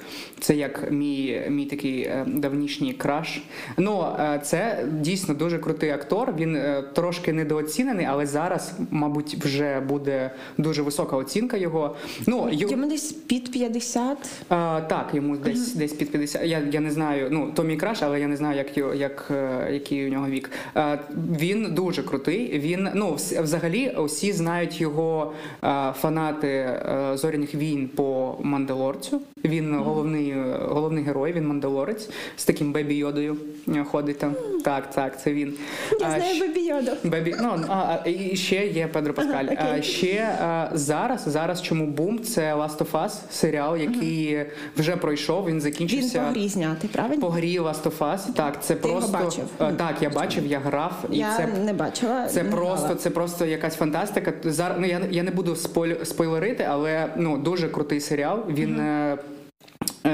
Це 0.41 0.57
як 0.57 0.91
мій, 0.91 1.43
мій 1.49 1.65
такий 1.67 2.03
е, 2.03 2.27
давнішній 2.27 2.93
краш. 2.93 3.43
Ну, 3.77 4.07
е, 4.21 4.41
це 4.45 4.85
дійсно 5.01 5.35
дуже 5.35 5.59
крутий 5.59 5.91
актор. 5.91 6.35
Він 6.39 6.57
е, 6.57 6.85
трошки 6.95 7.33
недооцінений, 7.33 8.07
але 8.07 8.27
зараз, 8.27 8.73
мабуть, 8.91 9.35
вже 9.45 9.81
буде 9.81 10.31
дуже 10.59 10.83
висока 10.83 11.17
оцінка 11.17 11.57
його. 11.57 11.97
Ну, 12.27 12.49
Йому 12.53 12.89
десь 12.89 13.13
під 13.13 13.53
50. 13.53 14.19
а, 14.49 14.81
так, 14.81 15.11
йому 15.13 15.37
десь 15.37 15.75
десь 15.75 15.93
під 15.93 16.11
50. 16.11 16.47
Я, 16.47 16.63
я 16.73 16.81
не 16.81 16.91
знаю, 16.91 17.29
ну 17.31 17.53
то 17.55 17.63
мій 17.63 17.77
краш, 17.77 18.03
але 18.03 18.21
я 18.21 18.29
не 18.29 18.37
знаю, 18.37 18.57
як, 18.57 18.77
як, 18.97 19.31
який 19.73 20.07
у 20.07 20.11
нього 20.11 20.27
вік. 20.27 20.51
А, 20.75 20.97
він 21.41 21.75
дуже 21.75 22.00
крутий. 22.03 22.59
Він 22.59 22.89
ну 22.95 23.15
взагалі 23.43 23.91
усі 23.91 24.33
знають 24.33 24.81
його 24.81 25.33
а, 25.61 25.93
фанати 26.01 26.49
е, 26.49 27.11
зоряних 27.15 27.55
війн 27.55 27.89
по 27.89 28.37
Мандалорцю. 28.43 29.21
Він 29.45 29.75
головний, 29.75 30.31
е, 30.31 30.59
головний 30.69 31.05
герой, 31.05 31.33
він 31.33 31.47
мандалорець 31.47 32.09
з 32.37 32.45
таким 32.45 32.73
бебі 32.73 32.95
йодою 32.95 33.37
е, 33.69 33.85
ходить 33.85 34.19
там. 34.19 34.35
Так, 34.65 34.91
так, 34.91 35.21
це 35.23 35.33
він. 35.33 35.55
Я 36.01 36.07
А, 36.07 36.11
знаю 36.11 36.41
Бебі 36.41 36.61
Йоду. 36.61 36.91
Бебі, 37.05 37.35
ну 37.43 37.65
а, 37.69 37.99
і 38.05 38.37
ще 38.37 38.67
є 38.67 38.87
Педро 38.87 39.15
Паскаль. 39.15 39.45
Ага, 39.57 39.75
а, 39.79 39.83
ще 39.83 40.37
а, 40.43 40.69
зараз, 40.73 41.23
зараз 41.27 41.63
чому 41.63 41.87
бум? 41.87 42.23
Це 42.23 42.55
Last 42.55 42.79
of 42.79 42.91
Us, 42.91 43.11
серіал, 43.31 43.77
який 43.77 44.47
вже 44.77 44.97
пройшов. 44.97 45.47
Він 45.47 45.55
Він 45.55 45.61
закінчився. 45.61 46.21
по 46.21 46.31
грі 46.31 46.49
знятий, 46.49 46.91
правильно? 46.93 47.21
По 47.21 47.29
грі 47.29 47.61
Last 47.61 47.83
of 47.83 47.99
Us. 47.99 48.33
Так, 48.35 48.63
це 48.63 48.75
Ти 48.75 48.89
його 48.89 49.01
просто 49.01 49.19
бачив? 49.19 49.45
А, 49.59 49.73
так. 49.73 49.95
Я 50.01 50.11
бачив, 50.11 50.47
я 50.47 50.59
грав, 50.59 50.93
і 51.13 51.19
Я 51.19 51.37
це 51.37 51.47
не 51.47 51.73
бачила. 51.91 52.27
це 52.27 52.45
просто, 52.45 52.79
знала. 52.79 52.95
це 52.95 53.11
просто 53.11 53.47
якась 53.47 53.77
фантастика. 53.77 54.33
Зараз 54.45 54.77
ну 54.81 54.87
я, 54.87 55.01
я 55.11 55.23
не 55.23 55.31
буду 55.31 55.57
спойль, 55.57 55.95
спойлерити, 56.05 56.65
але 56.65 57.13
ну 57.17 57.39
дуже 57.39 57.69
крутий 57.69 58.01
серіал. 58.01 58.45
Він 58.49 58.81
е, 58.81 59.19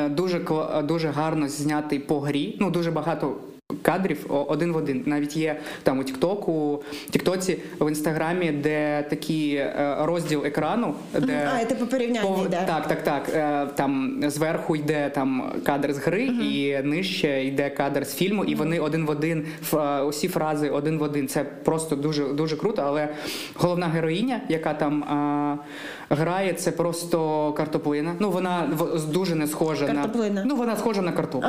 дуже 0.08 0.40
дуже 0.84 1.08
гарно 1.08 1.48
знятий 1.48 1.98
по 1.98 2.20
грі. 2.20 2.56
Ну 2.60 2.70
дуже 2.70 2.90
багато. 2.90 3.36
Кадрів 3.82 4.26
один 4.28 4.72
в 4.72 4.76
один. 4.76 5.02
Навіть 5.06 5.36
є 5.36 5.60
там 5.82 5.98
у 5.98 6.04
Тіктоку, 6.04 6.82
Тіктоці 7.10 7.58
в 7.80 7.88
інстаграмі, 7.88 8.50
де 8.50 9.02
такий 9.10 9.54
е, 9.54 9.96
розділ 10.00 10.44
екрану, 10.46 10.94
де 11.18 11.50
А, 11.60 11.64
типу 11.64 11.86
порівняння 11.86 12.28
Пов- 12.28 12.46
йде. 12.46 12.64
Так, 12.66 12.88
так, 12.88 13.02
так. 13.02 13.22
Е, 13.34 13.66
Там 13.74 14.20
зверху 14.26 14.76
йде 14.76 15.10
там 15.14 15.52
кадр 15.64 15.92
з 15.92 15.98
гри, 15.98 16.22
і 16.24 16.78
нижче 16.84 17.44
йде 17.44 17.70
кадр 17.70 18.06
з 18.06 18.14
фільму, 18.14 18.44
і 18.44 18.54
вони 18.54 18.80
один 18.80 19.06
в 19.06 19.10
один 19.10 19.46
е, 19.74 20.00
усі 20.02 20.28
фрази 20.28 20.70
один 20.70 20.98
в 20.98 21.02
один. 21.02 21.28
Це 21.28 21.44
просто 21.44 21.96
дуже 21.96 22.24
дуже 22.24 22.56
круто. 22.56 22.82
Але 22.86 23.08
головна 23.54 23.86
героїня, 23.86 24.40
яка 24.48 24.74
там 24.74 25.04
грає, 26.10 26.52
це 26.52 26.70
просто 26.70 27.52
картоплина. 27.52 28.14
Ну 28.18 28.30
вона 28.30 28.68
дуже 29.12 29.34
не 29.34 29.46
схожа 29.46 29.86
Картоплина. 29.86 30.40
на 30.40 30.44
ну 30.44 30.56
вона 30.56 30.76
схожа 30.76 31.02
на 31.02 31.12
картоплю. 31.12 31.48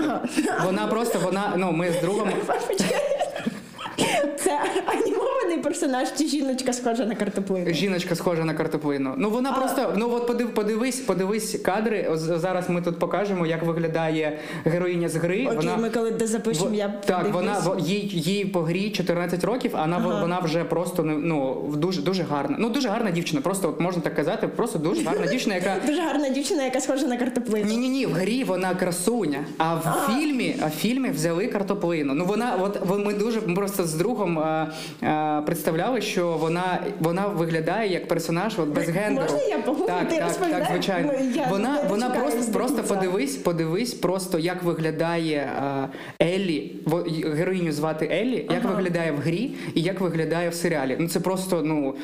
Вона 0.66 0.88
просто 0.88 1.20
вона. 1.24 1.54
Ну 1.58 1.72
ми 1.72 1.92
з 1.92 2.02
другом. 2.02 2.17
Це 4.44 4.60
анімований 4.86 5.17
персонаж, 5.72 6.08
чи 6.18 6.28
жіночка 6.28 6.74
схожа 6.74 7.06
на 7.06 7.16
картоплину? 7.16 7.74
Жіночка 7.74 8.16
схожа 8.16 8.44
на 8.46 8.54
картоплину. 8.54 9.14
Ну 9.18 9.30
вона 9.30 9.52
просто 9.52 9.94
ну 9.98 10.10
от 10.14 10.28
подив, 10.28 10.54
подивись, 10.54 11.00
подивись 11.00 11.60
кадри. 11.66 12.10
Зараз 12.16 12.70
ми 12.70 12.82
тут 12.82 13.00
покажемо, 13.00 13.46
як 13.46 13.64
виглядає 13.64 14.40
героїня 14.66 15.10
з 15.10 15.16
гри. 15.16 15.46
Окей, 15.46 15.58
вона 15.58 15.78
ми 15.78 15.90
коли 15.90 16.12
де 16.12 16.28
запишемо, 16.28 16.70
Во- 16.70 16.76
я 16.76 16.88
так, 16.88 17.18
подивлюсь. 17.18 17.34
вона 17.36 17.60
во- 17.60 17.80
їй, 17.80 18.08
їй 18.14 18.46
по 18.46 18.62
грі 18.62 18.90
14 18.90 19.44
років, 19.44 19.72
а 19.74 19.82
вона, 19.82 19.98
Ага. 19.98 20.22
вона 20.22 20.40
вже 20.40 20.64
просто 20.64 21.04
ну, 21.04 21.18
ну 21.18 21.72
дуже 21.78 22.02
дуже 22.02 22.24
гарна. 22.24 22.56
Ну 22.60 22.70
дуже 22.70 22.90
гарна 22.90 23.12
дівчина. 23.12 23.42
Просто 23.42 23.70
от 23.70 23.80
можна 23.80 24.02
так 24.02 24.16
казати, 24.16 24.48
просто 24.48 24.80
дуже 24.80 25.04
гарна 25.04 25.26
дівчина, 25.32 25.56
яка 25.56 25.76
Дуже 25.88 26.02
гарна 26.02 26.30
дівчина, 26.30 26.64
яка 26.64 26.80
схожа 26.82 27.08
на 27.08 27.18
картоплину. 27.18 27.66
ні, 27.66 27.78
ні, 27.78 27.90
ні, 27.90 28.06
в 28.06 28.12
грі 28.12 28.44
вона 28.44 28.76
красуня. 28.76 29.40
А 29.58 29.76
в 29.76 29.98
фільмі, 30.12 30.56
а 30.62 30.66
в 30.68 30.72
фільмі 30.72 31.10
взяли 31.10 31.48
картоплину. 31.48 32.14
Ну 32.14 32.26
вона, 32.26 32.56
от 32.62 33.00
ми 33.06 33.14
дуже 33.14 33.42
просто 33.42 33.84
з 33.84 33.94
другом 33.94 34.40
а, 34.40 34.72
а, 35.02 35.42
представляли, 35.58 36.02
що 36.02 36.28
вона 36.28 36.80
вона 37.00 37.28
виглядає 37.28 37.94
як 37.94 38.08
персонаж 38.08 38.60
от 38.60 38.68
без 38.68 38.90
гендеру. 38.90 39.32
Можна 39.32 39.48
я 39.50 39.58
погуглю? 39.58 39.88
Так, 39.88 40.10
Ти 40.10 40.18
так, 40.18 40.52
так, 40.52 40.68
звичайно. 40.72 41.14
Ну, 41.20 41.30
я 41.36 41.48
Вона, 41.48 41.80
вона 41.90 42.10
просто, 42.10 42.52
просто 42.54 42.84
подивись, 42.84 43.36
подивись, 43.36 43.94
просто 43.94 44.40
як 44.40 44.64
виглядає 44.64 45.50
а, 45.62 45.88
Еллі. 46.24 46.76
Героїню 47.36 47.72
звати 47.72 48.10
Еллі, 48.12 48.48
як 48.50 48.66
Ага. 48.66 48.76
виглядає 48.76 49.12
в 49.12 49.18
грі 49.18 49.52
і 49.74 49.82
як 49.82 50.02
виглядає 50.02 50.50
в 50.50 50.54
серіалі. 50.54 50.98
Ну 51.00 51.08
це 51.08 51.20
просто 51.20 51.62
ну. 51.62 51.96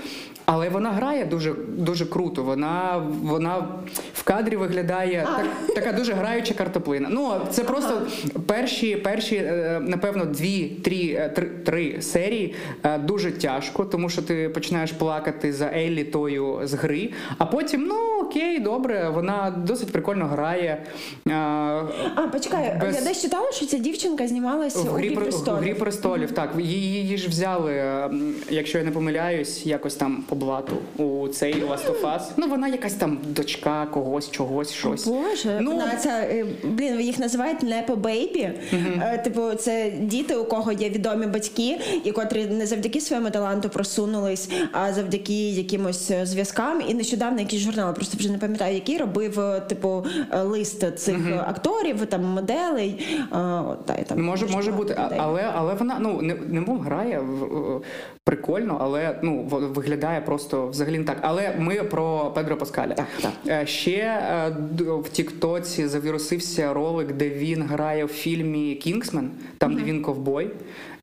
Але 0.45 0.69
вона 0.69 0.91
грає 0.91 1.25
дуже 1.25 1.53
дуже 1.67 2.05
круто. 2.05 2.43
Вона 2.43 3.03
вона 3.23 3.67
в 4.13 4.23
кадрі 4.23 4.55
виглядає 4.55 5.27
так, 5.37 5.75
така 5.75 5.97
дуже 5.97 6.13
граюча 6.13 6.53
картоплина. 6.53 7.07
Ну 7.11 7.31
це 7.49 7.63
просто 7.63 8.01
перші, 8.45 8.95
перші, 8.95 9.35
е, 9.35 9.81
напевно, 9.87 10.25
дві, 10.25 10.69
три, 10.83 11.15
е, 11.19 11.29
три, 11.35 11.47
три 11.47 12.01
серії 12.01 12.55
е, 12.83 12.97
дуже 12.97 13.31
тяжко, 13.47 13.85
тому 13.85 14.09
що 14.09 14.21
ти 14.21 14.49
починаєш 14.49 14.91
плакати 14.91 15.53
за 15.53 15.65
Еллі 15.73 16.03
тою 16.03 16.59
з 16.63 16.73
гри, 16.73 17.09
а 17.37 17.45
потім, 17.45 17.81
ну 17.87 17.95
окей, 18.21 18.59
добре, 18.59 19.09
вона 19.09 19.53
досить 19.67 19.91
прикольно 19.91 20.25
грає. 20.25 20.83
Е, 21.27 21.31
А, 22.15 22.27
почекай, 22.31 22.77
Без- 22.81 22.95
я 22.95 23.01
десь 23.01 23.21
читала, 23.21 23.51
що 23.51 23.65
ця 23.65 23.77
дівчинка 23.77 24.27
знімалась 24.27 24.75
в 24.75 24.79
у 24.89 24.93
грі, 24.93 25.07
«Грі 25.07 25.15
про- 25.15 25.21
в 25.23 25.27
престолів». 25.27 25.57
грі 25.63 25.73
престолів, 25.73 26.31
так. 26.31 26.49
Її, 26.59 27.17
ж 27.17 27.29
взяли, 27.29 27.83
якщо 28.49 28.77
я 28.77 28.83
не 28.83 28.91
помиляюсь, 28.91 29.65
якось 29.65 29.95
там 29.95 30.23
по 30.29 30.35
блату 30.35 30.73
у 30.97 31.27
цей 31.27 31.53
Last 31.55 31.87
of 31.91 32.01
Us. 32.01 32.21
Ну, 32.37 32.47
вона 32.47 32.67
якась 32.67 32.93
там 32.93 33.17
дочка 33.27 33.85
когось, 33.85 34.31
чогось, 34.31 34.71
щось. 34.71 35.07
Боже, 35.07 35.57
Ну, 35.61 35.71
вона 35.71 35.95
ця, 35.95 36.09
е, 36.09 36.45
блін, 36.63 37.01
їх 37.01 37.19
називають 37.19 37.63
непо 37.63 37.95
бейбі. 37.95 38.49
Е, 38.73 39.21
Типу, 39.23 39.53
це 39.53 39.91
діти, 39.99 40.35
у 40.35 40.45
кого 40.45 40.71
є 40.71 40.89
відомі 40.89 41.25
батьки, 41.27 41.79
і 42.03 42.11
котрі 42.11 42.45
не 42.45 42.65
завдяки 42.65 43.01
своєму 43.01 43.22
таланту 43.31 43.69
просунулись, 43.69 44.49
а 44.71 44.93
завдяки 44.93 45.49
якимось 45.49 46.11
е, 46.11 46.25
зв'язкам. 46.25 46.81
І 46.89 46.93
нещодавно 46.93 47.39
якийсь 47.39 47.61
журнал, 47.61 47.93
просто 47.95 48.17
вже 48.17 48.31
не 48.31 48.37
пам'ятаю, 48.37 48.75
який 48.75 48.97
робив 48.97 49.39
е, 49.39 49.59
типу 49.59 50.05
е, 50.31 50.41
лист 50.41 50.97
цих 50.99 51.15
е, 51.29 51.43
акторів, 51.47 52.05
там 52.05 52.23
моделей. 52.23 53.07
от, 53.69 53.85
та, 53.85 53.95
і 53.95 54.03
там 54.03 54.23
Може, 54.23 54.45
може 54.47 54.71
бути, 54.71 54.93
людей. 55.05 55.17
але, 55.21 55.49
але 55.55 55.73
вона 55.73 55.97
ну 55.99 56.21
не, 56.21 56.35
не 56.35 56.61
мов 56.61 56.79
грає 56.81 57.19
в- 57.19 57.81
прикольно, 58.25 58.77
але 58.81 59.19
ну 59.23 59.43
виглядає 59.51 60.21
просто 60.21 60.67
взагалі 60.67 60.97
не 60.97 61.03
так. 61.03 61.17
Але 61.21 61.55
ми 61.59 61.75
про 61.83 62.31
Педро 62.35 62.57
Паскаля. 62.57 62.93
Так, 62.93 63.07
так. 63.45 63.67
Ще 63.67 64.21
в 65.03 65.09
Тіктоці 65.09 65.87
завірусився 65.87 66.73
ролик, 66.73 67.11
де 67.13 67.29
він 67.29 67.63
грає 67.63 68.05
в 68.05 68.07
фільмі 68.07 68.75
Кінгсмен, 68.75 69.31
там 69.57 69.75
де 69.75 69.83
він 69.83 70.01
ковбой. 70.01 70.49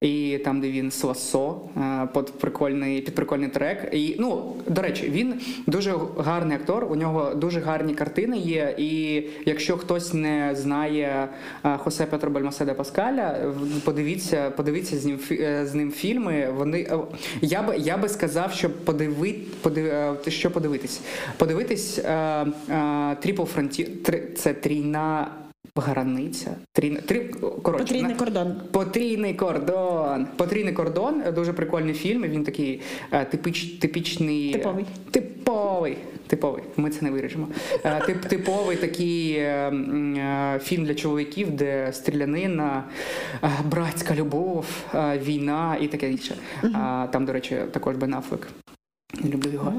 І 0.01 0.39
там, 0.45 0.61
де 0.61 0.71
він 0.71 0.91
з 0.91 1.05
ласо 1.05 1.61
е, 1.77 2.09
під 2.15 2.33
прикольний 2.33 3.01
під 3.01 3.15
прикольний 3.15 3.49
трек. 3.49 3.89
І 3.93 4.17
ну 4.19 4.57
до 4.67 4.83
речі, 4.83 5.11
він 5.11 5.41
дуже 5.67 5.95
гарний 6.19 6.57
актор. 6.57 6.85
У 6.85 6.97
нього 6.97 7.35
дуже 7.35 7.61
гарні 7.61 7.95
картини 7.95 8.39
є. 8.39 8.75
І 8.79 9.23
якщо 9.47 9.77
хтось 9.77 10.15
не 10.15 10.55
знає 10.55 11.29
е, 11.65 11.77
Хосе 11.79 12.07
Петро 12.07 12.31
Бальмаседа 12.31 12.75
Паскаля, 12.75 13.53
подивіться, 13.85 14.51
подивіться 14.51 14.99
з 14.99 15.05
ним 15.05 15.19
е, 15.31 15.67
з 15.67 15.75
ним 15.75 15.93
фільми. 15.93 16.51
Вони 16.57 16.91
я 17.41 17.63
би 17.63 17.77
я 17.77 17.97
би 17.97 18.09
сказав, 18.09 18.53
що 18.53 18.71
подиви, 18.71 19.35
подив, 19.63 19.93
що 20.29 20.51
подивитись. 20.51 21.01
Подивитись 21.37 21.99
е, 21.99 22.47
Triple 23.23 24.35
це 24.35 24.55
трійна 24.55 25.31
границя. 25.75 26.51
Трійна 26.73 27.01
три 27.01 27.21
коротше 27.63 27.85
Потрійний 27.85 28.13
на- 28.13 28.19
кордон. 28.19 28.55
Потрійний 28.73 29.35
кордон. 29.35 30.27
Потрійний 30.37 30.73
кордон. 30.73 31.23
Дуже 31.35 31.53
прикольний 31.53 31.95
фільм. 31.95 32.23
Він 32.23 32.45
такий 32.45 32.81
е, 33.13 33.25
типіч, 33.25 33.65
типічний. 33.65 34.53
Типовий. 34.53 34.85
Типовий. 35.11 35.97
Типовий. 36.27 36.63
Ми 36.77 36.91
це 36.91 37.05
не 37.05 37.11
виріжемо. 37.11 37.49
Е, 37.85 38.01
Тип, 38.07 38.21
типовий 38.25 38.77
такий 38.77 39.33
е, 39.33 39.43
е, 39.47 40.59
фільм 40.63 40.85
для 40.85 40.95
чоловіків, 40.95 41.51
де 41.51 41.93
стрілянина, 41.93 42.85
е, 43.45 43.49
братська 43.71 44.15
любов, 44.15 44.67
е, 44.95 45.19
війна 45.19 45.77
і 45.81 45.87
таке 45.87 46.11
інше. 46.11 46.35
А, 46.75 47.07
Там, 47.13 47.25
до 47.27 47.33
речі, 47.33 47.57
також 47.73 47.97
Бен 47.97 48.15
Аффлек. 48.15 48.49
Я 49.14 49.31
Люблю 49.31 49.51
його. 49.53 49.73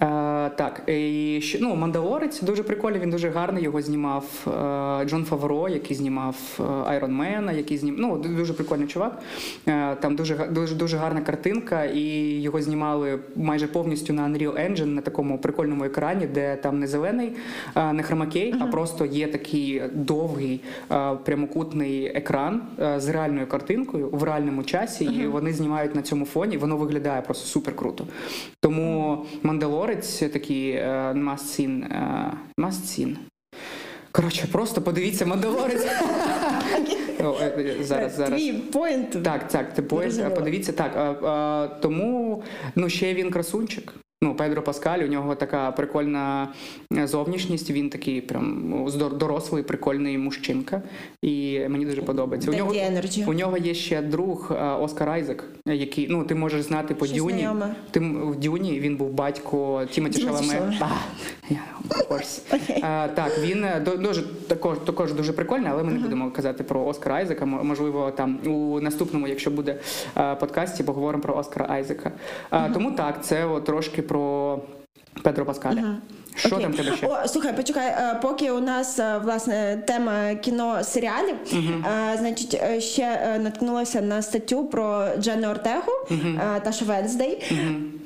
Е, 0.00 0.50
так, 0.50 0.82
і 0.86 1.38
ще, 1.42 1.58
ну, 1.60 1.76
Мандалорець 1.76 2.42
дуже 2.42 2.62
прикольний, 2.62 3.00
він 3.00 3.10
дуже 3.10 3.30
гарний. 3.30 3.64
Його 3.64 3.82
знімав 3.82 4.24
е, 4.46 4.50
Джон 5.04 5.24
Фавро, 5.24 5.68
який 5.68 5.96
знімав 5.96 6.36
Айронмена, 6.86 7.52
який 7.52 7.78
знімав. 7.78 8.00
Ну, 8.00 8.36
дуже 8.36 8.52
прикольний 8.52 8.88
чувак. 8.88 9.22
Е, 9.68 9.96
там 9.96 10.16
дуже, 10.16 10.36
дуже, 10.36 10.74
дуже 10.74 10.96
гарна 10.96 11.20
картинка, 11.20 11.84
і 11.84 12.00
його 12.40 12.62
знімали 12.62 13.18
майже 13.36 13.66
повністю 13.66 14.12
на 14.12 14.22
Unreal 14.22 14.70
Engine 14.70 14.84
на 14.84 15.00
такому 15.00 15.38
прикольному 15.38 15.84
екрані, 15.84 16.26
де 16.26 16.56
там 16.56 16.78
не 16.80 16.86
зелений, 16.86 17.32
е, 17.76 17.92
не 17.92 18.02
хромакей, 18.02 18.54
а 18.60 18.66
просто 18.66 19.04
є 19.04 19.26
такий 19.28 19.82
довгий 19.94 20.60
е, 20.90 21.14
прямокутний 21.24 22.06
екран 22.06 22.62
е, 22.80 23.00
з 23.00 23.08
реальною 23.08 23.46
картинкою 23.46 24.08
в 24.12 24.22
реальному 24.22 24.62
часі, 24.62 25.04
і 25.04 25.26
вони 25.26 25.52
знімають 25.52 25.94
на 25.94 26.02
цьому 26.02 26.24
фоні. 26.24 26.56
Воно 26.56 26.76
виглядає 26.76 27.22
просто 27.22 27.46
супер 27.46 27.76
круто. 27.76 28.06
Тому 28.60 29.26
Мандалорець 29.42 30.18
такий 30.18 30.84
must 31.14 31.45
seen. 31.45 31.84
must 32.58 32.84
seen, 32.84 33.12
е. 33.12 33.16
Коротше, 34.12 34.48
просто 34.52 34.82
подивіться 34.82 35.26
Мандалорець. 35.26 35.86
Е, 37.20 37.24
е, 37.58 37.76
Зараз, 37.84 38.14
зараз. 38.14 38.40
Твій 38.40 38.52
point. 38.52 39.22
Так, 39.22 39.48
так, 39.48 39.74
ти 39.74 39.82
point. 39.82 40.34
Подивіться. 40.34 40.72
Так, 40.72 41.80
тому 41.80 42.42
ну 42.74 42.88
ще 42.88 43.14
він 43.14 43.30
красунчик. 43.30 43.94
Ну, 44.22 44.34
Педро 44.34 44.62
Паскаль, 44.62 44.98
у 44.98 45.06
нього 45.06 45.34
така 45.34 45.72
прикольна 45.72 46.48
е, 46.96 47.06
зовнішність. 47.06 47.70
Він 47.70 47.90
такий 47.90 48.20
прям 48.20 48.86
дорослий, 49.12 49.62
прикольний 49.62 50.18
мужчинка. 50.18 50.82
І 51.22 51.60
мені 51.68 51.86
дуже 51.86 52.02
подобається. 52.02 52.50
У 52.50 52.54
нього, 52.54 52.72
у 53.26 53.32
нього 53.32 53.56
є 53.56 53.74
ще 53.74 54.02
друг 54.02 54.52
е, 54.52 54.64
Оскар 54.64 55.08
Айзек, 55.08 55.44
який 55.66 56.08
ну 56.10 56.24
ти 56.24 56.34
можеш 56.34 56.62
знати 56.62 56.94
по 56.94 57.06
Щось 57.06 57.18
Дюні. 57.18 57.32
знайоме. 57.32 57.74
Ти 57.90 58.00
в 58.00 58.36
Дюні 58.36 58.80
він 58.80 58.96
був 58.96 59.10
батько 59.10 59.84
Тімоті 59.90 60.20
Шаламе. 60.20 60.72
Е, 62.70 63.08
так, 63.08 63.38
він 63.40 63.66
дуже 63.84 64.22
також, 64.22 64.78
також 64.78 65.12
дуже 65.12 65.32
прикольний, 65.32 65.70
але 65.70 65.82
ми 65.82 65.92
не 65.92 65.98
будемо 65.98 66.30
казати 66.30 66.64
про 66.64 66.86
Оскара 66.86 67.14
Айзека. 67.14 67.46
Можливо, 67.46 68.10
там 68.10 68.38
у 68.46 68.80
наступному, 68.80 69.28
якщо 69.28 69.50
буде 69.50 69.78
подкасті, 70.40 70.82
поговоримо 70.82 71.22
про 71.22 71.36
Оскара 71.36 71.66
Айзека. 71.68 72.12
Тому 72.74 72.92
так, 72.92 73.24
це 73.24 73.44
от 73.44 73.64
трошки 73.64 74.02
про 74.08 74.58
Педро 75.22 75.44
Паскаля. 75.44 75.96
Що 76.36 76.48
Окей. 76.48 76.62
там 76.62 76.74
тебе 76.74 76.96
ще? 76.96 77.06
О, 77.06 77.28
слухай, 77.28 77.56
почекай, 77.56 77.86
е, 77.86 78.18
поки 78.22 78.50
у 78.50 78.60
нас 78.60 78.98
е, 78.98 79.18
власне 79.24 79.82
тема 79.86 80.34
кіно 80.34 80.84
серіалів, 80.84 81.34
е, 81.52 82.16
значить, 82.18 82.82
ще 82.82 83.38
наткнулася 83.42 84.00
на 84.00 84.22
статтю 84.22 84.64
про 84.64 85.06
Дженну 85.18 85.48
Ортегу, 85.48 85.92
е, 86.10 86.60
Таша 86.64 86.84
Венздей. 86.84 87.42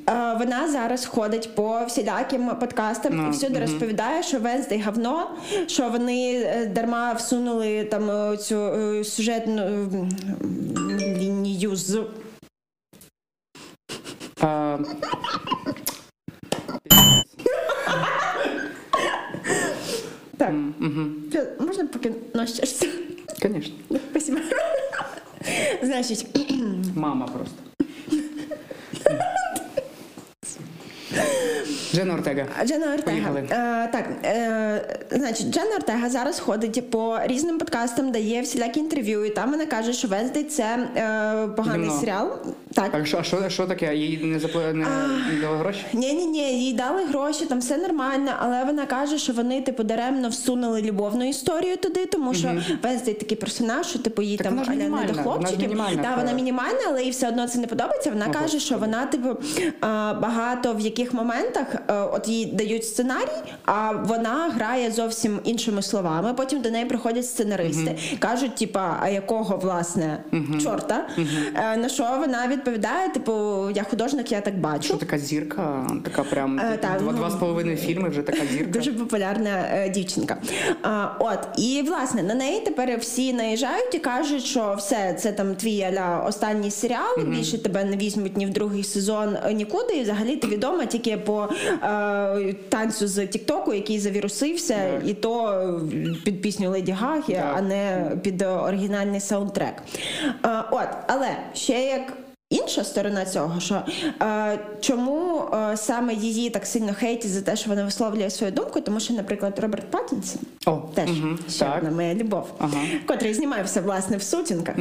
Е, 0.09 0.37
Вона 0.38 0.69
зараз 0.69 1.07
ходить 1.07 1.55
по 1.55 1.85
всіляким 1.87 2.49
подкастам 2.61 3.17
Ну, 3.17 3.29
і 3.29 3.31
всюди 3.31 3.61
розповідає, 3.61 4.23
що 4.23 4.38
Венздей 4.38 4.83
говно, 4.87 5.31
що 5.67 5.88
вони 5.88 6.47
дарма 6.75 7.12
всунули 7.12 7.85
там 7.85 8.37
цю 8.38 8.71
сюжетну 9.05 9.88
лінію 10.99 11.77
з 11.77 12.05
Е, 14.43 14.79
так. 20.53 20.91
мгм. 20.91 21.15
Можна 21.67 21.87
поки 21.87 22.12
нощишся? 22.35 22.87
Звісно, 23.43 23.75
Спасибо. 24.11 24.38
Значить, 25.83 26.27
мама 26.97 27.27
просто. 27.29 27.57
Джена 31.95 32.15
Ортега. 32.15 32.47
Джена 32.65 32.95
Ортега. 32.95 33.31
Е, 33.38 33.88
так, 33.93 34.05
е, 34.25 34.99
значить, 35.11 35.47
Джена 35.51 35.77
Ортега 35.77 36.11
зараз 36.11 36.41
ходить 36.41 36.91
по 36.91 37.19
різним 37.25 37.59
подкастам, 37.59 38.12
дає 38.12 38.41
всілякі 38.43 38.81
інтерв'ю, 38.81 39.25
і 39.25 39.31
там 39.31 39.51
вона 39.51 39.67
каже, 39.67 39.93
що 39.93 40.09
Венздей 40.09 40.45
це 40.45 40.65
е, 40.97 41.49
поганий 41.57 41.87
Гімно. 41.88 42.01
серіал. 42.01 42.31
Так. 42.75 42.91
А 42.95 43.05
що, 43.05 43.19
а 43.19 43.23
що, 43.23 43.49
що 43.49 43.67
таке? 43.67 43.97
Їй 43.97 44.25
не 44.25 44.39
запла... 44.39 44.73
не 44.73 44.85
дали 45.41 45.57
гроші? 45.57 45.85
Ні, 45.93 46.13
ні, 46.13 46.27
ні, 46.27 46.65
їй 46.65 46.73
дали 46.73 47.05
гроші, 47.05 47.45
там 47.47 47.59
все 47.59 47.77
нормально, 47.77 48.33
але 48.39 48.65
вона 48.65 48.87
каже, 48.87 49.19
що 49.19 49.33
вони 49.33 49.63
типу 49.63 49.83
даремно 49.83 50.29
всунули 50.29 50.83
любовну 50.83 51.29
історію 51.29 51.77
туди, 51.77 52.07
тому 52.07 52.35
що 52.35 52.55
Венздей 52.83 53.15
такий 53.15 53.37
персонаж, 53.37 53.87
що 53.87 53.99
типу 53.99 54.23
їй 54.23 54.37
Так 54.37 54.47
там 54.47 54.53
вона 54.55 54.65
ж 54.65 54.71
аля 54.71 54.79
не 54.79 54.85
мінімальна, 54.85 55.07
до 55.07 55.13
вона 55.13 55.23
ж 55.23 55.29
хлопчиків. 55.39 55.69
мінімальна, 55.69 56.03
та. 56.03 56.17
вона 56.17 56.33
мінімальна, 56.33 56.79
але 56.89 57.03
їй 57.05 57.11
все 57.11 57.29
одно 57.29 57.49
це 57.49 57.59
не 57.59 57.67
подобається. 57.67 58.11
Вона 58.11 58.27
О, 58.29 58.33
каже, 58.33 58.61
що 58.61 58.79
вона, 58.79 59.07
типу, 59.07 59.29
а, 59.81 60.15
багато 60.23 60.75
в 60.75 60.81
яких 60.81 61.15
моментах 61.15 61.67
е, 61.89 61.95
от 61.95 62.29
їй 62.29 62.47
дають 62.47 62.85
сценарій, 62.85 63.43
а 63.65 63.93
вона 63.93 64.51
грає 64.55 64.91
зовсім 64.91 65.41
іншими 65.45 65.83
словами. 65.83 66.35
Потім 66.35 66.61
до 66.61 66.71
неї 66.71 66.85
приходять 66.85 67.27
сценаристи, 67.27 67.99
кажуть, 68.19 68.55
типа, 68.55 68.99
а 69.03 69.09
якого 69.09 69.57
власне 69.57 70.25
чорта? 70.63 71.09
Е, 71.55 71.77
На 71.77 71.89
що 71.89 72.17
вона 72.21 72.47
відповідає, 72.66 73.09
типу, 73.09 73.33
я 73.70 73.83
художник, 73.83 74.33
я 74.33 74.40
так 74.40 74.59
бачу. 74.59 74.83
Що 74.85 74.96
така 74.96 75.18
зірка? 75.18 75.87
Така 76.05 76.22
прям 76.25 76.59
Е, 76.61 76.79
так, 76.81 76.98
два, 76.98 77.12
ну, 77.12 77.18
два 77.18 77.31
з 77.31 77.35
половиною 77.35 77.77
фільми 77.77 78.09
вже 78.09 78.22
така 78.22 78.46
зірка. 78.46 78.70
Дуже 78.70 78.92
популярна 78.92 79.51
е, 79.72 79.88
дівчинка. 79.88 80.37
А, 80.83 81.09
от 81.18 81.38
і 81.59 81.83
власне 81.87 82.22
на 82.22 82.35
неї 82.35 82.61
тепер 82.61 82.98
всі 82.98 83.33
наїжджають 83.33 83.94
і 83.94 83.98
кажуть, 83.98 84.44
що 84.44 84.75
все 84.79 85.14
це 85.14 85.33
там 85.33 85.55
твій 85.55 85.83
аля 85.83 86.25
останній 86.29 86.70
серіал. 86.70 87.18
Більше 87.27 87.59
тебе 87.59 87.85
не 87.85 87.96
візьмуть 87.96 88.37
ні 88.37 88.46
в 88.46 88.51
другий 88.51 88.85
сезон 88.85 89.37
е, 89.46 89.53
нікуди. 89.53 89.94
І 89.96 90.03
взагалі 90.03 90.37
ти 90.37 90.46
відома 90.46 90.87
тільки 90.87 91.16
по 91.16 91.48
е, 91.83 92.55
танцю 92.68 93.09
з 93.09 93.27
Тіктоку, 93.27 93.75
який 93.75 93.98
завірусився, 93.98 94.75
Так. 94.75 95.09
і 95.11 95.14
то 95.14 95.48
е, 95.48 96.14
під 96.25 96.42
пісню 96.42 96.70
Леді 96.70 96.92
Гаги, 96.92 97.35
Так. 97.35 97.55
а 97.57 97.61
не 97.61 98.11
під 98.22 98.42
оригінальний 98.42 99.20
саундтрек. 99.20 99.75
Е, 100.44 100.64
от, 100.70 100.88
але 101.07 101.29
ще 101.55 101.72
як. 101.85 102.03
Інша 102.53 102.85
сторона 102.85 103.25
цього, 103.25 103.61
що 103.61 103.83
е, 104.23 104.59
чому 104.81 105.43
е, 105.55 105.77
саме 105.77 106.15
її 106.15 106.51
так 106.51 106.67
сильно 106.67 106.95
хейтять 106.95 107.31
за 107.31 107.41
те, 107.41 107.57
що 107.57 107.71
вона 107.71 107.85
висловлює 107.85 108.31
свою 108.31 108.53
думку, 108.53 108.81
тому 108.81 109.01
що, 109.01 109.15
наприклад, 109.15 109.59
Роберт 109.59 109.91
Паттінсон 109.91 110.43
О, 110.67 110.83
теж 110.95 111.11
угу, 111.11 111.29
ще 111.49 111.59
так. 111.65 111.75
одна 111.79 111.91
моя 111.91 112.15
любов, 112.15 112.47
Ага. 112.59 112.79
котрий 113.07 113.35
знімався 113.35 113.81
власне 113.81 114.17
в 114.17 114.23
сутінках, 114.23 114.75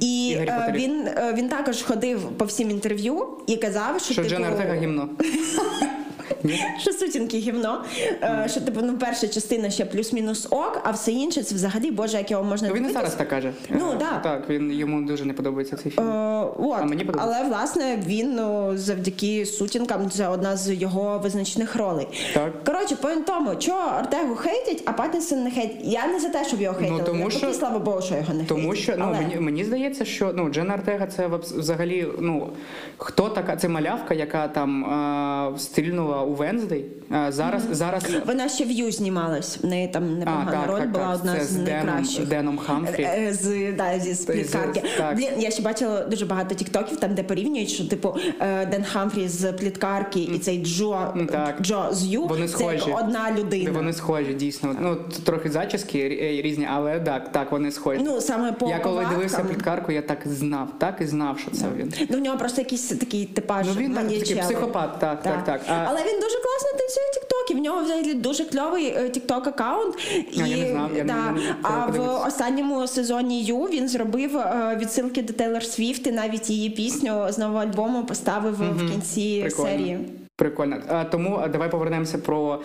і 0.00 0.28
І 0.28 0.34
е, 0.34 0.72
він, 0.76 1.06
е, 1.06 1.34
він 1.36 1.48
також 1.48 1.82
ходив 1.82 2.20
по 2.20 2.44
всім 2.44 2.70
інтерв'ю 2.70 3.26
і 3.46 3.56
казав, 3.56 4.00
що, 4.00 4.12
Що 4.12 4.22
типу, 4.22 4.34
Джена 4.34 4.48
Артега 4.48 4.74
гімно. 4.74 5.08
Що 6.78 6.92
сутінки 6.92 7.38
гівно, 7.38 7.84
е, 8.22 8.46
що 8.50 8.60
типу 8.60 8.80
ну 8.82 8.98
перша 8.98 9.28
частина 9.28 9.70
ще 9.70 9.84
плюс-мінус 9.84 10.46
ок, 10.50 10.80
а 10.84 10.90
все 10.90 11.12
інше 11.12 11.42
це 11.42 11.54
взагалі 11.54 11.90
боже, 11.90 12.16
як 12.18 12.30
його 12.30 12.44
можна 12.44 12.68
Він 12.68 12.76
і 12.76 12.78
дивитись. 12.80 12.96
зараз 12.96 13.14
так 13.14 13.28
каже. 13.28 13.52
Ну, 13.70 13.90
Е, 13.92 13.96
да. 13.98 14.18
Так, 14.18 14.50
він 14.50 14.72
йому 14.72 15.02
дуже 15.06 15.24
не 15.24 15.32
подобається 15.32 15.76
цей 15.76 15.92
Е, 15.92 15.94
фільм. 15.94 16.08
от. 16.58 16.78
А 16.80 16.84
мені 16.84 17.04
подобається. 17.04 17.36
Але 17.40 17.48
власне 17.48 18.02
він 18.06 18.34
ну, 18.34 18.72
завдяки 18.76 19.46
сутінкам 19.46 20.10
це 20.10 20.28
одна 20.28 20.56
з 20.56 20.74
його 20.74 21.18
визначних 21.18 21.76
ролей. 21.76 22.06
Так. 22.34 22.64
Коротше, 22.64 22.96
point 22.96 23.26
тому, 23.26 23.54
чого 23.56 23.98
Ортегу 23.98 24.34
хейтять, 24.34 24.82
а 24.86 24.92
Паттінсон 24.92 25.44
не 25.44 25.50
хейтять. 25.50 25.80
Я 25.84 26.06
не 26.06 26.20
за 26.20 26.28
те, 26.28 26.44
щоб 26.44 26.60
його 26.60 26.74
хейтили. 26.78 26.98
Ну, 27.00 27.06
тому 27.06 27.18
Навпаки, 27.18 27.38
що- 27.38 27.52
слава 27.52 27.78
Богу, 27.78 28.02
що 28.02 28.14
його 28.14 28.34
не 28.34 28.44
Тому 28.44 28.60
хейтять. 28.62 28.78
що 28.82 28.94
ну 28.98 29.04
Але- 29.08 29.16
мені 29.20 29.36
мені 29.36 29.64
здається, 29.64 30.04
що 30.04 30.32
ну 30.36 30.48
Джена 30.48 30.74
Ортега 30.74 31.06
це 31.06 31.26
вабс- 31.26 31.58
взагалі 31.58 32.06
ну 32.20 32.48
хто 32.96 33.28
така? 33.28 33.56
Це 33.56 33.68
малявка, 33.68 34.14
яка 34.14 34.48
там 34.48 34.84
а, 34.84 35.58
стрільнула 35.58 36.22
у 36.22 36.31
Wednesday. 36.34 36.84
А, 37.10 37.32
зараз 37.32 37.62
зараз 37.70 38.04
Вона 38.26 38.48
ще 38.48 38.64
в 38.64 38.70
Ю 38.70 38.92
знімалась. 38.92 39.58
В 39.62 39.66
неї 39.66 39.88
там 39.88 40.18
непогана 40.18 40.52
а, 40.52 40.60
так, 40.60 40.70
роль 40.70 40.78
так, 40.78 40.90
була 40.90 41.04
так. 41.04 41.14
одна 41.14 41.38
це 41.38 41.44
з 41.44 41.48
з 41.48 41.56
Деном, 41.56 41.86
найкращих. 41.86 42.28
Деном 42.28 42.58
Хамфрі. 42.58 43.02
Е, 43.02 43.28
е, 43.28 43.34
З, 43.34 43.72
да, 43.72 43.98
зі 43.98 44.14
спліткарки. 44.14 44.82
Блін, 45.16 45.30
я 45.38 45.50
ще 45.50 45.62
бачила 45.62 46.04
дуже 46.04 46.26
багато 46.26 46.54
тіктоків, 46.54 47.00
там 47.00 47.14
де 47.14 47.22
порівнюють, 47.22 47.68
що 47.70 47.84
типу 47.84 48.16
е, 48.40 48.66
Ден 48.66 48.84
Хамфрі 48.84 49.28
з 49.28 49.52
пліткарки 49.52 50.20
і 50.20 50.38
цей 50.38 50.64
Джо. 50.64 51.14
Джо 51.60 51.88
з 51.92 52.06
Ю. 52.06 52.26
Вони 52.26 52.48
схожі. 52.48 52.90
як 52.90 53.04
одна 53.04 53.32
людина. 53.38 53.70
Вони 53.72 53.92
схожі, 53.92 54.34
дійсно. 54.34 54.76
Ну 54.80 54.96
трохи 55.24 55.50
зачіски 55.50 56.08
різні, 56.44 56.68
але 56.72 57.00
так, 57.00 57.32
так, 57.32 57.52
вони 57.52 57.70
схожі. 57.70 58.00
Ну, 58.04 58.20
саме 58.20 58.52
по 58.52 58.68
я 58.68 58.78
коли 58.78 59.06
дивився 59.10 59.38
пліткарку, 59.38 59.92
я 59.92 60.02
так 60.02 60.18
знав, 60.24 60.68
так 60.78 60.98
і 61.00 61.06
знав, 61.06 61.38
що 61.38 61.50
це 61.50 61.64
він. 61.76 61.92
Ну, 62.10 62.18
в 62.18 62.20
нього 62.20 62.38
просто 62.38 62.60
якийсь 62.60 62.88
такий 62.88 63.26
типаж 63.26 63.66
Ну, 63.66 63.80
він 63.80 63.94
такий 63.94 64.36
психопат, 64.36 64.98
так, 64.98 65.22
так, 65.22 65.44
так. 65.44 65.60
Але 65.68 66.00
він 66.00 66.20
дуже 66.22 66.36
класно 66.36 66.78
танцює 66.78 67.10
тіктоки. 67.14 67.54
В 67.54 67.58
нього 67.58 67.82
взагалі 67.84 68.14
дуже 68.14 68.44
кльовий 68.44 69.10
TikTok 69.10 69.46
аккаунт. 69.46 69.94
І, 70.32 70.40
А, 70.40 70.46
я 70.46 70.56
не 70.56 70.70
знав, 70.70 70.90
я 70.96 71.04
не- 71.04 71.12
да, 71.12 71.30
не- 71.30 71.40
не- 71.40 71.54
а 71.62 71.68
в 71.68 71.86
подивитися. 71.86 72.26
останньому 72.26 72.86
сезоні 72.86 73.42
You 73.44 73.58
він 73.58 73.88
зробив 73.88 74.36
е, 74.36 74.78
відсилки 74.80 75.22
до 75.22 75.32
Тейлор 75.32 75.64
Свіфт 75.64 76.06
і 76.06 76.12
навіть 76.12 76.50
її 76.50 76.70
пісню 76.70 77.26
з 77.30 77.38
нового 77.38 77.58
альбому 77.62 78.04
поставив 78.04 78.54
в 78.54 78.90
кінці 78.90 79.40
Прикольно. 79.42 79.70
серії. 79.70 79.98
Прикольно. 80.36 80.76
Тому 81.10 81.40
давай 81.52 81.70
повернемося 81.70 82.18
про 82.18 82.58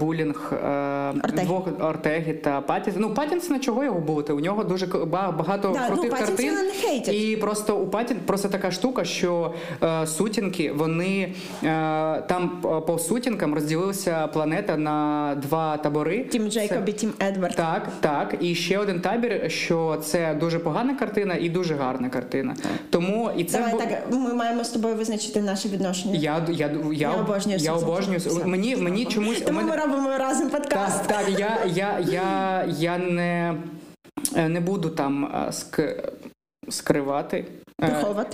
булінг 0.00 0.52
двох 1.44 1.68
Ортеги 1.80 2.32
та 2.32 2.60
Паттінсона. 2.60 3.08
Ну, 3.08 3.14
Паттінсона 3.14 3.58
чого 3.58 3.84
його 3.84 4.00
бути? 4.00 4.32
У 4.32 4.40
нього 4.40 4.64
дуже 4.64 4.86
багато 4.86 5.68
Да, 5.74 5.80
ну, 5.90 5.94
крутих 5.94 6.18
картин. 6.18 6.54
Не. 7.06 7.14
І 7.14 7.36
просто 7.36 7.76
у 7.76 7.86
Паттін 7.86 8.16
просто 8.26 8.48
така 8.48 8.70
штука, 8.70 9.04
що 9.04 9.54
сутінки, 10.06 10.72
вони 10.72 11.32
там 12.28 12.60
по- 12.86 12.98
сутінкам 12.98 13.54
розділилася 13.54 14.26
планета 14.26 14.76
на 14.76 15.34
два 15.42 15.76
табори. 15.76 16.24
Тім 16.24 16.42
Це- 16.42 16.50
Джейкоб 16.50 16.88
і 16.88 16.92
Тім 16.92 17.12
Едвард. 17.22 17.56
так, 17.56 17.88
так. 18.00 18.34
І 18.40 18.54
ще 18.54 18.78
один 18.78 19.00
табір, 19.00 19.50
що 19.50 19.96
це 20.02 20.34
дуже 20.34 20.58
погана 20.58 20.94
картина 20.94 21.34
і 21.40 21.48
дуже 21.48 21.74
гарна 21.74 22.08
картина. 22.08 22.54
Тому 22.90 23.30
і 23.36 23.44
це 23.44 23.58
Давай 23.58 23.72
бу- 23.72 23.78
так, 23.78 23.88
ми 24.10 24.34
маємо 24.34 24.64
з 24.64 24.68
тобою 24.68 24.94
визначити 24.94 25.40
наше 25.40 25.68
відношення. 25.68 26.14
я, 26.18 26.46
я, 26.50 26.70
я, 26.92 27.09
Я 27.14 27.20
обожнюю 27.20 27.58
я 27.58 27.72
обожнюю. 27.74 28.20
Мені, 28.44 28.76
мені 28.76 29.04
чомусь 29.06 29.40
Тому 29.40 29.60
ми 29.62 29.76
робимо 29.76 30.18
разом 30.18 30.50
подкаст. 30.50 31.08
так, 31.08 31.26
так, 31.26 31.38
я, 31.40 31.58
я, 31.74 31.98
я, 31.98 32.64
я 32.78 32.98
не, 32.98 33.54
е, 34.36 34.48
не 34.48 34.60
буду 34.60 34.90
там 34.90 35.24
е, 35.48 35.52
ск, 35.52 35.80
скривати. 36.68 37.44
е, 37.82 37.86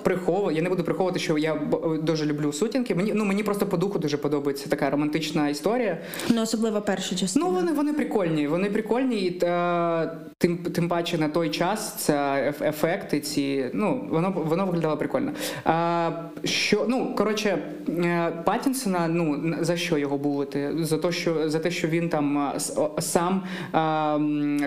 Приховувати. 0.03 0.55
Я 0.57 0.63
не 0.63 0.69
буду 0.69 0.85
приховувати, 0.85 1.19
що 1.19 1.39
я 1.39 1.55
дуже 2.03 2.27
люблю 2.27 2.53
сутінки. 2.53 2.95
Мені, 2.95 3.13
ну, 3.15 3.25
мені 3.25 3.43
просто 3.43 3.67
по 3.67 3.77
духу 3.77 3.99
дуже 3.99 4.17
подобається 4.17 4.69
така 4.69 4.91
романтична 4.91 5.49
історія. 5.49 5.99
Ну, 6.29 6.43
особливо 6.43 6.81
перша 6.81 7.17
частина. 7.17 7.47
Ну, 7.47 7.53
вони, 7.53 7.73
вони 7.73 7.93
прикольні. 7.93 8.47
Вони 8.49 8.71
прикольні. 8.71 9.17
І, 9.21 9.31
та, 9.31 10.19
Тим, 10.39 10.59
тим 10.59 10.89
паче 10.89 11.19
на 11.19 11.29
той 11.29 11.51
час 11.51 11.95
це 11.95 12.55
ефекти, 12.61 13.21
ці 13.21 13.71
ну 13.75 14.09
воно 14.11 14.31
воно 14.31 14.67
виглядало 14.67 14.97
прикольно. 14.97 15.33
А, 15.65 16.11
що 16.45 16.85
ну 16.89 17.15
коротше, 17.15 17.59
е, 17.89 18.33
Паттінсона, 18.45 19.09
ну 19.09 19.55
за 19.61 19.77
що 19.77 19.99
його 19.99 20.19
булити? 20.19 20.73
За 20.79 20.99
те, 20.99 21.13
що 21.13 21.49
за 21.49 21.59
те, 21.59 21.71
що 21.71 21.89
він 21.89 22.09
там 22.09 22.53
сам 22.99 23.43
а, 23.73 24.19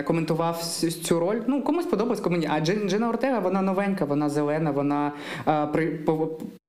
коментував 0.04 0.62
цю 1.02 1.20
роль. 1.20 1.40
Ну 1.46 1.62
комусь 1.62 1.86
подобається, 1.86 2.24
кому 2.24 2.36
ні. 2.36 2.48
А 2.50 2.60
Джена 2.60 3.08
Ортега, 3.08 3.38
вона 3.38 3.62
новенька, 3.62 4.04
вона 4.04 4.28
зелена, 4.28 4.70
вона 4.70 5.12
а, 5.44 5.66
при 5.66 5.86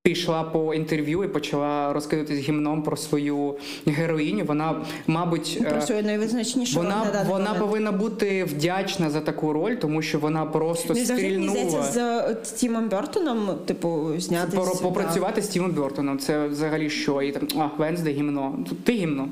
Пішла 0.05 0.43
по 0.43 0.73
інтерв'ю 0.73 1.23
і 1.23 1.27
почала 1.27 1.93
розкидатись 1.93 2.39
гімном 2.39 2.83
про 2.83 2.97
свою 2.97 3.55
героїню. 3.85 4.45
Вона, 4.45 4.85
мабуть, 5.07 5.57
е, 5.61 5.69
Про 5.69 5.81
свою 5.81 6.03
найвизначнішу 6.03 6.77
роль 6.81 6.87
на 6.87 6.99
вона, 7.03 7.23
вона 7.27 7.43
момент. 7.45 7.59
повинна 7.59 7.91
бути 7.91 8.43
вдячна 8.43 9.09
за 9.09 9.21
таку 9.21 9.53
роль, 9.53 9.73
тому 9.75 10.01
що 10.01 10.19
вона 10.19 10.45
просто 10.45 10.93
Ну, 10.93 11.01
і 11.01 11.05
стрільнула. 11.05 11.83
з 11.83 11.97
е, 11.97 12.35
Тімом 12.57 12.89
Бертоном, 12.89 13.49
типу, 13.65 14.09
знятися. 14.17 14.57
Пор- 14.57 14.81
попрацювати 14.81 15.41
з 15.41 15.47
Тімом 15.47 15.71
Бертоном. 15.71 16.19
Це 16.19 16.47
взагалі 16.47 16.89
що? 16.89 17.21
І 17.21 17.31
там 17.31 17.47
а, 17.61 17.69
Венсде 17.81 18.11
гімно. 18.11 18.59
Ти 18.83 18.93
гімно. 18.93 19.27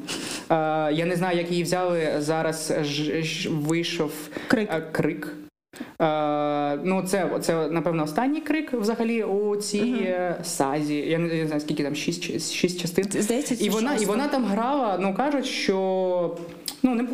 Е, 0.50 0.56
я 0.94 1.06
не 1.06 1.16
знаю, 1.16 1.38
як 1.38 1.52
її 1.52 1.64
взяли. 1.64 2.08
Зараз 2.20 2.74
ж, 2.82 3.22
ж 3.22 3.50
вийшов 3.50 4.12
Крик. 4.48 4.70
е, 4.74 4.82
крик. 4.92 5.34
Е, 6.02 6.80
ну, 6.84 7.04
це, 7.08 7.30
це, 7.42 7.68
напевно, 7.68 8.04
останній 8.04 8.42
крик 8.42 8.74
взагалі 8.74 9.24
у 9.24 9.56
цій 9.56 9.96
е, 10.02 10.36
сазі. 10.44 10.96
Я 10.96 11.18
не, 11.18 11.28
я 11.28 11.42
не 11.42 11.48
знаю, 11.48 11.62
скільки 11.62 11.84
там, 11.84 11.96
шість, 11.96 12.54
шість 12.54 12.82
частин. 12.82 13.06
Здається, 13.10 13.56
І 13.60 13.70
вона, 13.70 13.96
і 13.96 14.06
вона 14.06 14.28
там 14.28 14.46
грала, 14.46 14.98
ну 15.02 15.14
кажуть, 15.14 15.46
що 15.46 16.38
ну 16.84 16.96
не 16.96 17.08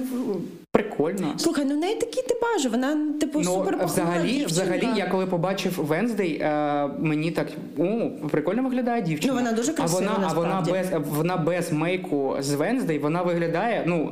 прикольно. 0.72 1.34
Слухай, 1.38 1.66
ну 1.66 1.76
в 1.76 1.78
неї 1.78 1.96
такі 1.96 2.22
типажі, 2.22 2.68
вона, 2.68 3.14
типу, 3.20 3.44
супер 3.44 3.56
Ну, 3.56 3.64
похмура 3.64 3.86
взагалі, 3.86 4.32
дівчинка. 4.32 4.48
взагалі, 4.52 4.88
я 4.98 5.06
коли 5.08 5.26
побачив 5.26 5.74
Венздей, 5.78 6.40
е, 6.42 6.90
мені 7.00 7.32
так 7.32 7.48
о, 7.78 8.10
прикольно 8.30 8.64
виглядає 8.64 9.02
дівчина. 9.02 9.34
Ну, 9.34 9.40
вона 9.40 9.52
дуже 9.52 9.74
красива, 9.74 10.12
А 10.12 10.16
вона, 10.16 10.28
а 10.32 10.34
вона 10.34 10.62
без 10.72 10.88
вона 11.10 11.38
без 11.38 11.72
мейку 11.72 12.36
з 12.40 12.54
Венздей, 12.54 13.00
вона 13.00 13.22
виглядає 13.22 13.84
ну 13.88 14.12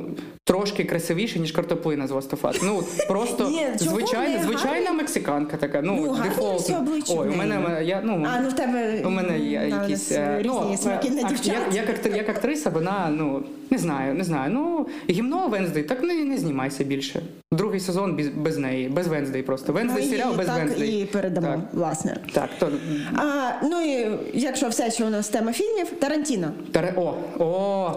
трошки 0.54 0.84
красивіше, 0.84 1.38
ніж 1.38 1.52
картоплина 1.52 2.06
з 2.06 2.10
Last 2.10 2.32
of 2.32 2.43
Us. 2.43 2.60
Ну 2.62 2.84
просто 3.08 3.52
звичайна, 3.76 4.42
звичайна 4.42 4.92
мексиканка 4.92 5.56
така. 5.56 5.82
Ну, 5.82 5.94
Ну, 5.96 6.16
дефолтна. 6.24 6.86
Ой, 7.08 7.28
у 7.28 7.36
мене 7.36 7.84
я 7.84 8.00
ну. 8.04 8.26
А, 8.34 8.40
ну 8.40 8.48
в 8.48 8.52
тебе 8.52 9.02
У 9.04 9.10
мене 9.10 9.38
є 9.38 9.72
якісь 9.82 10.12
е, 10.12 10.36
різні 10.38 10.60
ну, 10.70 10.76
смаки 10.76 11.10
на 11.10 11.22
дівчат. 11.22 11.46
Як, 11.72 11.88
як, 12.04 12.16
як 12.16 12.28
актриса, 12.28 12.70
вона 12.70 13.08
ну 13.10 13.42
не 13.70 13.78
знаю, 13.78 14.14
не 14.14 14.24
знаю. 14.24 14.52
Ну 14.52 14.86
гімно 15.10 15.48
Wednesday, 15.48 15.82
так 15.82 16.02
не, 16.02 16.14
не 16.14 16.38
знімайся 16.38 16.84
більше. 16.84 17.22
Другий 17.52 17.80
сезон 17.80 18.16
без, 18.16 18.28
без 18.28 18.58
неї, 18.58 18.88
без 18.88 19.06
Wednesday 19.06 19.42
просто. 19.42 19.72
Wednesday 19.72 20.04
Ми 20.04 20.10
серіал 20.10 20.34
без 20.34 20.46
так 20.46 20.56
Wednesday. 20.56 21.02
і 21.02 21.04
передамо, 21.04 21.46
Так. 21.46 21.60
власне. 21.72 22.16
Так, 22.32 22.48
то 22.58 22.70
А, 23.16 23.50
ну 23.62 23.80
і 23.80 24.18
якщо 24.34 24.68
все, 24.68 24.90
що 24.90 25.06
у 25.06 25.10
нас 25.10 25.28
тема 25.28 25.52
фільмів, 25.52 25.90
Тарантіно 25.90 26.52
Таре, 26.72 26.94
о, 26.96 27.14
о, 27.38 27.44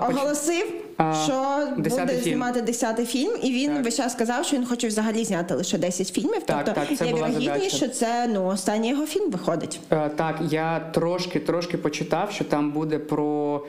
оголосив, 0.09 0.86
що 1.23 1.67
буде 1.77 2.07
фільм. 2.07 2.23
знімати 2.23 2.61
десятий 2.61 3.05
фільм, 3.05 3.31
і 3.43 3.51
він 3.51 3.75
Так. 3.75 3.85
весь 3.85 3.97
час 3.97 4.11
сказав, 4.13 4.45
що 4.45 4.57
він 4.57 4.65
хоче 4.65 4.87
взагалі 4.87 5.25
зняти 5.25 5.53
лише 5.55 5.77
10 5.77 6.07
фільмів. 6.07 6.43
Так, 6.45 6.65
тобто 6.65 6.81
так, 6.81 6.97
це 6.97 7.05
я 7.07 7.13
вірогідність, 7.13 7.75
що 7.75 7.87
це 7.87 8.27
ну 8.33 8.45
останній 8.45 8.89
його 8.89 9.05
фільм 9.05 9.31
виходить. 9.31 9.79
Е, 9.91 10.09
Так, 10.15 10.35
я 10.49 10.79
трошки 10.79 11.39
трошки 11.39 11.77
почитав, 11.77 12.31
що 12.31 12.43
там 12.43 12.71
буде 12.71 12.99
про. 12.99 13.61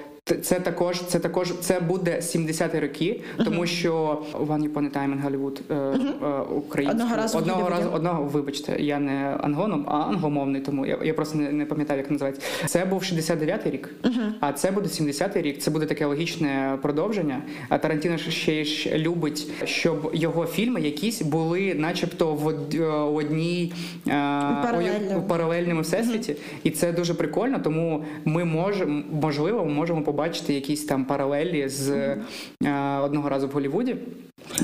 Це 0.42 0.60
також, 0.60 1.00
це 1.02 1.18
також 1.18 1.52
це 1.60 1.80
буде 1.80 2.16
70-ті 2.16 2.78
роки, 2.78 3.20
тому 3.44 3.66
що 3.66 4.22
One 4.32 4.72
Upon 4.72 4.92
a 4.92 4.96
Time 4.96 5.14
in 5.14 5.24
Hollywood 5.24 5.60
е, 5.70 6.40
українською. 6.40 7.02
Одного 7.02 7.16
разу 7.16 7.38
одного 7.38 7.68
разу 7.68 7.90
одного, 7.90 8.24
вибачте, 8.24 8.76
я 8.82 8.98
не 8.98 9.36
англоном, 9.40 9.84
а 9.88 9.96
англомовний, 9.96 10.60
тому 10.60 10.86
я, 10.86 10.98
я 11.04 11.14
просто 11.14 11.38
не, 11.38 11.52
не 11.52 11.66
пам'ятаю, 11.66 12.00
як 12.00 12.10
називається. 12.10 12.42
Це 12.66 12.84
був 12.84 13.02
69-й 13.02 13.70
рік, 13.70 13.94
а 14.40 14.52
це 14.52 14.70
буде 14.70 14.88
70-й 14.88 15.42
рік. 15.42 15.58
Це 15.58 15.70
буде 15.70 15.86
таке 15.86 16.06
логічне 16.06 16.78
продовження. 16.82 17.42
А 17.68 17.78
Тарантіно 17.78 18.18
ще 18.18 18.64
ж 18.64 18.98
любить, 18.98 19.50
щоб 19.64 20.10
його 20.14 20.46
фільми 20.46 20.80
якісь 20.80 21.22
були, 21.22 21.74
начебто, 21.74 22.34
в 22.34 22.48
е, 22.48 22.84
одній 22.92 23.72
Паралельно. 24.04 25.18
у 25.18 25.22
паралельному 25.22 25.80
всесвіті, 25.80 26.36
і 26.62 26.70
це 26.70 26.92
дуже 26.92 27.14
прикольно. 27.14 27.58
Тому 27.58 28.04
ми 28.24 28.44
можемо 28.44 29.02
можливо 29.22 29.64
ми 29.64 29.72
можемо 29.72 30.02
побачити 30.02 30.17
якісь 30.26 30.84
там 30.84 31.04
паралелі 31.04 31.68
з 31.68 31.90
е, 31.90 32.18
одного 33.02 33.28
разу 33.28 33.48
в 33.48 33.50
Голлівуді. 33.50 33.96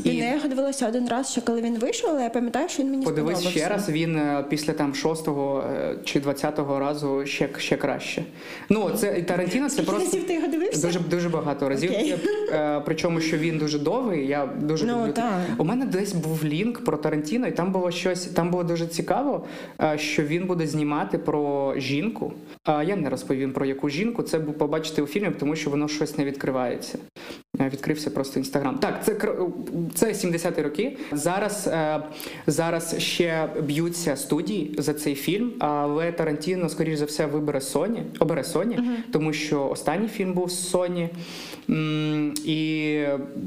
І 0.05 0.09
не 0.09 0.15
я 0.15 0.35
його 0.35 0.49
дивилася 0.49 0.89
один 0.89 1.09
раз, 1.09 1.31
ще 1.33 1.41
коли 1.41 1.63
він 1.63 1.79
вийшов, 1.79 2.11
але 2.11 2.23
я 2.23 2.31
пам'ятаю, 2.31 2.69
що 2.69 2.83
він 2.83 2.91
мені 2.91 3.05
Подивись 3.05 3.39
сподобався. 3.39 3.59
ще 3.61 3.69
раз. 3.69 3.89
Він 3.89 4.17
е, 4.17 4.45
після 4.49 4.73
там 4.73 4.95
шостого 4.95 5.65
е, 5.75 5.97
чи 6.05 6.21
двадцятого 6.21 6.79
разу 6.79 7.27
ще 7.27 7.49
ще 7.59 7.77
краще. 7.77 8.25
Ну 8.71 8.91
це 8.91 9.17
і 9.19 9.23
Тарантіно, 9.23 9.71
це 9.71 9.83
просто 9.83 10.05
разів 10.05 10.27
ти 10.27 10.35
його 10.35 10.47
дивився? 10.49 10.87
дуже 10.87 10.99
дуже 11.01 11.29
багато 11.29 11.69
разів. 11.69 11.93
Е, 12.53 12.83
Причому 12.85 13.21
що 13.21 13.37
він 13.39 13.59
дуже 13.59 13.79
довгий. 13.79 14.27
Я 14.27 14.47
дуже 14.61 14.87
Ну, 14.87 15.01
люблю. 15.01 15.13
так. 15.13 15.33
У 15.59 15.65
мене 15.65 15.85
десь 15.87 16.13
був 16.13 16.45
лінк 16.45 16.85
про 16.85 16.97
Тарантіно, 16.97 17.47
і 17.47 17.51
там 17.53 17.73
було 17.73 17.91
щось. 17.91 18.25
Там 18.27 18.51
було 18.51 18.65
дуже 18.65 18.87
цікаво, 18.87 19.47
що 19.97 20.23
він 20.23 20.47
буде 20.47 20.67
знімати 20.67 21.19
про 21.19 21.75
жінку. 21.77 22.33
Я 22.87 22.97
не 22.97 23.11
розповім 23.11 23.53
про 23.53 23.67
яку 23.67 23.89
жінку. 23.91 24.23
Це 24.23 24.41
побачити 24.41 25.03
у 25.03 25.07
фільмі, 25.07 25.31
тому 25.45 25.57
що 25.57 25.71
воно 25.71 25.89
щось 25.89 26.19
не 26.19 26.25
відкривається. 26.25 26.99
Е, 27.61 27.69
Відкрився 27.69 28.11
просто 28.11 28.39
інстаграм. 28.39 28.79
Так, 28.79 29.05
це 29.05 29.15
це 29.95 30.07
70-ті 30.07 30.63
роки. 30.63 30.97
Зараз 31.13 31.67
е, 31.67 32.03
зараз 32.47 32.95
ще 32.99 33.49
б'ються 33.63 34.17
студії 34.17 34.75
за 34.79 34.95
цей 34.95 35.15
фільм, 35.15 35.53
але 35.59 36.13
Тарантіно, 36.13 36.69
скоріш 36.69 36.99
за 36.99 37.05
все, 37.05 37.27
вибере 37.27 37.59
Sony, 37.59 38.03
обере 38.19 38.43
Sony, 38.43 38.79
тому 39.13 39.33
що 39.33 39.69
останній 39.69 40.09
фільм 40.09 40.33
був 40.33 40.51
з 40.51 40.75
Sony. 40.75 41.09
І 42.45 42.59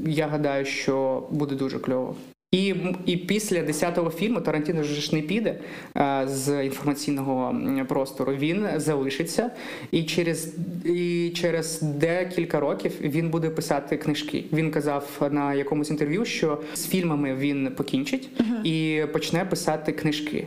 я 0.06 0.26
гадаю, 0.26 0.64
що 0.64 1.26
буде 1.30 1.54
дуже 1.54 1.78
кльово. 1.78 2.16
І, 2.52 2.74
і 3.06 3.16
після 3.16 3.58
10-го 3.58 4.10
фільму 4.10 4.40
Тарантіно 4.40 4.80
вже 4.80 5.00
ж 5.00 5.14
не 5.14 5.22
піде 5.22 5.60
а, 5.94 6.26
з 6.26 6.64
інформаційного 6.64 7.56
простору. 7.88 8.32
Він 8.32 8.66
залишиться, 8.76 9.50
і 9.90 10.02
через, 10.02 10.54
і 10.84 11.32
через 11.34 11.82
декілька 11.82 12.60
років 12.60 12.92
він 13.00 13.30
буде 13.30 13.50
писати 13.50 13.96
книжки. 13.96 14.44
Він 14.52 14.70
казав 14.70 15.28
на 15.30 15.54
якомусь 15.54 15.90
інтерв'ю, 15.90 16.24
що 16.24 16.58
з 16.74 16.86
фільмами 16.86 17.34
він 17.34 17.72
покінчить 17.76 18.30
і 18.64 19.02
почне 19.12 19.44
писати 19.44 19.92
книжки. 19.92 20.46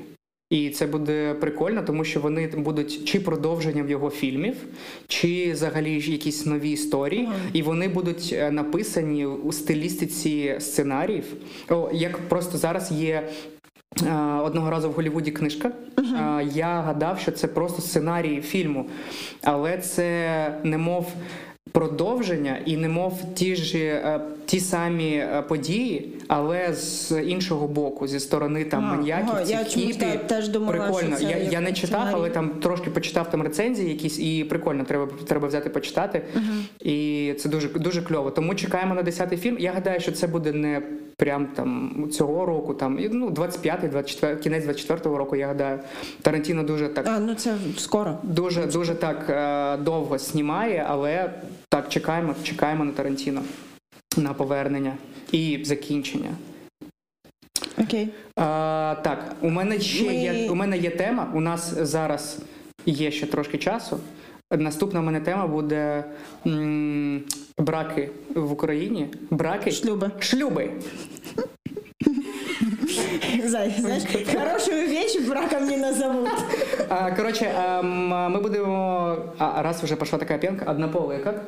І 0.52 0.70
це 0.70 0.88
буде 0.88 1.34
прикольно, 1.34 1.82
тому 1.88 2.04
що 2.04 2.20
вони 2.20 2.48
будуть 2.48 3.06
чи 3.06 3.20
продовженням 3.20 3.90
його 3.90 4.10
фільмів, 4.10 4.56
чи 5.08 5.52
взагалі 5.52 5.94
якісь 6.12 6.46
нові 6.46 6.72
історії, 6.72 7.30
і 7.54 7.62
вони 7.62 7.88
будуть 7.88 8.30
е, 8.34 8.52
написані 8.52 9.26
у 9.26 9.52
стилістиці 9.52 10.56
сценаріїв. 10.60 11.24
О, 11.70 11.90
як 11.94 12.18
просто 12.18 12.58
зараз 12.58 12.92
є. 12.92 13.30
е, 14.08 14.16
Одного 14.44 14.70
разу 14.70 14.90
в 14.90 14.94
Голлівуді 14.94 15.32
книжка. 15.32 15.72
Е, 16.00 16.48
Я 16.54 16.82
гадав, 16.82 17.20
що 17.20 17.32
це 17.32 17.48
просто 17.48 17.82
сценарій 17.82 18.42
фільму, 18.42 18.86
але 19.44 19.78
це 19.78 20.60
немов 20.64 21.14
продовження 21.72 22.58
і 22.66 22.78
немов 22.78 23.22
ті 23.36 23.56
ж 23.56 23.78
е, 23.78 24.22
ті 24.46 24.60
самі 24.60 25.14
е, 25.14 25.44
події, 25.48 26.14
але 26.28 26.74
з 26.74 27.22
іншого 27.22 27.68
боку, 27.68 28.08
зі 28.08 28.20
сторони 28.20 28.66
там 28.66 28.84
маньяків, 28.84 29.30
ага, 29.32 29.42
я 29.42 29.64
цих 29.64 29.70
чомусь 29.70 29.98
теж 30.28 30.48
думала, 30.50 30.72
прикольно. 30.72 31.18
що 31.18 31.26
це 31.26 31.32
я, 31.32 31.38
я 31.38 31.62
не 31.62 31.74
читав, 31.74 32.08
але 32.12 32.30
там 32.30 32.50
трошки 32.50 32.90
почитав 32.90 33.32
там 33.32 33.42
рецензії 33.42 33.90
якісь, 33.90 34.20
і 34.20 34.44
прикольно, 34.44 34.84
треба 34.84 35.08
треба 35.28 35.48
взяти 35.48 35.70
почитати. 35.70 36.22
І 36.80 37.34
це 37.40 37.50
дуже 37.50 37.68
дуже 37.70 38.02
кльово. 38.02 38.32
Тому 38.32 38.56
чекаємо 38.56 38.96
на 38.96 39.04
10-й 39.04 39.38
фільм. 39.38 39.58
Я 39.60 39.72
гадаю, 39.72 40.00
що 40.00 40.12
це 40.12 40.28
буде 40.28 40.52
не 40.52 40.82
прям 41.22 41.46
там 41.46 41.92
цього 42.12 42.46
року, 42.46 42.74
там 42.74 43.00
ну 43.12 43.30
25-й, 43.30 43.88
24 43.88 44.36
кінець 44.36 44.66
24-го 44.66 45.18
року. 45.18 45.36
Я 45.36 45.48
гадаю, 45.48 45.80
Тарантіно 46.22 46.64
дуже 46.64 46.88
так 46.90 47.08
А, 47.08 47.20
ну 47.20 47.36
це 47.36 47.58
скоро. 47.78 48.18
дуже 48.24 48.66
дуже 48.66 48.96
так 48.96 49.30
е, 49.30 49.78
довго 49.84 50.18
знімає, 50.18 50.86
але 50.88 51.34
так 51.70 51.90
чекаємо, 51.90 52.36
чекаємо 52.44 52.86
на 52.86 52.92
Тарантіно 52.92 53.42
на 54.18 54.34
повернення 54.34 54.94
і 55.32 55.60
закінчення. 55.64 56.30
Окей. 57.78 58.10
А, 58.36 58.96
так, 59.04 59.36
у 59.42 59.50
мене 59.50 59.80
ще 59.80 60.06
Ми- 60.06 60.16
є 60.16 60.50
у 60.50 60.56
мене 60.56 60.78
є 60.78 60.90
тема. 60.90 61.32
У 61.34 61.40
нас 61.42 61.74
зараз 61.82 62.40
є 62.86 63.12
ще 63.12 63.26
трошки 63.26 63.58
часу. 63.58 64.00
Наступна 64.52 65.00
в 65.00 65.04
мене 65.04 65.20
тема 65.20 65.48
буде 65.48 66.04
м, 66.48 67.24
браки 67.58 68.10
в 68.36 68.52
Україні. 68.52 69.08
Браки 69.30 69.72
Шлюби. 69.72 70.12
Шлюби. 70.20 70.70
Зай, 73.46 73.74
знаєш, 73.80 74.04
хорошую 74.34 74.88
вещь 74.88 75.20
браком 75.28 75.66
не 75.66 75.78
назовут. 75.78 76.30
А, 76.90 77.12
коротше, 77.12 77.46
ем, 77.66 78.08
ми 78.08 78.42
будемо. 78.42 79.18
А 79.38 79.62
раз 79.62 79.84
вже 79.84 79.96
пішла 79.96 80.20
така 80.20 80.38
п'янка, 80.38 80.72
однополий, 80.72 81.18
як? 81.26 81.42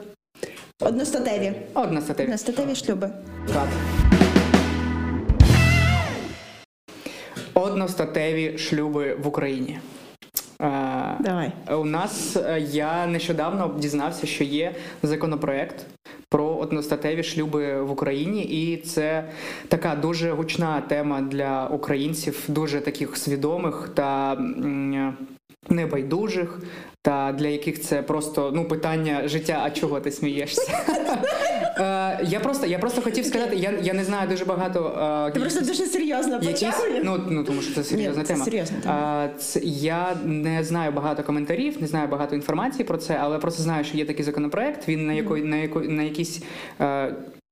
Одностатеві. 0.82 1.54
Одна 1.74 2.02
статеві. 2.02 2.26
Одностатеві 2.28 2.76
шлюби. 2.76 3.10
Так. 3.54 3.68
Одностатеві 7.54 8.58
шлюби 8.58 9.16
в 9.16 9.28
Україні. 9.28 9.80
Е, 10.62 11.18
Давай. 11.20 11.52
У 11.72 11.86
нас 11.86 12.36
е, 12.36 12.60
я 12.72 13.08
нещодавно 13.08 13.76
дізнався, 13.78 14.28
що 14.28 14.44
є 14.44 14.76
законопроект 15.04 15.86
про 16.30 16.46
одностатеві 16.46 17.24
шлюби 17.24 17.82
в 17.82 17.92
Україні, 17.92 18.44
і 18.44 18.78
це 18.78 19.30
така 19.68 19.96
дуже 19.96 20.32
гучна 20.32 20.82
тема 20.82 21.22
для 21.22 21.68
українців, 21.68 22.44
дуже 22.48 22.82
таких 22.82 23.18
свідомих 23.18 23.92
та 23.94 24.38
небайдужих, 25.70 26.60
та 27.02 27.32
для 27.32 27.48
яких 27.48 27.82
це 27.82 28.02
просто 28.02 28.52
ну 28.56 28.66
питання 28.66 29.28
життя. 29.28 29.62
А 29.64 29.72
чого 29.72 30.00
ти 30.00 30.12
смієшся? 30.12 30.72
Е, 31.78 32.20
Я 32.24 32.40
просто 32.40 32.66
я 32.68 32.80
просто 32.80 33.02
хотів 33.02 33.26
сказати, 33.26 33.56
я, 33.56 33.74
я 33.82 33.94
не 33.94 34.04
знаю 34.04 34.30
дуже 34.30 34.46
багато. 34.46 35.00
е, 35.28 35.32
Ти 35.32 35.40
просто 35.40 35.60
дуже 35.60 35.86
серйозно 35.86 36.40
почав. 36.40 36.86
ну, 37.04 37.20
ну 37.30 37.44
тому 37.44 37.62
що 37.62 37.76
це 37.76 37.84
серйозна 37.84 38.22
Ні, 38.22 38.28
це 38.28 38.34
тема. 38.34 38.46
серйозна 38.46 38.78
тема. 38.84 38.96
А, 39.36 39.38
це, 39.40 39.60
я 39.64 40.16
не 40.26 40.64
знаю 40.64 40.92
багато 40.92 41.24
коментарів, 41.24 41.82
не 41.82 41.88
знаю 41.88 42.08
багато 42.08 42.36
інформації 42.36 42.84
про 42.84 42.98
це, 42.98 43.18
але 43.22 43.38
просто 43.38 43.64
знаю, 43.64 43.84
що 43.84 43.98
є 43.98 44.06
такий 44.06 44.26
законопроект. 44.26 44.88
Він 44.88 45.06
на 45.08 45.14
якої 45.14 45.44
на 45.44 45.56
яко, 45.58 45.80
на 45.82 46.04
якійсь. 46.04 46.42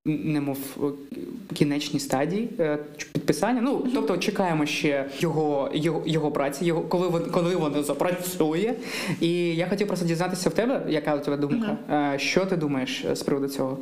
Немов 0.05 0.57
е, 0.83 1.15
кінечній 1.53 1.99
стадії 1.99 2.49
е, 2.59 2.77
підписання. 3.13 3.61
Ну 3.61 3.87
тобто 3.93 4.17
чекаємо 4.17 4.65
ще 4.65 5.05
його 5.19 5.69
його, 5.73 6.03
його 6.05 6.31
праці, 6.31 6.65
його 6.65 6.81
коли 6.81 7.07
він, 7.09 7.31
коли 7.31 7.55
воно 7.55 7.83
запрацює. 7.83 8.73
І 9.19 9.55
я 9.55 9.67
хотів 9.67 9.87
просто 9.87 10.05
дізнатися 10.05 10.49
в 10.49 10.53
тебе, 10.53 10.81
яка 10.87 11.15
у 11.15 11.19
тебе 11.19 11.37
думка. 11.37 11.77
Е, 11.91 12.19
Що 12.19 12.45
ти 12.45 12.57
думаєш 12.57 13.05
з 13.13 13.23
приводу 13.23 13.47
цього? 13.47 13.77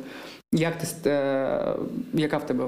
Як 0.52 0.74
ти 0.78 1.10
яка 2.14 2.38
в 2.38 2.46
тебе 2.46 2.64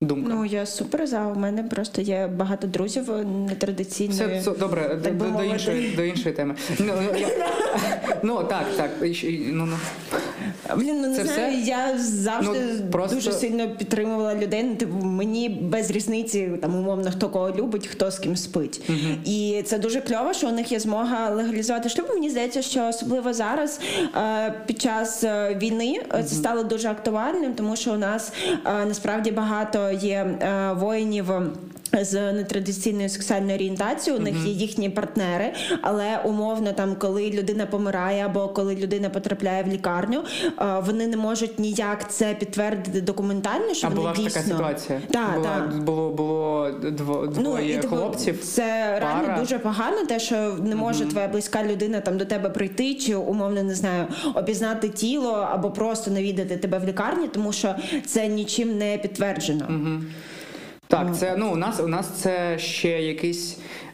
думка? 0.00 0.28
Ну 0.34 0.44
я 0.44 0.66
супер 0.66 1.06
за. 1.06 1.26
У 1.26 1.34
мене 1.38 1.62
просто 1.62 2.02
є 2.02 2.26
багато 2.26 2.66
друзів 2.66 3.10
нетрадиційної. 3.48 4.38
Все, 4.38 4.38
все 4.38 4.60
добре, 4.60 5.00
так 5.04 5.16
до, 5.16 5.24
до, 5.24 5.44
іншої, 5.44 5.96
до 5.96 6.02
іншої 6.02 6.34
теми. 6.34 6.54
Ну, 6.78 6.92
я, 7.18 7.28
ну 8.22 8.44
так, 8.44 8.66
так. 8.76 8.90
Ну, 9.52 9.66
ну. 9.66 9.76
Блін, 10.76 11.00
ну 11.00 11.08
не 11.08 11.16
Це 11.16 11.24
знаю, 11.24 11.52
все? 11.60 11.70
я 11.70 11.98
завжди 11.98 12.60
Ну, 12.78 12.90
просто- 12.90 13.14
дуже 13.16 13.32
сильно 13.32 13.68
підтримувала 13.70 14.34
людей. 14.34 14.62
Ну, 14.62 14.74
Типу, 14.74 14.94
мені 15.04 15.48
без 15.48 15.90
різниці 15.90 16.50
там 16.62 16.76
умовно 16.76 17.10
хто 17.10 17.28
кого 17.28 17.50
любить, 17.50 17.86
хто 17.86 18.10
з 18.10 18.18
ким 18.18 18.36
спить. 18.36 18.80
І 19.24 19.62
це 19.66 19.78
дуже 19.78 20.00
кльово, 20.00 20.32
що 20.32 20.48
у 20.48 20.52
них 20.52 20.72
є 20.72 20.80
змога 20.80 21.30
легалізувати 21.30 21.88
шлюб. 21.88 22.06
Мені 22.14 22.30
здається, 22.30 22.62
що 22.62 22.84
особливо 22.88 23.32
зараз 23.32 23.80
е, 24.16 24.54
під 24.66 24.80
час 24.82 25.24
е, 25.24 25.58
війни 25.62 26.00
е, 26.14 26.22
це 26.22 26.34
стало 26.34 26.62
дуже 26.62 26.88
актуальним, 26.88 27.54
тому 27.54 27.76
що 27.76 27.92
у 27.92 27.96
нас 27.96 28.32
насправді 28.64 29.30
багато 29.30 29.90
є 29.90 30.26
воїнів. 30.80 31.30
З 32.00 32.32
нетрадиційною 32.32 33.08
сексуальною 33.08 33.54
орієнтацією 33.54 34.20
у 34.20 34.24
них 34.24 34.34
є 34.46 34.52
їхні 34.52 34.90
партнери, 34.90 35.52
але 35.82 36.18
умовно, 36.24 36.72
там 36.72 36.94
коли 36.98 37.30
людина 37.30 37.66
помирає 37.66 38.24
або 38.24 38.48
коли 38.48 38.74
людина 38.76 39.10
потрапляє 39.10 39.62
в 39.62 39.68
лікарню, 39.68 40.22
е, 40.44 40.82
вони 40.86 41.06
не 41.06 41.16
можуть 41.16 41.58
ніяк 41.58 42.10
це 42.12 42.34
підтвердити 42.34 43.00
документально, 43.00 43.74
що 43.74 43.86
А 43.86 43.90
вони 43.90 44.00
була 44.00 44.14
ж 44.14 44.24
така 44.24 44.40
ситуація. 44.46 45.00
Так, 45.10 45.34
була, 45.34 45.44
так. 45.48 45.82
Було, 45.82 46.10
було 46.10 46.70
дво, 46.82 47.32
Ну, 47.36 47.42
двоє 47.42 47.74
і, 47.74 47.78
типу, 47.78 47.96
хлопців. 47.96 48.40
Це 48.44 48.62
пара. 48.62 49.20
реально 49.22 49.40
дуже 49.40 49.58
погано, 49.58 50.06
те, 50.06 50.18
що 50.20 50.56
не 50.62 50.74
може 50.74 51.04
твоя 51.06 51.28
близька 51.28 51.64
людина 51.64 52.00
там 52.00 52.18
до 52.18 52.24
тебе 52.24 52.50
прийти, 52.50 52.94
чи 52.94 53.14
умовно 53.14 53.62
не 53.62 53.74
знаю, 53.74 54.06
обізнати 54.34 54.88
тіло 54.88 55.32
або 55.32 55.70
просто 55.70 56.10
навідати 56.10 56.56
тебе 56.56 56.78
в 56.78 56.84
лікарні, 56.84 57.28
тому 57.28 57.52
що 57.52 57.74
це 58.06 58.28
нічим 58.28 58.78
не 58.78 58.98
підтверджено. 58.98 59.68
Так, 60.94 61.16
це 61.16 61.34
ну 61.38 61.50
у 61.52 61.56
нас 61.56 61.80
у 61.80 61.88
нас 61.88 62.06
це 62.06 62.58
ще 62.58 63.02
якийсь 63.02 63.58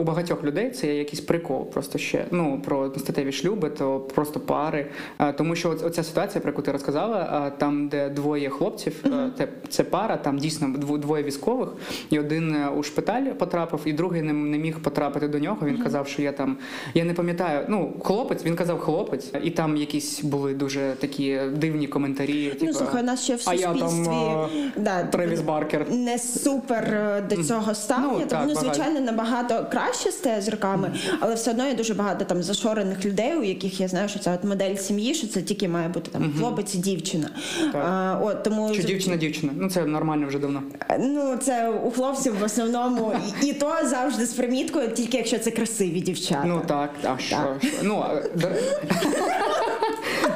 у 0.00 0.04
багатьох 0.04 0.44
людей 0.44 0.70
це 0.70 0.86
є 0.86 0.98
якийсь 0.98 1.20
прикол. 1.20 1.70
Просто 1.70 1.98
ще 1.98 2.24
ну 2.30 2.62
про 2.64 2.92
статеві 2.98 3.32
шлюби, 3.32 3.70
то 3.70 4.00
просто 4.00 4.40
пари. 4.40 4.86
Е, 5.20 5.32
тому 5.32 5.54
що 5.56 5.70
оц- 5.70 5.86
оця 5.86 6.02
ситуація, 6.02 6.40
про 6.42 6.50
яку 6.50 6.62
ти 6.62 6.72
розказала, 6.72 7.42
е, 7.46 7.58
там, 7.58 7.88
де 7.88 8.08
двоє 8.08 8.48
хлопців, 8.50 9.04
е, 9.06 9.30
це, 9.38 9.48
це 9.68 9.84
пара, 9.84 10.16
там 10.16 10.38
дійсно 10.38 10.68
двоє 10.78 11.22
військових, 11.24 11.68
і 12.10 12.18
один 12.18 12.54
е, 12.54 12.68
у 12.68 12.82
шпиталь 12.82 13.22
потрапив, 13.24 13.80
і 13.84 13.92
другий 13.92 14.22
не, 14.22 14.32
не 14.32 14.58
міг 14.58 14.78
потрапити 14.82 15.28
до 15.28 15.38
нього. 15.38 15.58
Він 15.66 15.82
казав, 15.82 16.08
що 16.08 16.22
я 16.22 16.32
там 16.32 16.56
я 16.94 17.04
не 17.04 17.14
пам'ятаю. 17.14 17.66
Ну, 17.68 17.92
хлопець, 18.04 18.44
він 18.44 18.56
казав 18.56 18.78
хлопець, 18.80 19.30
і 19.42 19.50
там 19.50 19.76
якісь 19.76 20.22
були 20.24 20.54
дуже 20.54 20.92
такі 21.00 21.40
дивні 21.56 21.86
коментарі. 21.86 22.50
Ну 22.54 22.60
типу, 22.60 22.72
слухай, 22.72 23.02
у 23.02 23.06
нас 23.06 23.22
ще 23.24 23.36
в 23.36 23.42
а 23.46 23.54
я 23.54 23.74
там, 23.74 24.04
е, 24.04 24.72
да, 24.76 25.04
Тревіс 25.04 25.40
Баркер. 25.40 25.86
не 25.90 26.18
супер 26.18 26.84
е, 26.84 27.24
до 27.30 27.42
цього 27.44 27.74
ставлення. 27.74 28.12
Ну, 28.12 28.18
Ну, 28.22 28.26
так, 28.26 28.40
тому, 28.40 28.54
багато. 28.54 28.74
звичайно, 28.74 29.00
набагато 29.00 29.31
краще 29.72 30.12
стає 30.12 30.42
з 30.42 30.48
роками, 30.48 30.92
але 31.20 31.34
все 31.34 31.50
одно 31.50 31.66
є 31.66 31.74
дуже 31.74 31.94
багато 31.94 32.24
там 32.24 32.42
зашорених 32.42 33.04
людей, 33.04 33.36
у 33.36 33.42
яких 33.42 33.80
я 33.80 33.88
знаю, 33.88 34.08
що 34.08 34.18
це 34.18 34.34
от 34.34 34.44
модель 34.44 34.76
сім'ї, 34.76 35.14
що 35.14 35.26
це 35.26 35.42
тільки 35.42 35.68
має 35.68 35.88
бути 35.88 36.10
там 36.10 36.34
хлопець 36.38 36.74
і 36.74 36.78
дівчина. 36.78 37.28
Так. 37.72 37.84
А, 37.88 38.18
от 38.22 38.42
тому 38.42 38.74
Чи 38.74 38.82
дівчина 38.82 39.16
дівчина? 39.16 39.52
Ну 39.56 39.70
це 39.70 39.84
нормально 39.84 40.26
вже 40.26 40.38
давно. 40.38 40.62
Ну, 40.98 41.36
це 41.36 41.70
у 41.70 41.90
хлопців 41.90 42.38
в 42.38 42.42
основному 42.42 43.12
і, 43.42 43.52
то 43.52 43.72
завжди 43.84 44.26
з 44.26 44.32
приміткою, 44.32 44.88
тільки 44.88 45.16
якщо 45.16 45.38
це 45.38 45.50
красиві 45.50 46.00
дівчата. 46.00 46.44
Ну 46.46 46.62
так, 46.66 46.90
а 47.04 47.18
що? 47.18 47.36
Ну, 47.82 47.98
а, 48.08 48.14
до... 48.38 48.48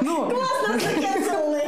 ну 0.01 0.31
Нас 0.71 0.83
закенселили. 0.83 1.63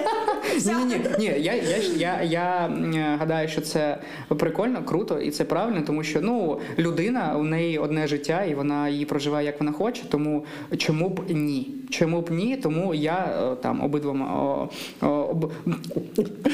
Ні, 0.65 0.73
ні, 0.73 0.85
ні, 0.85 0.99
ні. 1.19 1.25
Я, 1.25 1.53
я, 1.53 1.77
я, 1.97 2.23
я 2.23 3.17
гадаю, 3.19 3.47
що 3.47 3.61
це 3.61 3.97
прикольно, 4.37 4.83
круто 4.83 5.19
і 5.19 5.31
це 5.31 5.43
правильно, 5.45 5.81
тому 5.81 6.03
що 6.03 6.21
ну 6.21 6.59
людина 6.77 7.35
у 7.37 7.43
неї 7.43 7.77
одне 7.77 8.07
життя, 8.07 8.43
і 8.43 8.55
вона 8.55 8.89
її 8.89 9.05
проживає 9.05 9.45
як 9.45 9.59
вона 9.59 9.71
хоче. 9.71 10.03
Тому 10.09 10.45
чому 10.77 11.09
б 11.09 11.21
ні? 11.29 11.67
Чому 11.89 12.21
б 12.21 12.31
ні? 12.31 12.57
Тому 12.57 12.93
я 12.93 13.51
е, 13.51 13.55
там 13.55 13.83
обидвома 13.83 14.25
о, 14.35 14.69
о, 15.01 15.07
об... 15.07 15.51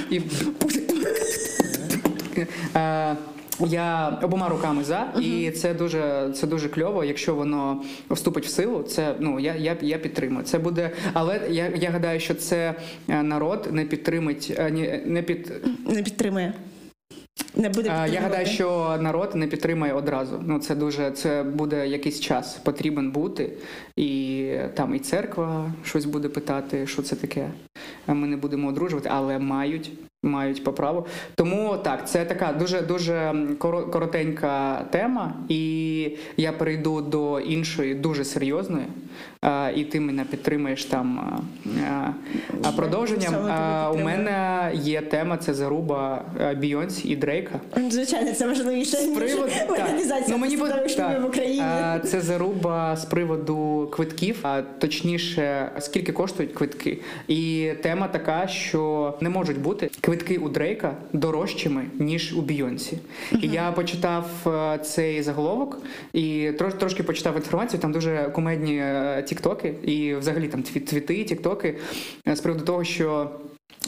і... 0.10 0.22
Я 3.60 4.18
обома 4.24 4.50
руками 4.50 4.84
за, 4.84 5.08
і 5.22 5.52
це 5.52 5.74
дуже 5.74 6.32
це 6.36 6.48
дуже 6.48 6.70
кльово. 6.70 7.04
Якщо 7.04 7.36
воно 7.36 7.84
вступить 8.10 8.46
в 8.46 8.50
силу, 8.50 8.84
це 8.84 9.16
ну 9.20 9.40
я, 9.40 9.56
я, 9.56 9.78
я 9.82 9.98
підтримую. 9.98 10.46
Це 10.46 10.60
буде, 10.60 10.92
але 11.14 11.42
я, 11.50 11.72
я 11.76 11.90
гадаю, 11.90 12.20
що 12.20 12.34
це 12.34 12.76
е, 13.10 13.24
народ 13.24 13.68
не 13.72 13.86
підтримить, 13.86 14.56
е, 14.58 14.72
ні, 14.72 15.02
не 15.06 15.22
під 15.22 15.54
Не 15.86 16.04
підтримує. 16.04 16.54
Не 17.56 17.70
буде 17.70 17.90
Е, 17.90 18.10
Я 18.10 18.22
гадаю, 18.22 18.46
що 18.46 18.98
народ 19.02 19.36
не 19.36 19.48
підтримає 19.48 19.94
одразу. 19.94 20.44
Ну 20.46 20.60
це 20.60 20.76
дуже 20.76 21.12
це 21.12 21.44
буде 21.44 21.88
якийсь 21.88 22.20
час 22.20 22.54
потрібен 22.64 23.12
бути, 23.12 23.50
і 23.96 24.52
там 24.74 24.96
і 24.96 25.00
церква 25.00 25.72
щось 25.84 26.06
буде 26.06 26.30
питати, 26.30 26.88
що 26.88 27.02
це 27.02 27.16
таке. 27.16 27.50
Ми 28.08 28.28
не 28.28 28.38
будемо 28.38 28.68
одружувати, 28.68 29.10
але 29.12 29.40
мають. 29.40 29.92
Мають 30.26 30.64
по 30.64 30.74
праву. 30.74 31.06
Тому 31.36 31.78
так, 31.84 32.08
це 32.08 32.26
така 32.26 32.54
дуже 32.60 32.82
дуже 32.82 33.34
коротенька 33.92 34.86
тема, 34.92 35.34
і 35.50 36.12
я 36.38 36.52
перейду 36.52 37.02
до 37.02 37.40
іншої, 37.40 37.96
дуже 37.96 38.24
серйозної. 38.26 38.86
І 39.76 39.84
ти 39.84 40.00
мене 40.00 40.24
підтримаєш 40.24 40.86
там 40.86 41.40
продовженням. 42.76 43.34
У 43.94 43.98
мене 43.98 44.72
є 44.74 45.02
тема 45.02 45.38
це 45.38 45.54
заруба 45.54 46.26
Бійонсі 46.58 47.08
і 47.08 47.16
Дрейка. 47.16 47.60
Звичайно, 47.90 48.32
це 48.34 48.48
важливіше, 48.48 48.98
так. 49.68 49.80
організація 49.80 50.38
Ну, 50.38 50.38
так. 50.96 51.22
в 51.22 51.26
Україні. 51.26 51.64
Це 52.06 52.22
заруба 52.22 52.96
з 52.96 53.06
приводу 53.06 53.90
квитків, 53.92 54.40
а 54.44 54.62
точніше, 54.62 55.72
скільки 55.80 56.12
коштують 56.12 56.54
квитки. 56.54 57.02
І 57.28 57.72
тема 57.84 58.08
така, 58.08 58.48
що 58.48 59.14
не 59.22 59.30
можуть 59.30 59.60
бути 59.60 59.90
квитки 60.02 60.15
у 60.38 60.50
Дрейка 60.50 60.96
дорожчими 61.14 61.86
ніж 62.00 62.34
у 62.38 62.42
Бійонсі. 62.42 62.98
І 63.42 63.48
я 63.48 63.72
почитав 63.72 64.26
е, 64.48 64.78
цей 64.78 65.22
заголовок 65.22 65.82
і 66.14 66.52
трош, 66.58 66.74
трошки 66.74 67.04
почитав 67.04 67.36
інформацію. 67.36 67.80
Там 67.82 67.92
дуже 67.92 68.30
кумедні 68.36 68.78
е, 68.78 69.24
тіктоки, 69.28 69.74
і 69.84 70.16
взагалі 70.16 70.48
там 70.48 70.62
тві- 70.62 70.80
твіти, 70.80 71.24
тіктоки 71.24 71.76
е, 72.28 72.36
з 72.36 72.42
приводу 72.42 72.66
того, 72.66 72.84
що. 72.84 73.30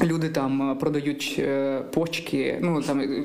Люди 0.04 0.30
там 0.30 0.72
е, 0.72 0.76
продають 0.76 1.36
е, 1.40 1.82
почки, 1.94 2.60
ну 2.62 2.82
там 2.82 3.00
е, 3.00 3.24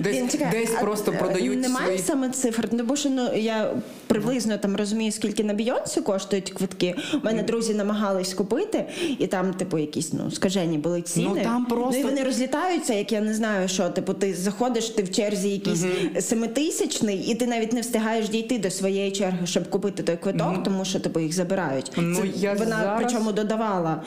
десь, 0.00 0.16
Він, 0.16 0.28
чекай, 0.28 0.48
десь 0.50 0.70
а, 0.78 0.80
просто 0.80 1.12
е, 1.12 1.14
продають 1.18 1.60
Немає 1.60 1.86
свої 1.86 1.98
саме 1.98 2.30
цифр, 2.30 2.68
ну 2.72 2.84
бо 2.84 2.96
що 2.96 3.10
ну 3.10 3.34
я 3.36 3.70
приблизно 4.06 4.58
там 4.58 4.76
розумію, 4.76 5.12
скільки 5.12 5.44
на 5.44 5.54
Бійонсі 5.54 6.00
коштують 6.00 6.50
квитки. 6.50 6.94
У 7.14 7.26
мене 7.26 7.42
друзі 7.42 7.74
намагались 7.74 8.34
купити, 8.34 8.84
і 9.18 9.26
там, 9.26 9.54
типу, 9.54 9.78
якісь 9.78 10.12
ну 10.12 10.30
скажені 10.30 10.78
були 10.78 11.02
ціни. 11.02 11.30
Ну, 11.34 11.42
там 11.42 11.66
просто- 11.66 11.90
Ну, 11.92 11.98
і 12.00 12.04
вони 12.04 12.24
розлітаються, 12.24 12.94
як 12.94 13.12
я 13.12 13.20
не 13.20 13.34
знаю, 13.34 13.68
що 13.68 13.88
типу, 13.88 14.14
ти 14.14 14.34
заходиш, 14.34 14.88
ти 14.88 15.02
в 15.02 15.10
черзі 15.10 15.48
якийсь 15.50 15.84
семитисячний, 16.20 17.18
і 17.18 17.34
ти 17.34 17.46
навіть 17.46 17.72
не 17.72 17.80
встигаєш 17.80 18.28
дійти 18.28 18.58
до 18.58 18.70
своєї 18.70 19.10
черги, 19.12 19.46
щоб 19.46 19.70
купити 19.70 20.02
той 20.02 20.16
квиток, 20.16 20.62
тому 20.64 20.84
що 20.84 21.00
типу 21.00 21.20
їх 21.20 21.32
забирають. 21.32 21.92
Ну, 21.96 22.16
Це 22.16 22.26
я 22.36 22.52
вона 22.52 22.76
зараз- 22.76 23.00
причому 23.02 23.32
додавала 23.32 24.02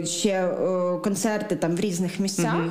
е, 0.00 0.06
ще 0.06 0.30
е, 0.30 0.98
концерти 1.02 1.56
там 1.56 1.76
в 1.76 1.80
різних 1.80 2.20
місцях, 2.20 2.64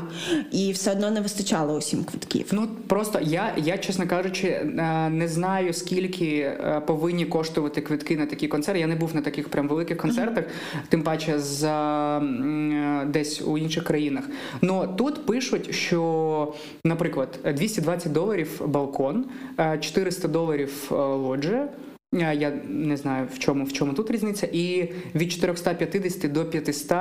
і 0.51 0.71
все 0.71 0.91
одно 0.91 1.11
не 1.11 1.21
вистачало 1.21 1.77
усім 1.77 2.03
квитків. 2.03 2.45
Ну 2.51 2.67
просто 2.87 3.19
я, 3.21 3.53
я 3.57 3.77
чесно 3.77 4.07
кажучи, 4.07 4.47
е, 4.47 5.09
не 5.09 5.27
знаю 5.27 5.73
скільки 5.73 6.25
е, 6.25 6.81
повинні 6.87 7.25
коштувати 7.25 7.81
квитки 7.81 8.17
на 8.17 8.25
такі 8.25 8.47
концерти. 8.47 8.79
Я 8.79 8.87
не 8.87 8.95
був 8.95 9.15
на 9.15 9.21
таких 9.21 9.49
прям 9.49 9.67
великих 9.67 9.97
концертах, 9.97 10.43
тим 10.89 11.03
паче 11.03 11.39
за 11.39 12.17
е, 12.17 13.05
десь 13.05 13.41
у 13.41 13.57
інших 13.57 13.83
країнах. 13.83 14.23
Ну 14.61 14.93
тут 14.97 15.25
пишуть, 15.25 15.75
що, 15.75 16.53
наприклад, 16.85 17.39
220 17.55 18.11
доларів 18.11 18.61
балкон, 18.65 19.25
е, 19.59 19.77
400 19.81 20.27
доларів 20.27 20.87
лоджія. 20.91 21.69
Я 22.13 22.51
не 22.67 22.97
знаю 22.97 23.27
в 23.33 23.39
чому 23.39 23.65
в 23.65 23.73
чому 23.73 23.93
тут 23.93 24.11
різниця, 24.11 24.47
і 24.51 24.89
від 25.15 25.31
450 25.31 26.31
до 26.31 26.45
500 26.45 26.91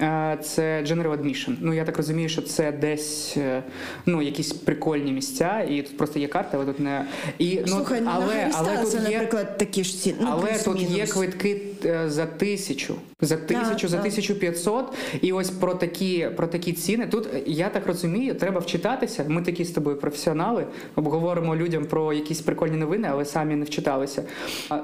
е, 0.00 0.38
це 0.42 0.82
general 0.82 1.16
admission. 1.16 1.56
Ну 1.60 1.74
я 1.74 1.84
так 1.84 1.96
розумію, 1.96 2.28
що 2.28 2.42
це 2.42 2.72
десь 2.72 3.36
е, 3.36 3.62
ну 4.06 4.22
якісь 4.22 4.52
прикольні 4.52 5.12
місця, 5.12 5.66
і 5.70 5.82
тут 5.82 5.96
просто 5.96 6.18
є 6.18 6.28
карта, 6.28 6.50
але 6.54 6.66
тут 6.66 6.80
не 6.80 7.06
і 7.38 7.60
ну 7.60 7.66
Слухай, 7.66 8.00
ну, 8.00 8.10
але, 8.14 8.34
на 8.46 8.50
але 8.54 8.76
тут 8.76 8.94
є. 8.94 9.00
наприклад, 9.00 9.58
такі 9.58 9.84
ж 9.84 9.98
ціни. 9.98 10.18
Ну, 10.20 10.28
Але 10.30 10.58
тут 10.64 10.82
є 10.82 11.06
квитки 11.06 11.60
е, 11.84 12.10
за 12.10 12.26
тисячу, 12.26 12.94
за 13.20 13.36
тисячу, 13.36 13.88
за 13.88 13.96
так. 13.96 14.06
1500. 14.06 14.94
І 15.20 15.32
ось 15.32 15.50
про 15.50 15.74
такі, 15.74 16.28
про 16.36 16.46
такі 16.46 16.72
ціни. 16.72 17.06
Тут 17.06 17.34
е, 17.34 17.42
я 17.46 17.68
так 17.68 17.86
розумію, 17.86 18.34
треба 18.34 18.60
вчитатися. 18.60 19.24
Ми 19.28 19.42
такі 19.42 19.64
з 19.64 19.70
тобою 19.70 19.96
професіонали, 19.96 20.66
обговоримо 20.96 21.56
людям 21.56 21.84
про 21.84 22.12
якісь 22.12 22.40
прикольні 22.40 22.76
новини, 22.76 23.08
але 23.10 23.24
самі 23.24 23.56
не 23.56 23.64
вчиталися. 23.64 24.22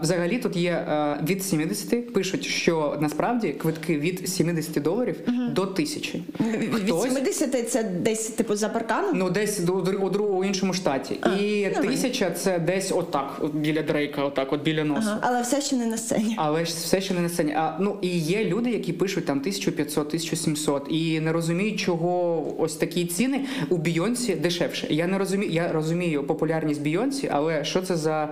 Взагалі 0.03 0.39
тут 0.39 0.57
є 0.57 0.71
е, 0.71 1.21
від 1.29 1.45
70, 1.45 2.13
пишуть, 2.13 2.45
що 2.45 2.97
насправді 3.01 3.49
квитки 3.49 3.99
від 3.99 4.29
70 4.29 4.83
доларів 4.83 5.17
до 5.53 5.63
1000. 5.63 6.21
Від 6.41 6.75
Хтось 6.75 7.03
70 7.03 7.71
це 7.71 7.83
десь 7.85 8.29
типу 8.29 8.55
за 8.57 8.69
парканом. 8.69 9.11
Ну, 9.19 9.31
десь 9.31 9.59
до- 9.61 9.75
у 9.75 10.11
другому 10.11 10.45
іншому 10.45 10.73
штаті. 10.75 11.17
А, 11.21 11.29
і 11.29 11.65
нормально. 11.65 11.91
тисяча 11.91 12.31
це 12.31 12.59
десь 12.59 12.93
отак, 12.93 13.39
от 13.41 13.55
біля 13.55 13.83
Дрейка, 13.83 14.25
отак, 14.25 14.53
от 14.53 14.63
біля 14.63 14.85
носу. 14.85 15.09
Ага, 15.09 15.19
але 15.23 15.43
все 15.43 15.61
ще 15.61 15.77
не 15.77 15.87
на 15.87 15.97
сцені. 15.99 16.35
Але 16.39 16.65
ж 16.65 16.73
все 16.73 17.01
ще 17.01 17.15
не 17.15 17.21
на 17.21 17.29
сцені. 17.29 17.53
А 17.53 17.77
ну 17.81 17.97
і 18.03 18.09
є 18.19 18.45
люди, 18.45 18.71
які 18.71 18.93
пишуть 18.93 19.27
там 19.27 19.39
1500, 19.39 20.07
1700 20.07 20.87
і 20.91 21.21
не 21.21 21.33
розуміють, 21.33 21.81
чого 21.81 22.45
ось 22.59 22.77
такі 22.77 23.07
ціни 23.07 23.41
у 23.69 23.77
Бійонсі 23.77 24.35
дешевше. 24.35 24.87
Я 24.91 25.07
не 25.07 25.19
розумію. 25.19 25.53
Я 25.53 25.73
розумію 25.73 26.25
популярність 26.27 26.83
Бійонсі, 26.83 27.29
але 27.33 27.65
що 27.65 27.83
це 27.83 27.97
за 27.97 28.29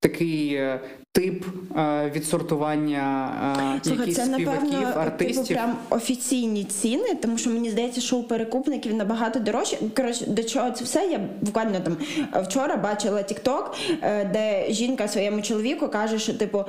такий 0.00 0.54
е, 0.54 0.80
тип 1.12 1.44
е, 1.76 2.12
відсортування 2.14 3.32
е, 3.76 3.88
Слухай, 3.88 4.12
це 4.12 4.24
співаків, 4.24 4.80
напевно 4.80 5.10
типу 5.18 5.44
прям 5.44 5.76
офіційні 5.90 6.64
ціни, 6.64 7.14
тому 7.22 7.38
що 7.38 7.50
мені 7.50 7.70
здається, 7.70 8.00
що 8.00 8.16
у 8.16 8.22
перекупників 8.22 8.94
набагато 8.94 9.38
дорожче. 9.38 9.78
Коротше, 9.96 10.26
до 10.26 10.42
чого 10.42 10.70
це 10.70 10.84
все? 10.84 11.06
Я 11.06 11.20
буквально 11.40 11.80
там 11.80 11.96
вчора 12.42 12.76
бачила 12.76 13.20
TikTok, 13.20 13.64
е, 14.02 14.30
де 14.32 14.72
жінка 14.72 15.08
своєму 15.08 15.42
чоловіку 15.42 15.88
каже, 15.88 16.18
що 16.18 16.34
типу 16.34 16.64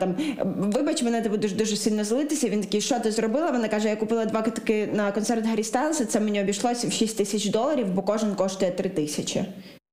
там 0.00 0.14
вибач, 0.44 1.02
мене 1.02 1.20
ти 1.22 1.28
будеш 1.28 1.52
дуже 1.52 1.76
сильно 1.76 2.04
злитися. 2.04 2.48
Він 2.48 2.60
такий, 2.60 2.80
що 2.80 3.00
ти 3.00 3.10
зробила? 3.10 3.50
Вона 3.50 3.68
каже: 3.68 3.88
я 3.88 3.96
купила 3.96 4.24
два 4.24 4.42
квитки 4.42 4.88
на 4.94 5.12
концерт 5.12 5.46
Гаррі 5.46 5.64
Стайлса. 5.64 6.04
Це 6.04 6.20
мені 6.20 6.40
обійшлося 6.40 6.88
в 6.88 6.92
6 6.92 7.16
тисяч 7.16 7.46
доларів, 7.46 7.86
бо 7.94 8.02
кожен 8.02 8.34
коштує 8.34 8.70
3 8.70 8.88
тисячі. 8.88 9.44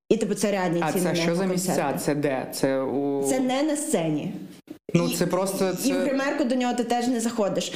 І 0.09 0.17
типу 0.17 0.33
це 0.35 0.51
реальні 0.51 0.81
А 0.83 0.91
ціни. 0.91 1.03
це 1.03 1.15
що 1.15 1.35
за 1.35 1.45
місця? 1.45 1.93
Це 1.99 2.15
де? 2.15 2.47
Це 2.53 2.81
у 2.81 3.23
Це 3.23 3.39
не 3.39 3.63
на 3.63 3.75
сцені. 3.75 4.33
Ну 4.93 5.07
І- 5.07 5.15
це 5.15 5.27
просто 5.27 5.65
І 5.65 5.91
в 5.91 5.95
це. 5.95 5.99
гримерку 5.99 6.43
до 6.43 6.55
нього 6.55 6.73
ти 6.73 6.83
теж 6.83 7.07
не 7.07 7.19
заходиш. 7.19 7.73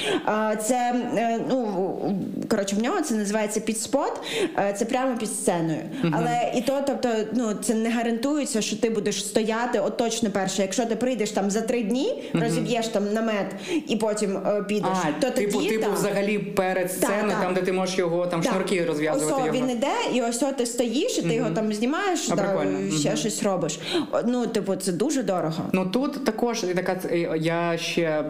Це 0.65 0.93
е, 1.17 1.39
ну 1.49 2.15
коротше, 2.49 2.75
в 2.75 2.81
нього 2.83 3.01
це 3.01 3.15
називається 3.15 3.59
підспот, 3.59 4.21
е, 4.57 4.75
це 4.77 4.85
прямо 4.85 5.17
під 5.17 5.29
сценою. 5.29 5.79
Але 6.11 6.51
і 6.55 6.61
то, 6.61 6.83
тобто, 6.87 7.09
ну 7.33 7.53
це 7.53 7.73
не 7.73 7.89
гарантується, 7.89 8.61
що 8.61 8.75
ти 8.77 8.89
будеш 8.89 9.25
стояти 9.25 9.79
от 9.79 9.97
точно 9.97 10.29
перше. 10.31 10.61
Якщо 10.61 10.85
ти 10.85 10.95
прийдеш 10.95 11.31
там 11.31 11.51
за 11.51 11.61
три 11.61 11.83
дні, 11.83 12.23
розіб'єш 12.33 12.87
там 12.87 13.13
намет 13.13 13.47
і 13.87 13.95
потім 13.95 14.37
е, 14.37 14.63
підеш, 14.67 14.89
А, 15.03 15.21
то 15.21 15.29
типу, 15.29 15.57
тоді 15.57 15.69
типу, 15.69 15.83
так. 15.83 15.93
взагалі 15.93 16.39
перед 16.39 16.91
сценою, 16.91 17.29
так. 17.29 17.41
там, 17.41 17.53
де 17.53 17.61
ти 17.61 17.71
можеш 17.71 17.97
його 17.97 18.27
там 18.27 18.43
шнурки 18.43 18.85
розв'язувати. 18.85 19.33
Ось 19.33 19.45
його. 19.45 19.57
він 19.57 19.69
іде, 19.69 19.87
і 20.13 20.21
ось 20.21 20.43
о, 20.43 20.51
ти 20.51 20.65
стоїш, 20.65 21.17
і 21.17 21.21
ти 21.21 21.33
його 21.33 21.49
там 21.49 21.73
знімаєш, 21.73 22.27
А, 22.31 22.35
прикольно. 22.35 22.91
ще 22.99 23.15
щось 23.15 23.43
робиш. 23.43 23.79
Ну, 24.25 24.47
типу, 24.47 24.75
це 24.75 24.91
дуже 24.91 25.23
дорого. 25.23 25.63
Ну 25.73 25.85
тут 25.85 26.25
також 26.25 26.59
така 26.61 26.95
е, 27.11 27.37
я 27.37 27.77
ще 27.77 28.21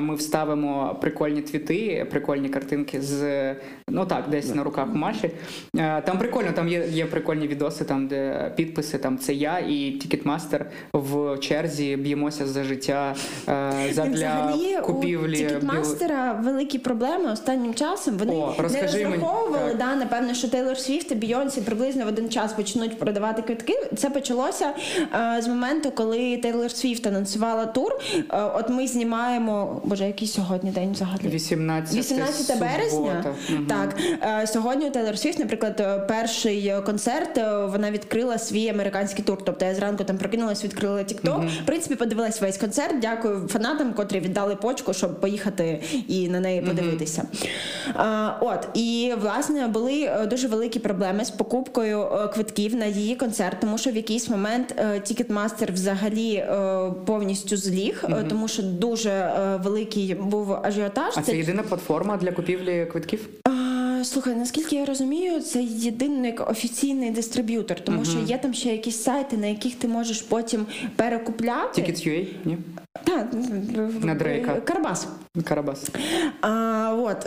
ми 0.00 0.14
вставимо 0.14 0.98
прикольні 1.00 1.42
твіти, 1.42 2.06
прикольні 2.10 2.48
картинки 2.48 3.00
з 3.00 3.54
ну 3.92 4.06
так, 4.06 4.24
десь 4.30 4.54
на 4.54 4.64
руках 4.64 4.88
у 4.94 4.98
Маші. 4.98 5.30
Е, 5.76 6.02
Там 6.02 6.18
прикольно, 6.18 6.52
там 6.52 6.68
є, 6.68 6.86
є 6.90 7.06
прикольні 7.06 7.46
відоси, 7.46 7.84
там 7.84 8.08
де 8.08 8.52
підписи. 8.56 8.98
Там 8.98 9.18
це 9.18 9.34
я 9.34 9.58
і 9.58 9.90
Ticketmaster 9.90 10.66
в 10.92 11.38
черзі 11.38 11.96
б'ємося 11.96 12.46
за 12.46 12.64
життя 12.64 13.14
е, 13.48 13.72
задля 13.92 14.54
купівлі. 14.82 15.34
у 15.34 15.48
Ticketmaster 15.48 16.20
'а 16.20 16.32
великі 16.32 16.78
проблеми 16.78 17.32
останнім 17.32 17.74
часом. 17.74 18.16
Вони 18.16 18.32
О, 18.32 18.54
не 18.56 18.62
розкажи 18.62 18.98
мені. 18.98 19.14
розраховували, 19.14 19.74
да, 19.74 19.96
напевно, 19.96 20.34
що 20.34 20.48
Тейлор 20.48 20.78
Свіфт 20.78 21.12
і 21.12 21.14
Бійонсі 21.14 21.60
приблизно 21.60 22.04
в 22.04 22.08
один 22.08 22.30
час 22.30 22.52
почнуть 22.52 22.98
продавати 22.98 23.42
квитки. 23.42 23.74
Це 23.96 24.10
почалося 24.10 24.74
е, 25.14 25.42
з 25.42 25.48
моменту, 25.48 25.90
коли 25.90 26.36
Тейлор 26.36 26.70
Свіфт 26.70 27.06
анонсувала 27.06 27.66
тур. 27.66 27.92
Е, 28.30 28.42
от 28.54 28.68
ми 28.70 28.86
знімаємо, 28.86 29.80
боже, 29.84 30.06
який 30.06 30.28
сьогодні 30.28 30.70
день 30.70 30.92
взагалі? 30.92 31.28
18, 31.28 31.98
18 31.98 32.60
березня. 32.60 33.24
Мгм. 33.50 33.66
Так 33.66 33.96
е, 34.22 34.46
сьогодні 34.46 34.86
у 34.86 34.90
Тейлор 34.90 35.18
Свіфт, 35.18 35.38
наприклад, 35.38 35.80
е, 35.80 35.98
перший 35.98 36.74
концерт 36.86 37.36
вона 37.72 37.90
відкрила 37.90 38.38
свій 38.38 38.68
американський 38.68 39.24
тур. 39.24 39.38
Тобто 39.44 39.64
я 39.64 39.74
зранку 39.74 40.04
там 40.04 40.18
прокинулась, 40.18 40.64
відкрила 40.64 40.98
TikTok. 40.98 41.48
В 41.62 41.66
принципі, 41.66 41.94
подивилась 41.94 42.40
весь 42.40 42.58
концерт. 42.58 42.94
Дякую 43.00 43.48
фанатам, 43.48 43.92
котрі 43.92 44.20
віддали 44.20 44.56
почку, 44.56 44.94
щоб 44.94 45.20
поїхати 45.20 45.82
і 46.08 46.28
на 46.28 46.40
неї 46.40 46.60
подивитися. 46.62 47.22
Е, 47.88 48.32
От 48.40 48.68
і 48.74 49.12
власне 49.20 49.66
були 49.66 50.10
дуже 50.30 50.48
великі 50.48 50.78
проблеми 50.80 51.24
з 51.24 51.30
покупкою 51.30 52.06
квитків 52.34 52.74
на 52.76 52.86
її 52.86 53.16
концерт, 53.16 53.56
тому 53.60 53.78
що 53.78 53.90
в 53.90 53.96
якийсь 53.96 54.28
момент 54.28 54.74
Ticketmaster 54.80 55.72
взагалі 55.72 56.44
повністю 57.04 57.56
зліг, 57.56 58.04
е, 58.18 58.24
тому 58.28 58.48
що 58.48 58.62
дуже 58.62 59.10
е, 59.10 59.56
великий 59.56 60.14
був 60.14 60.52
ажіотаж. 60.52 61.14
А 61.16 61.22
це 61.22 61.36
єдина 61.36 61.62
платформа 61.62 62.16
для 62.16 62.32
купівлі 62.32 62.86
квитків? 62.92 63.28
Слухай, 64.04 64.34
наскільки 64.34 64.76
я 64.76 64.84
розумію, 64.84 65.40
це 65.40 65.62
єдиний 65.62 66.38
офіційний 66.38 67.10
дистриб'ютор, 67.10 67.80
тому 67.80 68.04
що 68.04 68.18
є 68.18 68.38
там 68.38 68.54
ще 68.54 68.68
якісь 68.68 69.02
сайти, 69.02 69.36
на 69.36 69.46
яких 69.46 69.74
ти 69.74 69.88
можеш 69.88 70.22
потім 70.22 70.66
перекупляти. 70.96 71.82
Tickets.ua? 71.82 72.26
Ні? 72.44 72.58
Так, 73.04 73.26
На 74.02 74.14
Дрейка. 74.14 74.60
Карбас. 74.60 75.08
Карабас. 75.44 75.90
А, 76.40 76.96
от. 76.98 77.26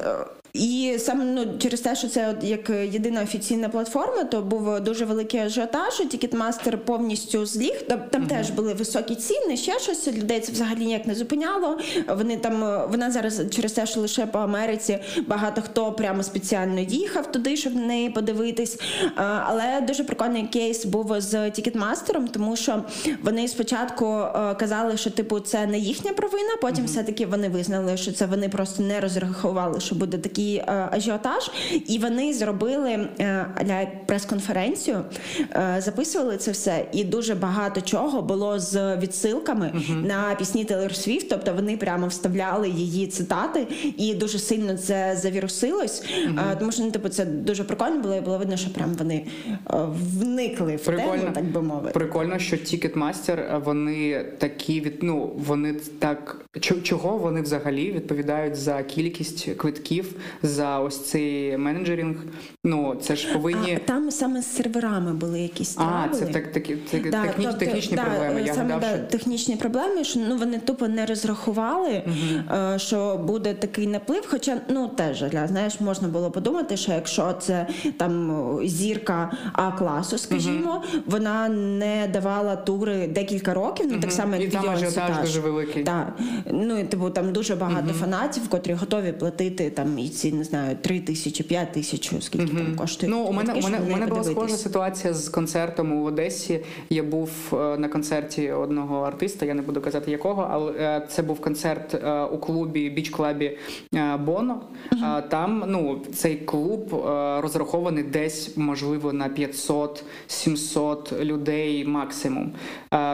І 0.55 0.95
саме 0.99 1.25
ну, 1.25 1.45
через 1.59 1.81
те, 1.81 1.95
що 1.95 2.07
це 2.07 2.29
от 2.29 2.43
як 2.43 2.69
єдина 2.69 3.23
офіційна 3.23 3.69
платформа, 3.69 4.23
то 4.23 4.41
був 4.41 4.79
дуже 4.79 5.05
великий 5.05 5.39
ажіотаж. 5.39 5.93
Ticketmaster 6.09 6.77
повністю 6.77 7.45
зліг. 7.45 7.81
Там, 7.87 7.99
там 8.09 8.27
теж 8.27 8.49
були 8.49 8.73
високі 8.73 9.15
ціни, 9.15 9.57
ще 9.57 9.79
щось. 9.79 10.07
Людей 10.07 10.39
це 10.39 10.51
взагалі 10.51 10.85
ніяк 10.85 11.07
не 11.07 11.15
зупиняло. 11.15 11.77
Вони 12.17 12.37
там 12.37 12.83
вона 12.89 13.11
зараз 13.11 13.41
через 13.51 13.71
те, 13.71 13.85
що 13.85 13.99
лише 13.99 14.25
по 14.25 14.39
Америці 14.39 14.99
багато 15.27 15.61
хто 15.61 15.91
прямо 15.91 16.23
спеціально 16.23 16.79
їхав 16.79 17.31
туди, 17.31 17.57
щоб 17.57 17.75
на 17.75 17.85
неї 17.85 18.09
подивитись. 18.09 18.79
А, 19.15 19.23
Але 19.45 19.81
дуже 19.87 20.03
прикольний 20.03 20.43
кейс 20.43 20.85
був 20.85 21.13
з 21.17 21.51
Ticketmaster 21.51 22.08
'ом, 22.08 22.27
тому 22.27 22.55
що 22.55 22.83
вони 23.23 23.47
спочатку 23.47 24.05
е, 24.05 24.55
казали, 24.55 24.97
що 24.97 25.09
типу 25.09 25.39
це 25.39 25.65
не 25.65 25.77
їхня 25.77 26.13
провина. 26.13 26.55
Потім 26.61 26.85
все-таки 26.85 27.25
вони 27.25 27.49
визнали, 27.49 27.97
що 27.97 28.11
це 28.11 28.25
вони 28.25 28.49
просто 28.49 28.83
не 28.83 28.99
розрахували, 28.99 29.79
що 29.79 29.95
буде 29.95 30.17
такий 30.17 30.44
е, 30.53 30.89
ажіотаж, 30.91 31.51
і 31.87 31.97
вони 31.99 32.33
зробили 32.33 33.07
е, 33.19 33.91
прес-конференцію, 34.05 35.01
е, 35.39 35.75
записували 35.79 36.37
це 36.37 36.51
все, 36.51 36.85
і 36.91 37.03
дуже 37.03 37.35
багато 37.35 37.81
чого 37.81 38.21
було 38.21 38.59
з 38.59 38.97
відсилками 38.97 39.73
на 40.03 40.35
пісні 40.35 40.65
Тейлор 40.65 40.95
Свіфт. 40.95 41.29
Тобто 41.29 41.53
вони 41.53 41.77
прямо 41.77 42.07
вставляли 42.07 42.69
її 42.69 43.07
цитати, 43.07 43.67
і 43.97 44.13
дуже 44.13 44.39
сильно 44.39 44.77
це 44.77 45.15
завірусилось. 45.21 46.03
Е, 46.51 46.55
тому 46.59 46.71
що 46.71 46.83
ну, 46.83 46.91
типу, 46.91 47.09
це 47.09 47.25
дуже 47.25 47.63
прикольно 47.63 47.99
було, 48.01 48.15
і 48.15 48.21
було 48.21 48.37
видно, 48.37 48.57
що 48.57 48.69
прям 48.73 48.93
вони 48.93 49.25
е, 49.69 49.77
вникли 50.19 50.75
в 50.75 50.83
Прикольно. 50.83 51.21
тему, 51.21 51.31
так 51.33 51.45
би 51.45 51.61
мовити. 51.61 51.93
Прикольно, 51.93 52.39
що 52.39 52.55
Ticketmaster, 52.55 53.63
вони 53.63 54.25
такі 54.37 54.81
від 54.81 55.03
ну 55.03 55.31
вони 55.35 55.73
так 55.99 56.45
чого 56.83 57.17
вони 57.17 57.41
взагалі 57.41 57.91
відповідають 57.91 58.55
за 58.55 58.83
кількість 58.83 59.55
квитків, 59.55 60.15
за 60.43 60.79
ось 60.79 61.05
цей 61.05 61.57
менеджерінг. 61.57 62.15
Ну 62.63 62.95
це 63.01 63.15
ж 63.15 63.33
повинні. 63.33 63.75
А, 63.75 63.87
там 63.87 64.11
саме 64.11 64.41
з 64.41 64.55
серверами 64.55 65.13
були 65.13 65.39
якісь 65.39 65.77
А, 65.77 66.07
це 66.13 66.25
так 66.25 66.51
такі 66.51 66.77
це 66.91 66.99
Да, 66.99 67.23
техні, 67.23 67.45
тобто, 67.45 67.59
технічні 67.59 67.97
да, 67.97 68.03
проблеми. 68.03 68.43
Я 68.45 68.53
саме 68.53 68.73
гадав, 68.73 68.91
да, 68.91 68.97
що 68.97 69.05
технічні 69.05 69.55
проблеми, 69.55 70.03
що 70.03 70.19
ну 70.29 70.37
вони 70.37 70.59
тупо 70.59 70.87
не 70.87 71.05
розрахували, 71.05 72.03
е, 72.51 72.79
що 72.79 73.17
буде 73.17 73.53
такий 73.53 73.87
наплив. 73.87 74.23
Хоча 74.27 74.61
ну 74.69 74.87
теж 74.87 75.21
для 75.21 75.47
знаєш, 75.47 75.79
можна 75.79 76.07
було 76.07 76.31
подумати, 76.31 76.77
що 76.77 76.91
якщо 76.91 77.33
це 77.33 77.67
там 77.97 78.59
зірка 78.63 79.31
А 79.53 79.71
класу, 79.71 80.17
скажімо, 80.17 80.83
вона 81.05 81.49
не 81.49 82.09
давала 82.13 82.55
тури 82.55 83.07
декілька 83.07 83.53
років. 83.53 83.85
Ну 83.91 83.99
так 83.99 84.11
само 84.11 84.35
І 84.35 84.41
як 84.41 84.51
там 84.51 84.69
ажіотаж 84.69 85.17
дуже 85.21 85.39
великий. 85.39 85.83
Так. 85.83 86.13
Ну 86.51 86.79
і 86.79 86.83
типу 86.83 87.09
там 87.09 87.33
дуже 87.33 87.55
багато 87.55 87.93
фанатів, 87.93 88.49
котрі 88.49 88.73
готові 88.73 89.11
платити 89.11 89.69
там 89.69 89.99
і 89.99 90.09
ці 90.09 90.24
не 90.31 90.43
знаю 90.43 90.77
3 90.81 90.99
тисячі, 90.99 91.43
5 91.43 91.71
тисяч, 91.71 92.13
скільки 92.19 92.53
там 92.55 92.75
коштує. 92.75 93.09
Ну, 93.11 93.23
у 93.23 93.33
мене, 93.33 93.53
у 93.53 93.61
мене, 93.61 93.79
у 93.87 93.91
мене 93.91 94.05
була 94.07 94.23
схожа 94.23 94.57
ситуація 94.57 95.13
з 95.13 95.29
концертом 95.29 95.93
у 95.93 96.03
Одесі. 96.03 96.59
Я 96.89 97.03
був 97.03 97.29
е, 97.53 97.77
на 97.77 97.87
концерті 97.87 98.51
одного 98.51 99.01
артиста, 99.01 99.45
я 99.45 99.53
не 99.53 99.61
буду 99.61 99.81
казати 99.81 100.11
якого, 100.11 100.47
але 100.51 100.71
е, 100.71 101.07
це 101.09 101.21
був 101.21 101.41
концерт 101.41 101.93
е, 101.93 102.23
у 102.23 102.37
клубі 102.37 102.89
біч-клабі 102.89 103.57
е, 103.95 104.17
Боно. 104.17 104.61
Е, 104.93 105.21
Там 105.21 105.63
ну, 105.67 106.01
цей 106.15 106.35
клуб 106.35 107.05
розрахований 107.41 108.03
десь, 108.03 108.57
можливо, 108.57 109.13
на 109.13 109.29
500-700 109.29 111.23
людей 111.23 111.85
максимум. 111.85 112.51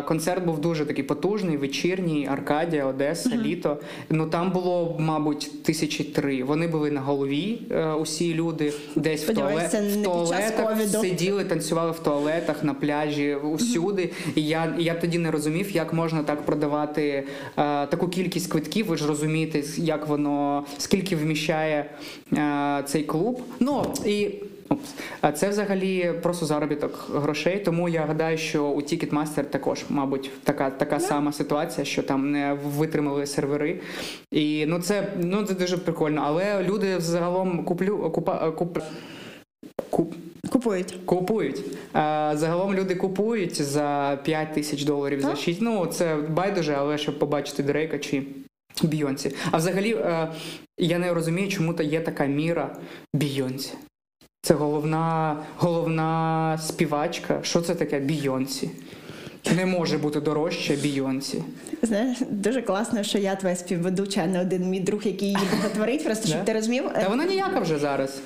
Концерт 0.08 0.46
був 0.46 0.60
дуже 0.60 0.86
такий 0.86 1.04
потужний, 1.04 1.58
вечірній, 1.58 2.28
Аркадія, 2.32 2.86
Одеса, 2.86 3.38
літо. 3.38 3.78
Ну 4.10 4.26
там 4.26 4.52
було, 4.52 4.98
мабуть, 5.00 5.64
тисячі 5.64 6.04
три. 6.04 6.44
Вони 6.44 6.68
були 6.68 6.92
на 6.92 7.01
голові, 7.02 7.62
е, 7.72 7.92
усі 7.94 8.34
люди, 8.34 8.74
десь 8.96 9.30
в, 9.30 9.34
туалет, 9.34 9.74
в 9.74 10.04
туалетах 10.04 10.82
сиділи, 11.02 11.44
танцювали 11.44 11.92
в 11.92 12.00
туалетах, 12.00 12.64
на 12.64 12.74
пляжі, 12.74 13.36
усюди. 13.36 14.10
І 14.36 14.48
я, 14.48 14.76
я 14.78 14.94
тоді 14.94 15.18
не 15.18 15.32
розумів, 15.32 15.72
як 15.72 15.94
можна 15.94 16.24
так 16.24 16.42
продавати 16.46 17.04
е, 17.04 17.24
таку 17.86 18.08
кількість 18.08 18.52
квитків. 18.52 18.86
Ви 18.86 18.98
ж 18.98 19.08
розумієте, 19.08 19.64
як 19.78 20.08
воно 20.08 20.66
скільки 20.78 21.16
вміщає 21.16 21.86
е, 22.34 22.84
цей 22.88 23.04
клуб. 23.04 23.42
Ну 23.60 23.86
і. 24.06 24.30
А 25.22 25.32
це 25.32 25.50
взагалі 25.50 26.14
просто 26.22 26.46
заробіток 26.46 27.10
грошей. 27.14 27.60
Тому 27.60 27.90
я 27.90 28.06
гадаю, 28.06 28.38
що 28.38 28.66
у 28.66 28.82
Ticketmaster 28.82 29.44
також, 29.44 29.84
мабуть, 29.90 30.32
така 30.44 30.70
така 30.70 31.00
сама 31.00 31.32
ситуація, 31.32 31.86
що 31.86 32.04
там 32.04 32.32
не 32.32 32.58
витримали 32.66 33.26
сервери. 33.26 33.80
І 34.32 34.66
ну 34.66 34.80
це 34.80 35.14
ну 35.20 35.44
це 35.44 35.54
дуже 35.54 35.78
прикольно. 35.78 36.22
Але 36.26 36.64
люди 36.64 37.00
загалом 37.00 37.64
куплю 37.66 38.12
купа 38.12 38.52
куп, 38.52 38.80
куп 39.90 40.14
Купують. 40.50 40.96
Купують. 41.06 41.64
А, 41.94 42.34
загалом 42.36 42.74
люди 42.74 42.96
купують 42.96 43.62
за 43.62 44.20
5 44.24 44.54
тисяч 44.54 44.84
доларів, 44.84 45.22
за 45.22 45.36
6. 45.36 45.62
Ну, 45.62 45.86
це 45.86 46.16
байдуже, 46.16 46.76
але 46.78 46.98
щоб 46.98 47.20
побачити 47.20 47.64
Дрейка 47.64 48.00
чи 48.00 48.24
Бійонсі. 48.84 49.36
А 49.52 49.58
взагалі, 49.58 49.94
е, 49.94 50.28
я 50.78 51.00
не 51.00 51.14
розумію, 51.14 51.50
чому 51.50 51.74
то 51.74 51.84
є 51.84 52.02
така 52.02 52.26
міра 52.26 52.76
Бійонсі. 53.14 53.74
Це 54.44 54.54
головна, 54.54 55.38
головна 55.58 56.58
співачка. 56.62 57.40
Що 57.42 57.62
це 57.62 57.76
таке 57.76 58.00
Бійонсі? 58.00 58.70
Не 59.56 59.66
може 59.66 59.98
бути 59.98 60.22
дорожче 60.22 60.76
Бійонсі. 60.76 61.44
Знаєш, 61.82 62.18
дуже 62.30 62.62
класно, 62.62 63.04
що 63.04 63.18
я 63.18 63.36
твоя 63.36 63.56
співведуча, 63.56 64.22
а 64.24 64.28
не 64.28 64.42
один 64.42 64.70
мій 64.70 64.80
друг, 64.80 65.02
який 65.04 65.28
її 65.28 65.40
боготворить. 65.52 66.04
Просто 66.04 66.28
щоб 66.28 66.46
ти 66.46 66.54
розумів. 66.54 66.84
Та 66.94 67.08
вона 67.08 67.26
ніяка 67.26 67.60
вже 67.60 67.80
зараз. 67.80 68.20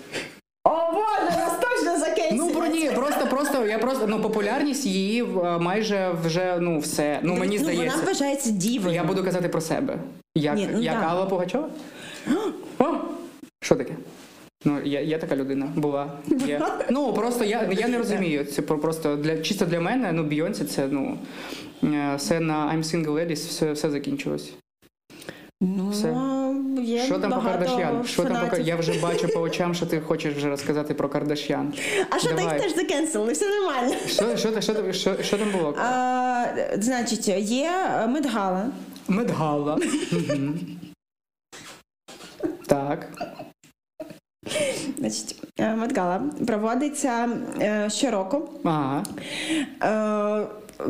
О 0.64 0.92
боже, 0.92 1.38
нас 1.38 1.54
точно 1.62 2.00
закінчиться. 2.00 2.36
Ну 2.36 2.50
про 2.50 2.68
ні, 2.68 2.90
просто 2.96 3.28
просто 3.28 3.66
я 3.66 3.80
просто 3.80 4.08
ну 4.08 4.22
популярність 4.22 4.86
її 4.86 5.24
майже 5.60 6.16
вже 6.24 6.58
ну 6.60 6.80
все. 6.80 7.20
Ну 7.24 7.36
мені 7.36 7.58
здається. 7.58 7.96
Вона 7.98 8.08
вважається 8.08 8.50
дівою. 8.52 8.96
Я 8.96 9.04
буду 9.04 9.24
казати 9.24 9.50
про 9.50 9.62
себе. 9.62 9.98
Як, 10.36 10.60
ну. 10.74 10.90
Алла 10.90 11.26
Пугачова? 11.26 11.70
Що 13.62 13.76
таке? 13.76 13.94
Ну, 14.66 14.82
я, 14.84 15.02
я 15.02 15.18
така 15.18 15.36
людина 15.36 15.68
була. 15.76 16.12
Є. 16.48 16.62
Ну 16.90 17.14
просто 17.14 17.44
я, 17.44 17.70
я 17.72 17.88
не 17.88 17.98
розумію. 17.98 18.46
Це 18.46 18.62
просто 18.62 19.16
для 19.16 19.38
чисто 19.38 19.66
для 19.66 19.80
мене, 19.80 20.12
ну, 20.12 20.24
Бійонсі, 20.24 20.66
це 20.66 20.88
ну 20.88 21.18
е, 21.84 22.16
все 22.18 22.40
на 22.40 22.74
I'm 22.76 22.84
Single 22.84 23.14
Ladies, 23.14 23.48
все, 23.48 23.72
все 23.72 23.90
закінчилось. 23.90 24.54
Ну, 25.62 25.90
Все. 25.90 26.16
є 26.84 27.00
Що 27.04 27.20
там 27.20 27.32
по 27.32 27.36
багато 27.36 27.66
Кардашян? 27.66 28.04
Що 28.06 28.24
там 28.24 28.50
по 28.50 28.58
Я 28.58 28.76
вже 28.76 28.94
бачу 29.02 29.28
по 29.28 29.40
очам, 29.40 29.74
що 29.74 29.86
ти 29.86 30.02
хочеш 30.02 30.34
вже 30.36 30.50
розказати 30.50 30.94
про 30.94 31.10
Кардашян. 31.10 31.74
А 32.10 32.20
що 32.20 32.30
ти 32.30 32.46
теж 32.60 32.76
закенселили? 32.76 33.34
Все 33.34 33.46
нормально. 33.50 33.96
Що, 34.08 34.38
що, 34.38 34.62
що, 34.62 34.94
що, 34.94 35.24
що 35.24 35.38
там 35.38 35.52
було? 35.52 35.76
А, 35.78 36.46
значить, 36.78 37.28
є 37.28 37.72
Met 38.08 38.31
Gala. 38.31 38.70
Met 39.08 39.35
Gala. 39.35 39.80
Так. 42.68 43.08
Значить, 45.00 45.36
е, 45.60 45.76
Met 45.76 45.95
Gala 45.95 46.22
проводиться 46.48 47.30
е, 47.62 47.90
щороку. 47.90 48.50
Ага. 48.64 49.04
Е, 49.84 50.48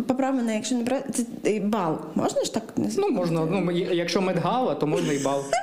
Поправ 0.07 0.35
мене, 0.35 0.55
якщо 0.55 0.75
не 0.75 0.83
брати, 0.83 1.25
це 1.43 1.59
бал. 1.59 1.97
Можна 2.15 2.43
ж 2.43 2.53
так 2.53 2.63
не 2.77 2.89
Ну, 2.97 3.09
можна, 3.09 3.45
ну, 3.45 3.71
якщо 3.71 4.21
Met 4.21 4.41
Gala, 4.41 4.75
то 4.75 4.87
можна 4.87 5.13
і 5.13 5.19
бал. 5.19 5.43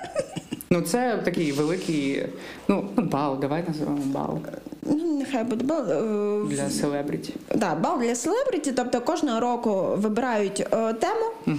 Ну, 0.70 0.82
це 0.82 1.18
такий 1.24 1.52
великий. 1.52 2.26
Ну, 2.68 2.84
бал, 2.96 3.38
давай 3.40 3.64
називаємо 3.68 4.02
бал 4.06 4.38
Ну, 4.82 5.18
нехай 5.18 5.44
буде 5.44 5.64
бал. 5.64 5.90
е, 5.90 6.44
для 6.48 6.70
селебріті. 6.70 7.34
Да, 7.54 7.74
бал 7.74 8.00
для 8.00 8.14
селебріті, 8.14 8.72
тобто 8.72 9.00
кожного 9.00 9.40
року 9.40 9.88
вибирають 9.96 10.60
е, 10.60 10.92
тему, 10.92 11.26
е, 11.46 11.54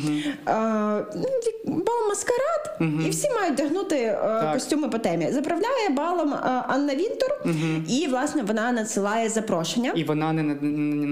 ну, 1.15 1.29
бал 1.65 2.07
маскарад, 2.09 2.79
і 3.05 3.09
всі 3.09 3.29
мають 3.29 3.53
вдягнути 3.59 3.95
е, 3.95 4.49
костюми 4.53 4.89
по 4.89 4.97
темі. 4.97 5.31
Заправляє 5.31 5.89
балом 5.89 6.33
е, 6.33 6.37
Анна 6.67 6.95
Вінтур, 6.95 7.29
і 7.89 8.07
власне 8.07 8.41
вона 8.43 8.71
надсилає 8.71 9.29
запрошення. 9.29 9.91
І 9.95 10.03
вона 10.03 10.33
не, 10.33 10.43
не, 10.43 10.53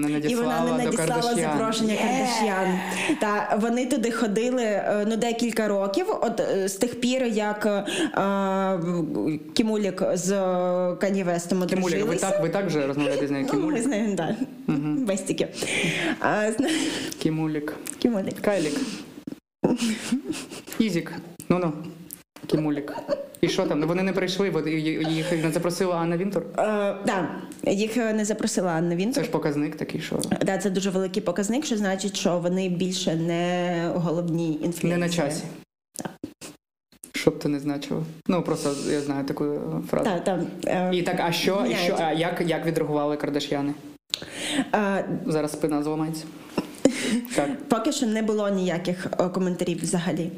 не 0.08 0.18
І 0.18 0.34
вона 0.34 0.60
не 0.60 0.70
до 0.70 0.76
надіслала 0.76 1.08
Кардашян. 1.22 1.36
запрошення 1.52 1.94
Кардашян. 1.94 2.78
Та 3.20 3.58
вони 3.60 3.86
туди 3.86 4.10
ходили 4.10 4.62
е, 4.62 5.04
ну 5.08 5.16
декілька 5.16 5.68
років. 5.68 6.06
От 6.20 6.40
е, 6.40 6.68
з 6.68 6.74
тих 6.74 7.00
пір, 7.00 7.24
як 7.24 7.66
е, 7.66 7.84
Кімулік 9.92 10.16
з 10.18 10.30
Кані 11.00 11.22
Вестом 11.22 11.66
Кімулік, 11.66 12.06
ви 12.06 12.16
так, 12.16 12.42
ви 12.42 12.48
так 12.48 12.66
вже 12.66 12.86
розмовляєте 12.86 13.26
з 13.26 13.30
нею? 13.30 13.46
Ну, 13.48 13.54
ми 13.54 13.60
Кімулік? 13.60 13.82
знаємо, 13.82 14.16
так. 14.16 14.34
Бестіки. 15.06 15.48
А, 16.20 16.52
зна- 16.52 16.68
Кімулік. 17.18 17.74
Кімулік. 17.98 18.40
Кайлік. 18.40 18.80
Ізік. 20.78 21.12
Ну-ну. 21.48 21.72
Кімулік. 22.46 22.92
І 23.40 23.48
що 23.48 23.66
там? 23.66 23.80
Ну, 23.80 23.86
Вони 23.86 24.02
не 24.02 24.12
прийшли, 24.12 24.50
вони- 24.50 24.70
їх 24.70 25.44
не 25.44 25.50
запросила 25.52 25.96
Анна 25.96 26.16
Вінтур? 26.16 26.42
Е, 26.42 26.52
да, 27.06 27.28
їх 27.66 27.96
е, 27.96 28.12
не 28.12 28.24
запросила 28.24 28.70
Анна 28.72 29.12
Це 29.12 29.24
ж 29.24 29.30
показник 29.30 29.76
такий, 29.76 30.00
що 30.00 30.20
Да, 30.46 30.58
це 30.58 30.70
дуже 30.70 30.90
великий 30.90 31.22
показник, 31.22 31.64
що 31.64 31.76
значить, 31.76 32.16
що 32.16 32.38
вони 32.38 32.68
більше 32.68 33.14
не 33.14 33.90
головні 33.94 34.48
інфлюенсери. 34.52 34.88
не 34.88 34.96
на 34.96 35.08
часі. 35.08 35.44
Що 37.22 37.30
б 37.30 37.42
це 37.42 37.48
не 37.48 37.60
значило? 37.60 38.04
Ну, 38.26 38.42
просто 38.42 38.90
я 38.92 39.00
знаю 39.00 39.24
таку 39.24 39.44
е, 39.44 39.58
фразу. 39.90 40.04
Так, 40.10 40.24
там, 40.24 40.46
е, 40.66 40.90
І 40.92 41.02
так, 41.02 41.20
а 41.20 41.32
що, 41.32 41.66
і 41.70 41.74
що 41.74 41.96
а 42.00 42.12
як, 42.12 42.42
як 42.46 42.66
відреагували 42.66 43.16
кардаш'яни? 43.16 43.74
е, 44.74 45.04
Зараз 45.26 45.52
спина 45.52 45.82
зламається. 45.82 46.24
Поки 47.68 47.92
що 47.92 48.06
не 48.06 48.22
було 48.22 48.48
ніяких 48.48 49.06
е, 49.20 49.28
коментарів 49.28 49.82
взагалі. 49.82 50.30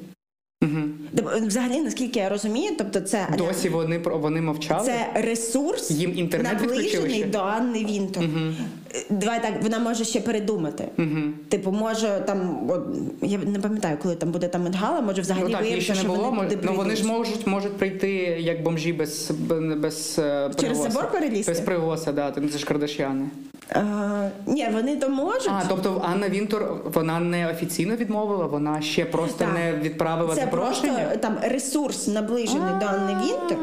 Угу. 0.64 1.28
Взагалі, 1.46 1.80
наскільки 1.80 2.18
я 2.18 2.28
розумію, 2.28 2.72
тобто 2.78 3.00
це 3.00 3.28
Досі 3.38 3.68
вони 3.68 3.98
вони 3.98 4.40
мовчали. 4.40 4.86
це 4.86 5.06
ресурс 5.14 5.90
Їм 5.90 6.18
інтернет 6.18 6.60
наближений 6.60 7.24
до 7.24 7.38
Анни 7.38 7.84
Вінтур. 7.84 8.24
Е, 8.24 9.04
Давай 9.10 9.42
так, 9.42 9.52
вона 9.62 9.78
може 9.78 10.04
ще 10.04 10.20
передумати. 10.20 10.84
Угу. 10.98 11.20
Типу, 11.48 11.72
може 11.72 12.22
там, 12.26 12.70
от, 12.70 12.82
я 13.22 13.38
не 13.38 13.58
пам'ятаю, 13.58 13.98
коли 14.02 14.14
там 14.14 14.30
буде 14.30 14.48
там 14.48 14.62
медгала, 14.62 15.00
може 15.00 15.20
взагалі 15.20 15.44
Ну 15.44 15.50
так, 15.50 15.60
їх 15.60 15.66
виявиться, 15.68 15.94
ще 15.94 16.02
не 16.02 16.08
що 16.08 16.08
було. 16.08 16.30
вони 16.30 16.48
Мож- 16.48 16.58
Ну 16.62 16.72
вони 16.74 16.96
ж 16.96 17.06
можуть 17.06 17.46
можуть 17.46 17.76
прийти 17.76 18.08
як 18.40 18.62
бомжі 18.62 18.92
без 18.92 19.30
без 19.76 20.16
е, 20.18 20.50
Через 20.60 20.78
забор 20.78 21.12
перелізти? 21.12 21.52
Без 21.52 21.60
приголоса, 21.60 22.12
да. 22.12 22.32
Це 22.52 22.58
ж 22.58 22.64
кардаш'яни. 22.64 23.28
А, 23.72 24.28
ні, 24.46 24.68
вони 24.72 24.96
то 24.96 25.08
можуть. 25.08 25.48
А, 25.48 25.62
тобто 25.68 26.02
Анна 26.04 26.28
Вінтур, 26.28 26.62
вона 26.94 27.20
не 27.20 27.50
офіційно 27.50 27.96
відмовила, 27.96 28.46
вона 28.46 28.80
ще 28.80 29.04
просто 29.04 29.38
Так. 29.38 29.54
не 29.54 29.72
відправила 29.72 30.34
Це 30.34 30.40
запрошення. 30.40 30.92
просто 30.92 31.18
там 31.18 31.36
ресурс 31.42 32.08
наближений 32.08 32.72
до 32.80 32.86
Анни 32.86 33.16
Вінтер. 33.26 33.58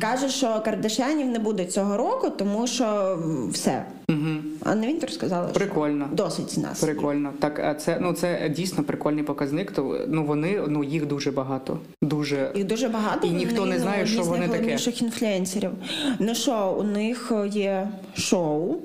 Каже, 0.00 0.28
що 0.28 0.62
Кардашянів 0.64 1.26
не 1.26 1.38
буде 1.38 1.64
цього 1.64 1.96
року, 1.96 2.30
тому 2.30 2.66
що 2.66 3.18
все. 3.50 3.84
Угу. 4.08 4.18
Анна 4.64 4.86
Вінтер 4.86 5.12
сказала, 5.12 5.48
що 5.54 6.06
досить 6.12 6.50
з 6.50 6.58
нас. 6.58 6.80
Прикольно. 6.80 7.30
Так, 7.38 7.58
а 7.58 7.74
це 7.74 7.98
ну 8.00 8.12
це 8.12 8.48
дійсно 8.56 8.84
прикольний 8.84 9.24
показник. 9.24 9.72
То 9.72 10.00
ну 10.08 10.24
вони 10.24 10.60
ну 10.68 10.84
їх 10.84 11.06
дуже 11.06 11.30
багато. 11.30 11.78
Дуже 12.02 12.52
Їх 12.54 12.66
дуже 12.66 12.88
багато. 12.88 13.26
І 13.26 13.30
ніхто 13.30 13.60
вони, 13.60 13.72
не 13.74 13.80
знає, 13.80 14.00
ну, 14.00 14.06
що 14.06 14.22
вони 14.22 14.36
таке. 14.40 14.48
найголовніших 14.48 15.02
інфлюенсерів. 15.02 15.70
Ну 16.18 16.34
що, 16.34 16.76
у 16.78 16.82
них 16.82 17.32
є 17.52 17.88
шоу. 18.16 18.76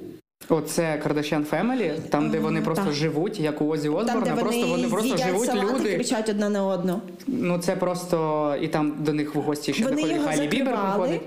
Оце 0.49 0.99
Kardashian 1.03 1.43
Family, 1.43 1.93
там, 2.09 2.29
де 2.29 2.39
вони 2.39 2.61
просто 2.61 2.85
так. 2.85 2.93
живуть, 2.93 3.39
як 3.39 3.61
у 3.61 3.67
Озі 3.67 3.89
Там, 4.07 4.23
де 4.23 4.31
просто 4.31 4.61
вони, 4.61 4.71
вони 4.71 4.87
просто 4.87 5.17
живуть 5.17 5.45
салат 5.45 5.65
і 5.71 5.79
люди. 5.79 5.95
кричать 5.95 6.29
одна 6.29 6.49
на 6.49 6.67
одну. 6.67 7.01
Ну 7.27 7.57
це 7.57 7.75
просто 7.75 8.55
і 8.61 8.67
там 8.67 8.95
до 8.99 9.13
них 9.13 9.35
в 9.35 9.39
гості 9.39 9.73
ще 9.73 9.83
Вони 9.83 10.01
його 10.01 10.27
Хайлі 10.27 10.47
Бібер 10.47 10.77
виходить. 10.85 11.21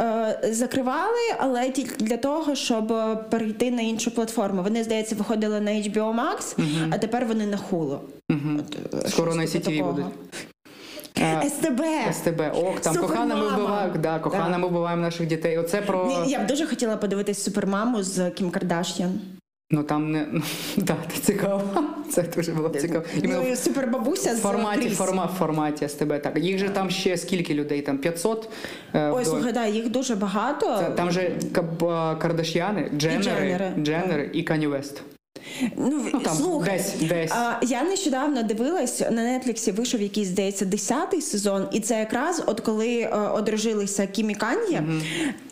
Е, 0.00 0.38
закривали, 0.52 1.34
але 1.38 1.70
тільки 1.70 2.04
для 2.04 2.16
того, 2.16 2.54
щоб 2.54 2.92
е, 2.92 3.16
перейти 3.30 3.70
на 3.70 3.82
іншу 3.82 4.10
платформу. 4.10 4.62
Вони, 4.62 4.84
здається, 4.84 5.14
виходили 5.14 5.60
на 5.60 5.70
HBO 5.70 6.14
Max, 6.14 6.58
а 6.90 6.98
тепер 6.98 7.26
вони 7.26 7.46
на. 7.46 7.58
Мгм. 8.28 8.62
Е, 9.04 9.08
Скоро 9.08 9.34
на 9.34 9.46
типу 9.46 9.70
CTV 9.70 9.84
будуть. 9.84 10.04
Е, 11.20 11.42
СТБ. 11.50 11.80
СТБ, 12.12 12.40
ок, 12.54 12.80
там 12.80 12.96
кохана 12.96 13.36
ми 13.36 13.48
вбиваємо, 13.48 13.94
да, 13.98 14.18
кохана 14.18 14.50
Да. 14.50 14.58
ми 14.58 14.68
вбиваємо 14.68 15.02
наших 15.02 15.26
дітей. 15.26 15.58
Оце 15.58 15.82
про 15.82 16.24
Я 16.26 16.38
б 16.40 16.46
дуже 16.46 16.66
хотіла 16.66 16.96
подивитись 16.96 17.42
супермаму 17.44 18.02
з 18.02 18.30
Кім 18.30 18.50
Кардаш'ян. 18.50 19.20
ну 19.70 19.82
там 19.82 20.12
не 20.12 20.26
ну, 20.32 20.42
да, 20.76 20.96
це 21.12 21.20
цікаво. 21.20 21.62
Це 22.10 22.22
дуже 22.22 22.52
було 22.52 22.68
цікаво. 22.68 23.04
Іменно 23.22 23.42
Ну, 23.48 23.56
супербабуся 23.56 24.32
в 24.34 24.36
форматі, 24.36 24.80
Кріс. 24.80 24.96
форма, 24.98 25.24
в 25.24 25.38
форматі 25.38 25.88
СТБ. 25.88 26.22
Так 26.22 26.38
їх 26.38 26.58
же 26.58 26.68
там 26.68 26.90
ще 26.90 27.16
скільки 27.16 27.54
людей? 27.54 27.82
Там 27.82 27.98
500? 27.98 28.48
е, 28.94 29.10
Ой, 29.10 29.24
слухай, 29.24 29.52
да, 29.52 29.66
їх 29.66 29.88
дуже 29.88 30.14
багато. 30.14 30.76
Це- 30.78 30.90
Там 30.90 31.10
же 31.10 31.30
Кардаш'яни, 32.18 32.90
Дженнери, 32.96 33.22
Дженнери, 33.22 33.72
Дженнери 33.78 34.30
і 34.32 34.42
Кані 34.42 34.66
Вест. 34.66 35.02
Ну, 35.76 36.06
Ну 36.12 36.20
там 36.20 36.36
слухай, 36.36 36.76
десь, 36.78 37.08
десь. 37.08 37.32
А, 37.32 37.60
я 37.62 37.82
нещодавно 37.82 38.42
дивилась 38.42 39.00
на 39.00 39.10
Нетліксі 39.10 39.72
вийшов 39.72 40.00
якийсь, 40.00 40.28
здається, 40.28 40.64
десятий 40.64 41.22
сезон, 41.22 41.68
і 41.72 41.80
це 41.80 41.98
якраз 41.98 42.42
от 42.46 42.60
коли 42.60 43.06
одружилися 43.34 43.58
одружилися 43.58 44.06
Кім 44.06 44.30
і 44.30 44.34
Кан'є, 44.34 44.82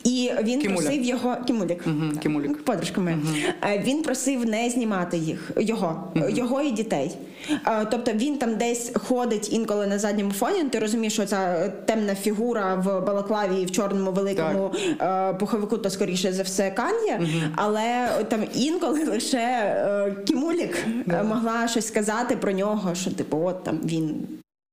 і 0.06 0.30
він 0.42 0.60
Кімуля. 0.60 0.80
просив 0.82 1.02
його 1.02 1.36
Кімулік. 1.46 1.86
Мгм, 1.86 2.18
Кімулік. 2.22 2.64
Подружками. 2.64 3.18
Е, 3.64 3.82
Він 3.86 4.02
просив 4.02 4.46
не 4.46 4.70
знімати 4.70 5.18
їх, 5.18 5.50
його, 5.56 6.12
його 6.28 6.62
і 6.62 6.70
дітей. 6.70 7.10
Е, 7.66 7.86
Тобто 7.90 8.12
він 8.12 8.38
там 8.38 8.56
десь 8.56 8.92
ходить 8.94 9.52
інколи 9.52 9.86
на 9.86 9.98
задньому 9.98 10.30
фоні. 10.30 10.64
Ти 10.64 10.78
розумієш, 10.78 11.12
що 11.12 11.26
ця 11.26 11.68
темна 11.68 12.14
фігура 12.14 12.74
в 12.74 13.06
балаклаві 13.06 13.62
і 13.62 13.64
в 13.64 13.70
чорному 13.70 14.12
великому 14.12 14.70
е, 15.00 15.34
пуховику, 15.34 15.78
то 15.78 15.90
скоріше 15.90 16.32
за 16.32 16.42
все 16.42 16.70
Кан'є. 16.70 17.20
Але 17.56 18.08
там 18.28 18.40
інколи 18.54 19.04
лише 19.04 20.16
Кімулік 20.26 20.76
е, 21.12 21.22
могла 21.22 21.68
щось 21.68 21.86
сказати 21.86 22.36
про 22.36 22.52
нього, 22.52 22.94
що 22.94 23.10
типу, 23.10 23.38
от 23.44 23.64
там 23.64 23.80
він 23.84 24.14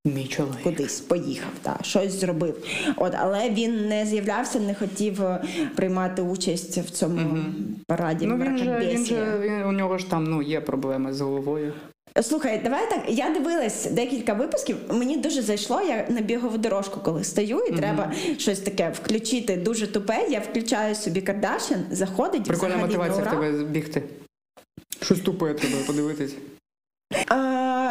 Мій 0.06 0.28
чоловік. 0.28 0.62
кудись 0.64 1.00
поїхав, 1.00 1.52
та 1.62 1.80
щось 1.82 2.12
зробив. 2.12 2.68
От, 2.98 3.14
але 3.18 3.50
він 3.50 3.88
не 3.88 4.06
з'являвся, 4.06 4.60
не 4.60 4.76
хотів 4.76 5.24
е, 5.24 5.44
приймати 5.76 6.22
участь 6.22 6.78
в 6.78 6.90
цьому 6.90 7.46
параді. 7.88 8.26
Ну 8.26 8.38
він 8.38 8.58
же, 8.58 8.80
він 8.94 9.06
же 9.06 9.40
він, 9.42 9.64
у 9.64 9.72
нього 9.72 9.98
ж 9.98 10.10
там 10.10 10.24
ну 10.24 10.42
є 10.42 10.62
проблеми 10.62 11.14
з 11.14 11.22
головою. 11.22 11.74
Слухай, 12.22 12.62
давай 12.64 12.90
так. 12.90 13.04
Я 13.08 13.30
дивилась 13.30 13.92
декілька 13.92 14.34
випусків. 14.34 14.78
Мені 14.92 15.18
дуже 15.18 15.42
зайшло. 15.42 15.82
Я 15.82 16.06
на 16.10 16.22
бігову 16.22 16.58
дорожку, 16.58 17.00
коли 17.04 17.24
стою, 17.24 17.60
і 17.60 17.72
треба 17.72 18.12
щось 18.38 18.60
таке 18.60 18.90
включити 18.90 19.58
дуже 19.58 19.88
тупе. 19.88 20.28
Я 20.30 20.40
включаю 20.40 20.96
собі 20.96 21.22
Кардашин, 21.22 21.78
заходить 21.92 22.44
Прикольна 22.44 22.78
мотивація 22.78 23.24
в 23.24 23.30
тебе 23.30 23.64
бігти. 23.64 24.04
Щось 25.02 25.20
тупе 25.20 25.54
треба 25.54 25.76
подивитись. 25.88 26.36
А, 27.28 27.36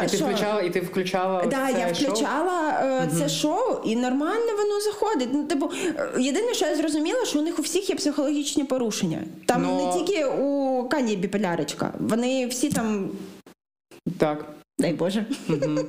І 0.03 0.09
ти 0.09 0.17
що? 0.17 0.25
включала, 0.25 0.61
і 0.61 0.69
ти 0.69 0.79
включала 0.79 1.45
Да, 1.45 1.69
ось 1.71 1.79
я 1.79 1.87
включала 1.87 2.79
шоу? 2.79 2.89
е, 2.89 3.09
це 3.19 3.29
шоу, 3.29 3.79
і 3.85 3.95
нормально 3.95 4.51
воно 4.57 4.81
заходить. 4.81 5.29
Ну, 5.33 5.43
типу, 5.43 5.71
е, 5.97 6.21
єдине, 6.21 6.53
що 6.53 6.65
я 6.65 6.75
зрозуміла, 6.75 7.25
що 7.25 7.39
у 7.39 7.41
них 7.41 7.59
у 7.59 7.61
всіх 7.61 7.89
є 7.89 7.95
психологічні 7.95 8.63
порушення. 8.63 9.19
Там 9.45 9.61
Но- 9.61 9.85
не 9.97 10.03
тільки 10.05 10.25
у 10.25 10.83
Кані 10.89 11.15
біполярочка, 11.15 11.93
вони 11.99 12.47
всі 12.47 12.69
там, 12.69 13.09
Так. 14.17 14.45
дай 14.79 14.93
Боже. 14.93 15.25
Мгм. 15.47 15.79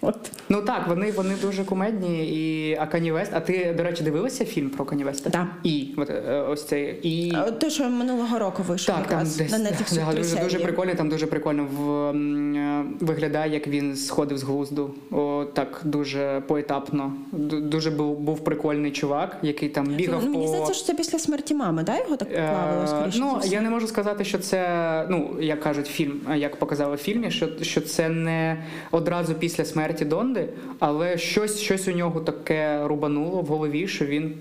От. 0.00 0.16
Ну 0.48 0.62
так, 0.62 0.88
вони, 0.88 1.10
вони 1.10 1.34
дуже 1.42 1.64
кумедні. 1.64 2.28
І 2.28 2.76
а 2.80 2.86
Кані 2.86 3.12
Вест. 3.12 3.30
А 3.34 3.40
ти, 3.40 3.74
до 3.76 3.82
речі, 3.82 4.02
дивилася 4.02 4.44
фільм 4.44 4.70
про 4.70 4.84
Кані 4.84 5.04
Веста? 5.04 5.30
Да. 5.30 5.46
І 5.62 5.88
от, 5.96 6.10
е, 6.10 6.44
ось 6.48 6.66
цей 6.66 7.00
і. 7.02 7.32
Е, 7.34 7.52
Те, 7.52 7.70
що 7.70 7.90
минулого 7.90 8.38
року 8.38 8.62
вийшов 8.62 8.94
Так, 8.94 9.06
там 9.06 9.18
десь 9.38 9.52
на 9.52 9.58
Netflix 9.58 9.94
да, 9.94 10.16
дуже, 10.16 10.36
дуже 10.36 10.58
прикольно. 10.58 10.94
Там 10.94 11.08
дуже 11.08 11.26
прикольно 11.26 11.68
в, 11.72 11.90
е, 11.90 12.84
виглядає, 13.00 13.52
як 13.52 13.68
він 13.68 13.96
сходив 13.96 14.38
з 14.38 14.42
глузду. 14.42 14.94
О, 15.10 15.44
так 15.44 15.80
дуже 15.84 16.42
поетапно. 16.46 17.12
Дуже 17.32 17.90
був, 17.90 18.18
був 18.18 18.44
прикольний 18.44 18.90
чувак, 18.90 19.36
який 19.42 19.68
там 19.68 19.86
бігав 19.86 20.20
Ну, 20.24 20.30
мені 20.30 20.42
по 20.42 20.48
здається, 20.48 20.74
що 20.74 20.84
це 20.84 20.94
після 20.94 21.18
смерті 21.18 21.54
мами, 21.54 21.82
да? 21.82 21.98
Його 21.98 22.16
так 22.16 22.28
поплавило, 22.28 22.86
скоріше. 22.86 23.18
Ну 23.20 23.40
я 23.44 23.60
не 23.60 23.70
можу 23.70 23.86
сказати, 23.86 24.24
що 24.24 24.38
це 24.38 25.06
ну 25.10 25.36
як 25.40 25.60
кажуть 25.60 25.86
фільм, 25.86 26.20
як 26.36 26.56
показали 26.56 26.96
в 26.96 26.98
фільмі, 26.98 27.30
що, 27.30 27.48
що 27.62 27.80
це 27.80 28.08
не 28.08 28.64
одразу 28.90 29.34
після 29.34 29.64
смерті 29.64 29.85
Донди, 29.92 30.48
але 30.78 31.18
щось, 31.18 31.60
щось 31.60 31.88
у 31.88 31.92
нього 31.92 32.20
таке 32.20 32.88
рубануло 32.88 33.42
в 33.42 33.46
голові, 33.46 33.88
що 33.88 34.06
він 34.06 34.34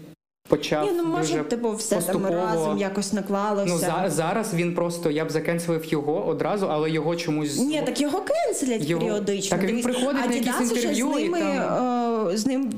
почав 0.47 0.85
Ні, 0.85 0.91
ну 0.97 1.05
може, 1.05 1.33
дуже 1.33 1.43
типу, 1.43 1.71
все 1.71 1.95
поступово... 1.95 2.29
там 2.29 2.35
разом 2.35 2.77
якось 2.77 3.13
наклалося. 3.13 3.65
Ну 3.73 3.77
за, 3.77 4.03
зараз 4.07 4.53
він 4.53 4.73
просто 4.75 5.11
я 5.11 5.25
б 5.25 5.31
закенселив 5.31 5.85
його 5.85 6.25
одразу, 6.27 6.67
але 6.71 6.91
його 6.91 7.15
чомусь 7.15 7.59
Ні, 7.59 7.81
так 7.85 8.01
його 8.01 8.21
кенселять 8.21 8.89
Його- 8.89 9.01
періодично. 9.01 9.57
так 9.57 9.67
він 9.69 9.81
приходить 9.81 10.29
на 10.29 10.35
якісь 10.35 10.61
інтерв'ю 10.61 11.13
з 11.13 11.21
і 11.21 11.29
ними, 11.29 11.39
е, 12.31 12.37
з 12.37 12.45
ним 12.45 12.71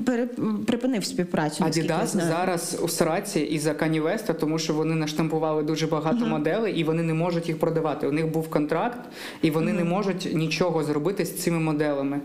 припинив 0.66 1.04
співпрацю. 1.04 1.64
Адідас 1.64 2.16
зараз 2.16 2.78
у 2.82 2.88
сраці 2.88 3.40
із-за 3.40 3.74
Кані 3.74 4.00
Веста, 4.00 4.32
тому 4.32 4.58
що 4.58 4.74
вони 4.74 4.94
наштампували 4.94 5.62
дуже 5.62 5.86
багато 5.86 6.26
моделей 6.26 6.74
і 6.74 6.84
вони 6.84 7.02
не 7.02 7.14
можуть 7.14 7.48
їх 7.48 7.58
продавати. 7.58 8.06
У 8.06 8.12
них 8.12 8.26
був 8.26 8.50
контракт, 8.50 9.00
і 9.42 9.50
вони 9.50 9.72
не 9.72 9.84
можуть 9.84 10.28
нічого 10.34 10.84
зробити 10.84 11.24
з 11.24 11.36
цими 11.42 11.58
моделями. 11.58 12.20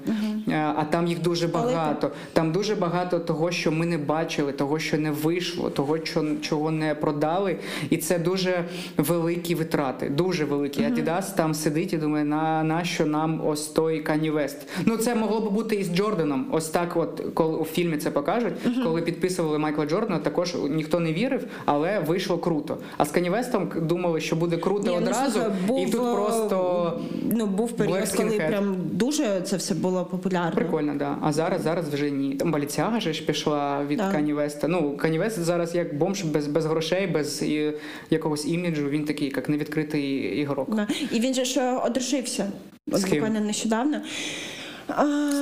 Е, 0.47 0.73
А 0.77 0.83
там 0.83 1.07
їх 1.07 1.21
дуже 1.21 1.47
багато. 1.47 2.11
Там 2.33 2.51
дуже 2.51 2.75
багато 2.75 3.19
того, 3.19 3.51
що 3.51 3.71
ми 3.71 3.85
не 3.85 3.97
бачили, 3.97 4.51
того, 4.51 4.79
що 4.79 4.97
не 4.97 5.11
вийшло, 5.33 5.69
того, 5.69 5.99
чого 6.41 6.71
не 6.71 6.95
продали. 6.95 7.55
І 7.89 7.97
це 7.97 8.19
дуже 8.19 8.65
великі 8.97 9.55
витрати. 9.55 10.09
Дуже 10.09 10.45
великі. 10.45 10.83
Адідас 10.83 11.33
там 11.33 11.53
сидить 11.53 11.93
і 11.93 11.97
думає, 11.97 12.25
на, 12.25 12.63
на 12.63 12.83
що 12.83 13.05
нам 13.05 13.41
ось 13.47 13.67
той 13.67 13.99
Кані 13.99 14.29
Вест. 14.29 14.67
Ну 14.85 14.97
це 14.97 15.15
могло 15.15 15.39
б 15.39 15.53
бути 15.53 15.75
і 15.75 15.83
з 15.83 15.95
Джорданом. 15.95 16.47
Ось 16.51 16.69
так, 16.69 16.97
от 16.97 17.23
коли 17.33 17.57
у 17.57 17.65
фільмі 17.65 17.97
це 17.97 18.11
покажуть, 18.11 18.53
коли 18.83 19.01
підписували 19.01 19.59
Майкла 19.59 19.85
Джордана, 19.85 20.19
також 20.19 20.55
ніхто 20.69 20.99
не 20.99 21.13
вірив, 21.13 21.45
але 21.65 21.99
вийшло 21.99 22.37
круто. 22.37 22.77
А 22.97 23.05
з 23.05 23.11
Кані 23.11 23.29
Вестом 23.29 23.71
думали, 23.81 24.21
що 24.21 24.35
буде 24.35 24.57
круто 24.57 24.83
Ні, 24.83 24.97
ну, 24.99 25.01
одразу, 25.01 25.31
слухай, 25.31 25.51
був, 25.67 25.87
і 25.87 25.91
тут 25.91 26.01
е, 26.01 26.13
просто 26.15 26.99
ну 27.31 27.45
був 27.45 27.71
період, 27.71 28.09
коли 28.17 28.37
прям 28.37 28.75
дуже 28.91 29.41
це 29.41 29.57
все 29.57 29.75
було 29.75 30.05
популярно. 30.05 30.51
прикольно, 30.51 30.93
да. 30.95 31.17
А 31.21 31.31
зараз 31.31 31.61
зараз 31.61 31.89
вже 31.89 32.11
ні. 32.11 32.35
Там 32.35 32.51
Баліцяга 32.51 32.99
ж 32.99 33.25
пішла 33.25 33.83
від 33.87 33.97
Так. 33.97 34.11
Кані 34.11 34.33
Веста. 34.33 34.67
Ну 34.67 34.97
Кані 34.97 35.19
Вест 35.23 35.39
зараз 35.39 35.75
як 35.75 35.97
бомж 35.97 36.21
без, 36.21 36.47
без 36.47 36.65
грошей, 36.65 37.07
без 37.07 37.41
і, 37.41 37.73
якогось 38.09 38.45
іміджу. 38.45 38.89
Він 38.89 39.05
такий, 39.05 39.33
як 39.35 39.49
невідкритий 39.49 40.11
ігрок. 40.41 40.75
Да. 40.75 40.87
І 41.11 41.19
він 41.19 41.33
же 41.33 41.45
ж 41.45 41.77
одружився 41.77 42.51
от 42.91 43.09
буквально 43.09 43.39
нещодавно. 43.39 44.01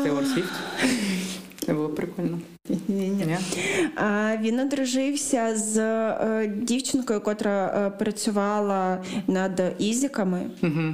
Тейлор 0.03 0.25
Свіфт. 0.25 0.53
Це 1.71 1.75
було 1.77 1.89
прикольно. 1.89 2.39
ні-ні. 2.87 3.37
Він 4.41 4.59
одружився 4.59 5.55
з 5.55 5.77
е, 5.77 6.53
дівчинкою, 6.61 7.21
котра 7.21 7.65
е, 7.87 7.89
працювала 7.99 8.97
над 9.27 9.61
ізіками. 9.79 10.41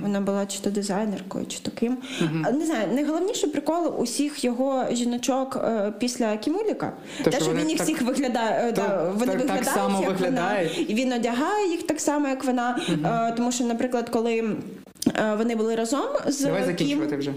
Вона 0.01 0.21
була 0.21 0.45
чи 0.45 0.59
то 0.59 0.69
дизайнеркою, 0.69 1.45
чи 1.45 1.59
то 1.59 1.71
ким. 1.71 1.97
А, 2.43 2.51
Не 2.51 2.65
знаю, 2.65 2.87
найголовніший 2.93 3.49
прикол 3.49 4.01
усіх 4.01 4.43
його 4.43 4.85
жіночок 4.91 5.55
е, 5.63 5.93
після 5.99 6.37
Кімуліка. 6.37 6.91
Те, 7.23 7.39
що 7.39 7.53
він 7.53 7.69
їх 7.69 7.77
так- 7.77 7.87
всіх 7.87 8.01
виглядає, 8.01 8.71
То- 8.73 8.81
да, 8.81 9.11
вони 9.15 9.33
так- 9.35 9.47
так 9.47 9.63
само 9.65 10.01
як 10.01 10.09
виглядають. 10.09 10.71
вона, 10.77 10.85
і 10.89 10.93
він 10.93 11.13
одягає 11.13 11.69
їх 11.71 11.83
так 11.87 11.99
само, 11.99 12.27
як 12.27 12.45
вона. 12.45 12.79
Е, 13.05 13.33
Тому 13.37 13.51
що, 13.51 13.63
наприклад, 13.63 14.09
коли 14.09 14.49
вони 15.37 15.55
були 15.55 15.75
разом 15.75 16.05
з 16.27 16.41
Давай 16.43 16.65
закінчувати 16.65 17.17
вже. 17.17 17.33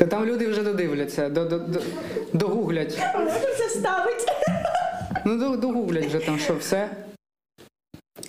Та 0.00 0.06
там 0.06 0.24
люди 0.26 0.46
вже 0.48 0.62
додивляться, 0.62 1.28
до, 1.28 1.44
до, 1.44 1.58
до, 1.58 1.80
догуглять. 2.32 2.92
Це 3.58 3.66
вставити? 3.66 4.24
Ну, 5.24 5.56
догуглять 5.56 6.06
вже 6.06 6.18
там, 6.18 6.38
що 6.38 6.54
все. 6.56 6.90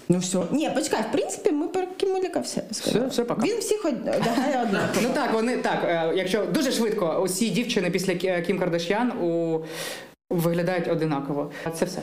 Ну 0.09 0.19
все. 0.19 0.39
Ні, 0.51 0.69
почекай, 0.75 1.01
в 1.01 1.11
принципі, 1.11 1.51
ми 1.51 1.67
про 1.67 1.83
Кімуліка 1.97 2.39
все 2.39 2.63
сказали. 2.71 3.07
все, 3.07 3.23
пока. 3.23 3.41
Він 3.41 3.57
всіх 3.57 3.85
од- 3.85 4.01
одягає 4.01 4.61
однаково. 4.63 5.01
Ну 5.03 5.09
так, 5.13 5.33
вони 5.33 5.57
так, 5.57 5.83
е, 5.83 6.13
якщо 6.15 6.45
дуже 6.45 6.71
швидко, 6.71 7.21
усі 7.23 7.49
дівчини 7.49 7.91
після 7.91 8.15
Кім 8.41 8.59
Кардашян 8.59 9.11
у, 9.11 9.59
виглядають 10.29 10.87
одинаково. 10.87 11.51
Це 11.79 11.85
все. 11.85 12.01